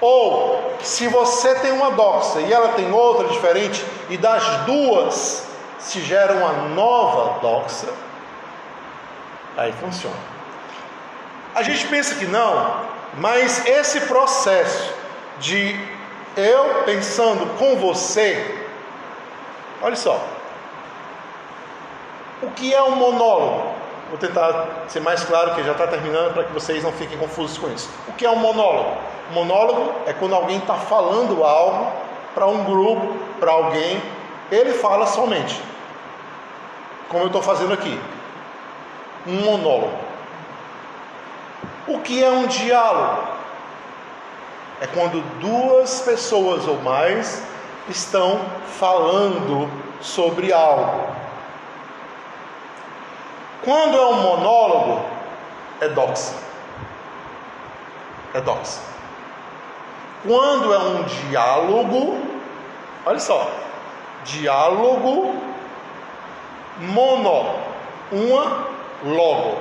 Ou 0.00 0.74
se 0.80 1.06
você 1.06 1.54
tem 1.56 1.72
uma 1.72 1.90
doxa 1.90 2.40
e 2.40 2.52
ela 2.52 2.68
tem 2.68 2.90
outra 2.90 3.28
diferente, 3.28 3.84
e 4.08 4.16
das 4.16 4.44
duas 4.64 5.44
se 5.78 6.00
gera 6.00 6.32
uma 6.32 6.52
nova 6.74 7.40
doxa, 7.40 7.88
aí 9.58 9.72
funciona. 9.72 10.16
A 11.54 11.62
gente 11.62 11.86
pensa 11.86 12.14
que 12.14 12.26
não, 12.26 12.93
mas 13.18 13.64
esse 13.66 14.00
processo 14.02 14.92
de 15.38 15.78
eu 16.36 16.82
pensando 16.84 17.46
com 17.58 17.76
você, 17.76 18.62
olha 19.82 19.96
só, 19.96 20.20
o 22.42 22.50
que 22.50 22.74
é 22.74 22.82
um 22.82 22.96
monólogo? 22.96 23.74
Vou 24.10 24.18
tentar 24.18 24.84
ser 24.88 25.00
mais 25.00 25.24
claro, 25.24 25.54
que 25.54 25.64
já 25.64 25.72
está 25.72 25.86
terminando, 25.86 26.34
para 26.34 26.44
que 26.44 26.52
vocês 26.52 26.82
não 26.82 26.92
fiquem 26.92 27.16
confusos 27.18 27.58
com 27.58 27.68
isso. 27.72 27.88
O 28.06 28.12
que 28.12 28.24
é 28.24 28.30
um 28.30 28.36
monólogo? 28.36 28.96
monólogo 29.32 29.92
é 30.06 30.12
quando 30.12 30.34
alguém 30.34 30.58
está 30.58 30.74
falando 30.74 31.42
algo 31.44 31.92
para 32.34 32.46
um 32.46 32.64
grupo, 32.64 33.14
para 33.38 33.52
alguém, 33.52 34.02
ele 34.50 34.72
fala 34.72 35.06
somente, 35.06 35.60
como 37.08 37.24
eu 37.24 37.26
estou 37.28 37.42
fazendo 37.42 37.72
aqui. 37.72 37.98
Um 39.26 39.40
monólogo. 39.42 40.03
O 41.86 41.98
que 42.00 42.22
é 42.22 42.30
um 42.30 42.46
diálogo? 42.46 43.22
É 44.80 44.86
quando 44.86 45.22
duas 45.40 46.00
pessoas 46.00 46.66
ou 46.66 46.80
mais 46.80 47.42
estão 47.88 48.40
falando 48.78 49.70
sobre 50.00 50.52
algo. 50.52 51.06
Quando 53.62 53.96
é 53.96 54.06
um 54.06 54.20
monólogo, 54.20 55.04
é 55.80 55.88
doxa. 55.88 56.34
É 58.34 58.40
doxa. 58.40 58.80
Quando 60.26 60.72
é 60.72 60.78
um 60.78 61.02
diálogo, 61.04 62.18
olha 63.04 63.18
só, 63.18 63.50
diálogo 64.24 65.34
mono, 66.78 67.54
uma 68.10 68.66
logo. 69.04 69.58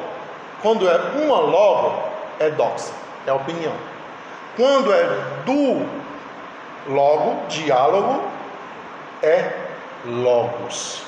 Quando 0.61 0.89
é 0.89 0.97
uma 1.23 1.39
logo, 1.39 2.12
é 2.39 2.49
doxa, 2.49 2.91
é 3.25 3.33
opinião. 3.33 3.73
Quando 4.55 4.93
é 4.93 5.03
do 5.45 5.85
logo, 6.87 7.47
diálogo, 7.47 8.23
é 9.21 9.51
logos. 10.05 11.03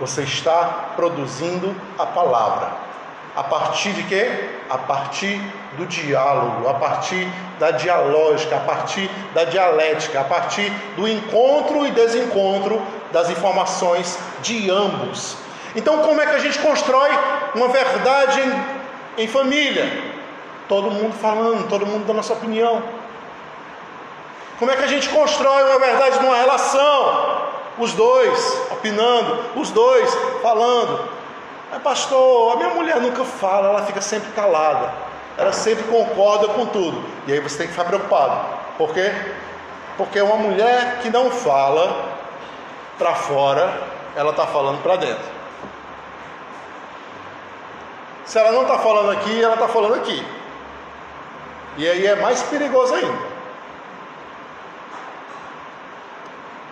Você 0.00 0.22
está 0.22 0.92
produzindo 0.96 1.74
a 1.98 2.06
palavra. 2.06 2.72
A 3.34 3.42
partir 3.44 3.92
de 3.92 4.02
quê? 4.02 4.50
A 4.68 4.76
partir 4.76 5.40
do 5.78 5.86
diálogo, 5.86 6.68
a 6.68 6.74
partir 6.74 7.26
da 7.58 7.70
dialógica, 7.70 8.56
a 8.56 8.60
partir 8.60 9.08
da 9.32 9.44
dialética, 9.44 10.20
a 10.20 10.24
partir 10.24 10.70
do 10.96 11.08
encontro 11.08 11.86
e 11.86 11.90
desencontro 11.92 12.82
das 13.10 13.30
informações 13.30 14.18
de 14.42 14.70
ambos. 14.70 15.36
Então, 15.74 15.98
como 16.00 16.20
é 16.20 16.26
que 16.26 16.34
a 16.34 16.38
gente 16.38 16.58
constrói 16.58 17.10
uma 17.54 17.68
verdade 17.68 18.42
em 19.16 19.26
família, 19.26 20.11
todo 20.68 20.90
mundo 20.90 21.12
falando, 21.14 21.68
todo 21.68 21.86
mundo 21.86 22.06
dando 22.06 22.20
a 22.20 22.22
sua 22.22 22.36
opinião. 22.36 22.82
Como 24.58 24.70
é 24.70 24.76
que 24.76 24.84
a 24.84 24.88
gente 24.88 25.08
constrói 25.08 25.64
uma 25.64 25.78
verdade 25.78 26.20
numa 26.22 26.36
relação? 26.36 27.50
Os 27.78 27.92
dois 27.94 28.60
opinando, 28.70 29.44
os 29.56 29.70
dois 29.70 30.08
falando. 30.42 31.08
Mas, 31.70 31.82
pastor, 31.82 32.52
a 32.52 32.56
minha 32.56 32.68
mulher 32.70 33.00
nunca 33.00 33.24
fala, 33.24 33.70
ela 33.70 33.82
fica 33.86 34.00
sempre 34.00 34.30
calada. 34.32 34.92
Ela 35.36 35.52
sempre 35.52 35.84
concorda 35.84 36.48
com 36.48 36.66
tudo. 36.66 37.02
E 37.26 37.32
aí 37.32 37.40
você 37.40 37.58
tem 37.58 37.66
que 37.66 37.72
ficar 37.72 37.86
preocupado. 37.86 38.46
Por 38.76 38.92
quê? 38.92 39.10
Porque 39.96 40.20
uma 40.20 40.36
mulher 40.36 40.98
que 41.00 41.10
não 41.10 41.30
fala 41.30 42.10
para 42.98 43.14
fora, 43.14 43.72
ela 44.14 44.30
está 44.30 44.46
falando 44.46 44.82
para 44.82 44.96
dentro. 44.96 45.24
Se 48.24 48.38
ela 48.38 48.52
não 48.52 48.62
está 48.62 48.78
falando 48.78 49.10
aqui, 49.10 49.42
ela 49.42 49.54
está 49.54 49.68
falando 49.68 49.94
aqui. 49.94 50.24
E 51.76 51.88
aí 51.88 52.06
é 52.06 52.16
mais 52.16 52.42
perigoso 52.42 52.94
ainda. 52.94 53.32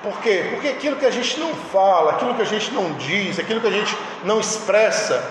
Por 0.03 0.19
quê? 0.23 0.47
Porque 0.51 0.69
aquilo 0.69 0.97
que 0.97 1.07
a 1.07 1.11
gente 1.11 1.39
não 1.39 1.55
fala, 1.55 2.13
aquilo 2.13 2.35
que 2.35 2.43
a 2.43 2.47
gente 2.47 2.73
não 2.73 2.93
diz, 2.93 3.39
aquilo 3.39 3.61
que 3.61 3.67
a 3.67 3.71
gente 3.71 3.97
não 4.25 4.41
expressa 4.41 5.23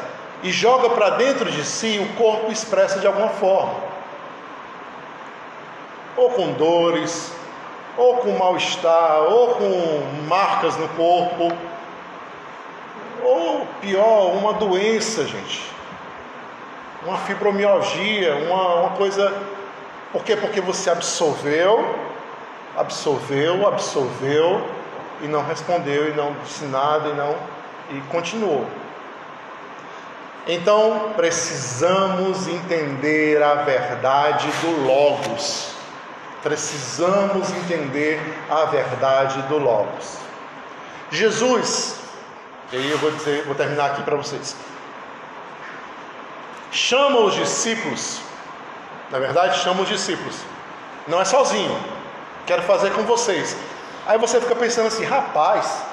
e 0.43 0.51
joga 0.51 0.89
para 0.91 1.11
dentro 1.11 1.51
de 1.51 1.63
si, 1.65 1.99
o 1.99 2.15
corpo 2.15 2.51
expressa 2.51 2.99
de 2.99 3.07
alguma 3.07 3.29
forma. 3.29 3.75
Ou 6.15 6.29
com 6.31 6.53
dores, 6.53 7.33
ou 7.97 8.17
com 8.17 8.31
mal-estar, 8.37 9.21
ou 9.23 9.55
com 9.55 10.03
marcas 10.27 10.77
no 10.77 10.87
corpo, 10.89 11.51
ou 13.23 13.67
pior, 13.81 14.33
uma 14.35 14.53
doença, 14.53 15.25
gente. 15.25 15.61
Uma 17.03 17.17
fibromialgia, 17.17 18.35
uma, 18.35 18.75
uma 18.75 18.89
coisa. 18.91 19.33
Por 20.11 20.23
quê? 20.23 20.35
Porque 20.35 20.59
você 20.61 20.89
absorveu 20.89 22.09
absorveu, 22.79 23.67
absorveu 23.67 24.65
e 25.21 25.27
não 25.27 25.43
respondeu 25.43 26.09
e 26.09 26.13
não 26.13 26.33
disse 26.43 26.65
nada 26.65 27.09
e 27.09 27.13
não 27.13 27.35
e 27.91 28.01
continuou. 28.09 28.65
Então 30.47 31.13
precisamos 31.15 32.47
entender 32.47 33.43
a 33.43 33.55
verdade 33.55 34.47
do 34.61 34.85
Logos. 34.85 35.73
Precisamos 36.41 37.51
entender 37.51 38.19
a 38.49 38.63
verdade 38.65 39.41
do 39.43 39.57
Logos. 39.57 40.17
Jesus, 41.11 41.99
e 42.71 42.77
aí 42.77 42.91
eu 42.91 42.97
vou 42.99 43.11
dizer, 43.11 43.43
vou 43.43 43.55
terminar 43.55 43.87
aqui 43.87 44.03
para 44.03 44.15
vocês. 44.15 44.55
Chama 46.71 47.19
os 47.19 47.33
discípulos, 47.33 48.21
na 49.11 49.19
verdade, 49.19 49.59
chama 49.59 49.81
os 49.81 49.89
discípulos. 49.89 50.35
Não 51.07 51.19
é 51.19 51.25
sozinho, 51.25 51.77
quero 52.45 52.61
fazer 52.63 52.91
com 52.91 53.03
vocês. 53.03 53.55
Aí 54.05 54.17
você 54.17 54.39
fica 54.39 54.55
pensando 54.55 54.87
assim, 54.87 55.03
rapaz, 55.03 55.83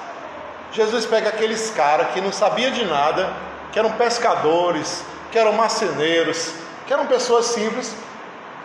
Jesus 0.73 1.07
pega 1.07 1.31
aqueles 1.31 1.71
caras 1.71 2.09
que 2.12 2.21
não 2.21 2.33
sabia 2.33 2.71
de 2.71 2.85
nada, 2.85 3.33
que 3.73 3.79
eram 3.79 3.93
pescadores, 3.93 5.05
que 5.31 5.39
eram 5.39 5.53
marceneiros, 5.53 6.53
que 6.87 6.93
eram 6.93 7.07
pessoas 7.07 7.47
simples, 7.47 7.95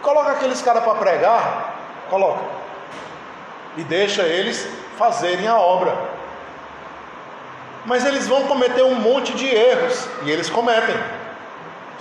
coloca 0.02 0.32
aqueles 0.32 0.62
caras 0.62 0.84
para 0.84 0.96
pregar, 0.96 1.76
coloca, 2.10 2.44
e 3.78 3.84
deixa 3.84 4.24
eles 4.24 4.68
fazerem 4.98 5.48
a 5.48 5.58
obra. 5.58 5.96
Mas 7.86 8.06
eles 8.06 8.28
vão 8.28 8.46
cometer 8.46 8.84
um 8.84 8.96
monte 8.96 9.34
de 9.34 9.48
erros, 9.48 10.08
e 10.24 10.30
eles 10.30 10.50
cometem. 10.50 10.96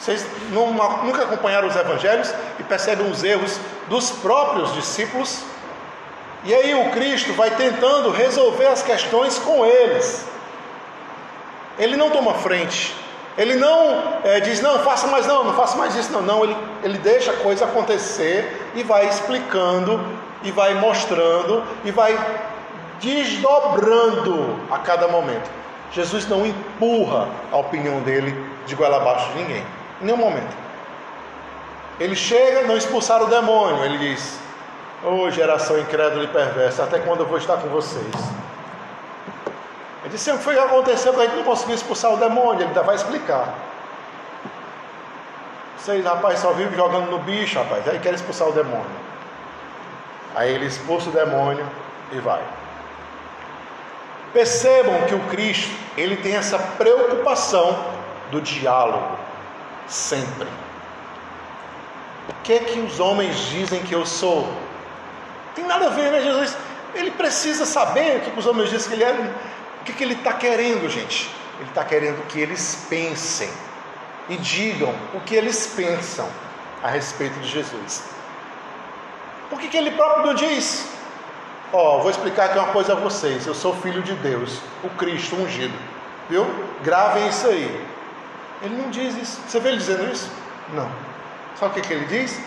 Vocês 0.00 0.26
nunca 0.50 1.24
acompanharam 1.24 1.68
os 1.68 1.76
evangelhos 1.76 2.32
e 2.58 2.62
percebem 2.62 3.10
os 3.10 3.22
erros 3.22 3.60
dos 3.86 4.10
próprios 4.10 4.72
discípulos? 4.72 5.42
E 6.42 6.54
aí 6.54 6.74
o 6.74 6.90
Cristo 6.90 7.34
vai 7.34 7.50
tentando 7.50 8.10
resolver 8.10 8.66
as 8.66 8.82
questões 8.82 9.38
com 9.38 9.66
eles. 9.66 10.26
Ele 11.78 11.98
não 11.98 12.08
toma 12.08 12.32
frente. 12.34 12.96
Ele 13.36 13.56
não 13.56 14.20
é, 14.24 14.40
diz, 14.40 14.62
não, 14.62 14.78
faça 14.78 15.06
mais 15.06 15.26
não, 15.26 15.44
não 15.44 15.54
faça 15.54 15.76
mais 15.76 15.94
isso, 15.94 16.10
não. 16.12 16.22
Não, 16.22 16.44
ele, 16.44 16.56
ele 16.82 16.98
deixa 16.98 17.32
a 17.32 17.36
coisa 17.36 17.66
acontecer 17.66 18.70
e 18.74 18.82
vai 18.82 19.06
explicando, 19.06 20.00
e 20.42 20.50
vai 20.50 20.72
mostrando, 20.74 21.62
e 21.84 21.90
vai 21.90 22.18
desdobrando 23.00 24.58
a 24.70 24.78
cada 24.78 25.08
momento. 25.08 25.50
Jesus 25.92 26.26
não 26.26 26.46
empurra 26.46 27.28
a 27.52 27.58
opinião 27.58 28.00
dele 28.00 28.34
de 28.66 28.74
goela 28.74 28.96
abaixo 28.96 29.30
de 29.32 29.38
ninguém, 29.38 29.64
em 30.00 30.04
nenhum 30.04 30.16
momento. 30.16 30.56
Ele 31.98 32.16
chega, 32.16 32.66
não 32.66 32.76
expulsar 32.76 33.22
o 33.22 33.26
demônio, 33.26 33.84
ele 33.84 33.98
diz: 33.98 34.38
Ô 35.02 35.22
oh, 35.22 35.30
geração 35.30 35.78
incrédula 35.78 36.24
e 36.24 36.28
perversa, 36.28 36.84
até 36.84 36.98
quando 36.98 37.20
eu 37.20 37.26
vou 37.26 37.38
estar 37.38 37.56
com 37.58 37.68
vocês? 37.68 38.14
Ele 40.02 40.10
disse: 40.10 40.30
o 40.30 40.38
que 40.38 40.44
foi 40.44 40.54
que 40.54 40.60
aconteceu 40.60 41.12
que 41.12 41.20
a 41.20 41.24
gente 41.24 41.36
não 41.36 41.44
conseguiu 41.44 41.74
expulsar 41.74 42.12
o 42.12 42.16
demônio? 42.16 42.62
Ele 42.62 42.72
vai 42.72 42.94
explicar. 42.94 43.54
Vocês, 45.76 46.04
rapaz, 46.04 46.38
só 46.38 46.52
vivem 46.52 46.74
jogando 46.74 47.10
no 47.10 47.18
bicho, 47.18 47.58
rapaz. 47.58 47.88
Aí 47.88 47.98
quer 47.98 48.12
expulsar 48.14 48.48
o 48.48 48.52
demônio. 48.52 49.00
Aí 50.34 50.52
ele 50.54 50.66
expulsa 50.66 51.08
o 51.08 51.12
demônio 51.12 51.66
e 52.12 52.18
vai. 52.18 52.42
Percebam 54.32 55.02
que 55.02 55.14
o 55.14 55.20
Cristo, 55.26 55.74
ele 55.96 56.16
tem 56.16 56.36
essa 56.36 56.58
preocupação 56.58 57.76
do 58.30 58.40
diálogo, 58.40 59.18
sempre. 59.86 60.48
O 62.28 62.42
que 62.42 62.52
é 62.52 62.58
que 62.60 62.78
os 62.80 63.00
homens 63.00 63.36
dizem 63.48 63.82
que 63.82 63.94
eu 63.94 64.06
sou? 64.06 64.52
Tem 65.54 65.64
nada 65.64 65.86
a 65.86 65.90
ver, 65.90 66.10
né? 66.12 66.20
Jesus, 66.22 66.56
ele 66.94 67.10
precisa 67.10 67.66
saber 67.66 68.18
o 68.18 68.20
que 68.20 68.38
os 68.38 68.46
homens 68.46 68.70
dizem 68.70 68.88
que 68.88 68.94
ele 68.94 69.04
é, 69.04 69.34
o 69.80 69.84
que, 69.84 69.92
que 69.92 70.04
ele 70.04 70.14
está 70.14 70.32
querendo, 70.32 70.88
gente. 70.88 71.30
Ele 71.58 71.68
está 71.68 71.84
querendo 71.84 72.26
que 72.28 72.40
eles 72.40 72.86
pensem 72.88 73.50
e 74.28 74.36
digam 74.36 74.94
o 75.12 75.20
que 75.20 75.34
eles 75.34 75.66
pensam 75.76 76.28
a 76.82 76.88
respeito 76.88 77.38
de 77.40 77.48
Jesus. 77.48 78.04
Por 79.50 79.60
que, 79.60 79.68
que 79.68 79.76
ele 79.76 79.90
próprio 79.90 80.26
não 80.26 80.34
diz? 80.34 80.88
Ó, 81.72 81.98
oh, 81.98 82.00
vou 82.00 82.10
explicar 82.10 82.46
aqui 82.46 82.58
uma 82.58 82.68
coisa 82.68 82.92
a 82.92 82.96
vocês. 82.96 83.46
Eu 83.46 83.54
sou 83.54 83.74
filho 83.76 84.02
de 84.02 84.14
Deus, 84.14 84.60
o 84.82 84.88
Cristo 84.90 85.36
ungido. 85.36 85.76
Viu? 86.28 86.46
Gravem 86.82 87.28
isso 87.28 87.46
aí. 87.46 87.86
Ele 88.62 88.76
não 88.76 88.90
diz 88.90 89.16
isso. 89.16 89.40
Você 89.46 89.58
vê 89.60 89.70
ele 89.70 89.78
dizendo 89.78 90.10
isso? 90.12 90.30
Não. 90.74 90.90
Sabe 91.58 91.72
o 91.72 91.74
que, 91.74 91.88
que 91.88 91.94
ele 91.94 92.06
diz? 92.06 92.40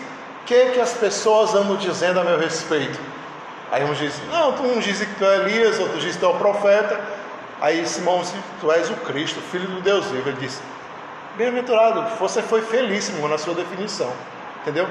que, 0.46 0.72
que 0.72 0.80
as 0.80 0.92
pessoas 0.92 1.54
andam 1.54 1.76
dizendo 1.76 2.20
a 2.20 2.24
meu 2.24 2.38
respeito? 2.38 2.98
Aí 3.70 3.84
uns 3.84 3.98
dizem, 3.98 4.24
não, 4.26 4.50
uns 4.50 4.84
dizem 4.84 5.08
que 5.08 5.14
tu 5.14 5.24
é 5.24 5.36
Elias, 5.36 5.78
outros 5.78 6.00
dizem 6.00 6.14
que 6.14 6.18
tu 6.20 6.26
é 6.26 6.28
o 6.28 6.38
profeta. 6.38 7.00
Aí 7.60 7.86
Simão 7.86 8.20
disse, 8.20 8.34
tu 8.60 8.70
és 8.70 8.90
o 8.90 8.94
Cristo, 8.96 9.40
filho 9.40 9.66
do 9.66 9.80
Deus 9.80 10.06
vivo. 10.06 10.28
Ele 10.28 10.38
disse, 10.38 10.60
bem-aventurado, 11.36 12.16
você 12.18 12.42
foi 12.42 12.62
felíssimo 12.62 13.26
na 13.26 13.38
sua 13.38 13.54
definição, 13.54 14.12
entendeu? 14.60 14.86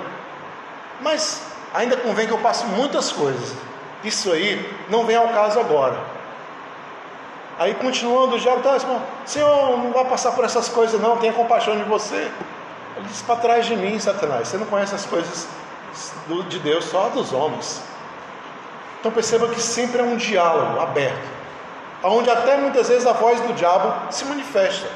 Mas 1.02 1.46
ainda 1.74 1.96
convém 1.98 2.28
que 2.28 2.34
eu 2.34 2.40
passe 2.40 2.66
muitas 2.66 3.12
coisas. 3.12 3.56
Isso 4.04 4.32
aí 4.32 4.70
não 4.90 5.06
vem 5.06 5.16
ao 5.16 5.30
caso 5.30 5.60
agora. 5.60 5.98
Aí 7.60 7.76
continuando, 7.76 8.40
já 8.40 8.58
tá, 8.58 8.78
Senhor, 9.26 9.78
não 9.78 9.92
vai 9.92 10.06
passar 10.06 10.32
por 10.32 10.44
essas 10.44 10.70
coisas 10.70 11.00
não, 11.00 11.18
tenha 11.18 11.34
compaixão 11.34 11.78
de 11.78 11.84
você. 11.84 12.32
Ele 12.96 13.06
disse 13.08 13.24
para 13.24 13.36
trás 13.38 13.66
de 13.66 13.76
mim, 13.76 14.00
Satanás. 14.00 14.48
Você 14.48 14.58
não 14.58 14.66
conhece 14.66 14.96
as 14.96 15.06
coisas 15.06 15.48
de 16.50 16.60
Deus, 16.60 16.86
só 16.86 17.10
dos 17.10 17.32
homens. 17.32 17.82
Então 19.00 19.12
perceba 19.12 19.48
que 19.50 19.62
sempre 19.62 20.02
é 20.02 20.04
um 20.04 20.16
diálogo 20.16 20.80
aberto, 20.80 21.28
onde 22.04 22.30
até 22.30 22.56
muitas 22.58 22.88
vezes 22.88 23.06
a 23.06 23.12
voz 23.12 23.40
do 23.42 23.54
diabo 23.54 24.12
se 24.12 24.24
manifesta. 24.26 24.88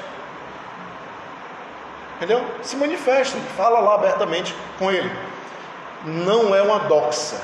Entendeu? 2.15 2.43
Se 2.63 2.75
manifesta, 2.75 3.37
fala 3.55 3.79
lá 3.79 3.95
abertamente 3.95 4.55
com 4.79 4.89
ele. 4.89 5.11
Não 6.05 6.55
é 6.55 6.61
uma 6.61 6.79
doxa, 6.79 7.35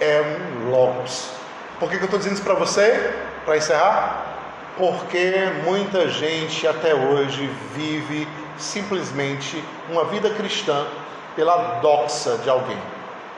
é 0.00 0.22
um 0.22 0.70
logos. 0.70 1.28
Por 1.78 1.90
que, 1.90 1.96
que 1.96 2.02
eu 2.02 2.06
estou 2.06 2.18
dizendo 2.18 2.34
isso 2.34 2.44
para 2.44 2.54
você? 2.54 3.14
Para 3.44 3.56
encerrar? 3.56 4.25
Porque 4.76 5.32
muita 5.64 6.06
gente 6.06 6.68
até 6.68 6.94
hoje 6.94 7.50
vive 7.74 8.28
simplesmente 8.58 9.64
uma 9.88 10.04
vida 10.04 10.28
cristã 10.28 10.86
pela 11.34 11.80
doxa 11.80 12.36
de 12.38 12.50
alguém, 12.50 12.78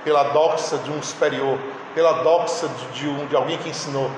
pela 0.02 0.24
doxa 0.24 0.78
de 0.78 0.90
um 0.90 1.00
superior, 1.00 1.56
pela 1.94 2.24
doxa 2.24 2.68
de, 2.92 3.08
um, 3.08 3.26
de 3.26 3.36
alguém 3.36 3.56
que 3.58 3.68
ensinou. 3.68 4.10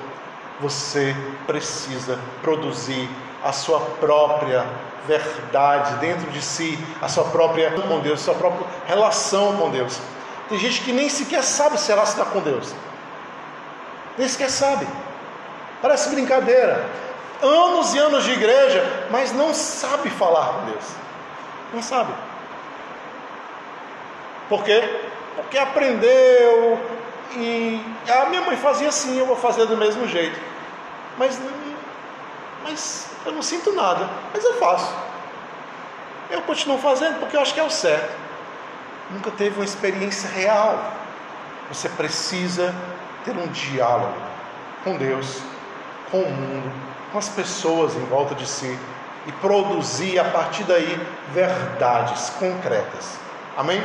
Você 0.61 1.15
precisa 1.45 2.17
produzir 2.41 3.07
a 3.43 3.51
sua 3.51 3.79
própria 3.79 4.65
verdade 5.07 5.95
dentro 5.95 6.29
de 6.31 6.41
si, 6.41 6.77
a 6.99 7.07
sua 7.07 7.25
própria 7.25 7.69
com 7.71 7.99
Deus, 7.99 8.19
a 8.21 8.23
sua 8.23 8.33
própria 8.35 8.65
relação 8.87 9.57
com 9.57 9.69
Deus. 9.69 9.99
Tem 10.49 10.57
gente 10.57 10.81
que 10.81 10.91
nem 10.91 11.07
sequer 11.07 11.43
sabe 11.43 11.79
se 11.79 11.91
ela 11.91 12.03
está 12.03 12.25
com 12.25 12.39
Deus, 12.39 12.73
nem 14.17 14.27
sequer 14.27 14.49
sabe. 14.49 14.87
Parece 15.81 16.09
brincadeira 16.09 17.10
anos 17.41 17.93
e 17.93 17.97
anos 17.97 18.23
de 18.23 18.31
igreja, 18.31 19.07
mas 19.09 19.33
não 19.33 19.53
sabe 19.53 20.09
falar 20.09 20.53
com 20.53 20.65
Deus. 20.65 20.85
Não 21.73 21.81
sabe. 21.81 22.13
Por 24.49 24.63
quê? 24.63 24.83
Porque 25.35 25.57
aprendeu 25.57 26.79
e 27.35 27.81
a 28.09 28.25
minha 28.25 28.41
mãe 28.41 28.57
fazia 28.57 28.89
assim, 28.89 29.17
eu 29.17 29.25
vou 29.25 29.35
fazer 29.35 29.65
do 29.65 29.77
mesmo 29.77 30.07
jeito. 30.07 30.39
Mas, 31.17 31.39
mas 32.63 33.09
eu 33.25 33.31
não 33.31 33.41
sinto 33.41 33.71
nada, 33.73 34.09
mas 34.33 34.43
eu 34.43 34.55
faço. 34.55 34.93
Eu 36.29 36.41
continuo 36.41 36.77
fazendo 36.77 37.19
porque 37.19 37.35
eu 37.35 37.41
acho 37.41 37.53
que 37.53 37.59
é 37.59 37.63
o 37.63 37.69
certo. 37.69 38.13
Nunca 39.09 39.31
teve 39.31 39.55
uma 39.55 39.65
experiência 39.65 40.29
real. 40.29 40.93
Você 41.69 41.89
precisa 41.89 42.73
ter 43.23 43.31
um 43.31 43.47
diálogo 43.47 44.15
com 44.83 44.97
Deus, 44.97 45.41
com 46.09 46.21
o 46.21 46.29
mundo, 46.29 46.90
com 47.11 47.17
as 47.17 47.29
pessoas 47.29 47.95
em 47.95 48.05
volta 48.05 48.33
de 48.35 48.47
si 48.47 48.77
e 49.27 49.31
produzir 49.33 50.19
a 50.19 50.25
partir 50.25 50.63
daí 50.63 50.99
verdades 51.33 52.29
concretas. 52.31 53.17
Amém? 53.55 53.81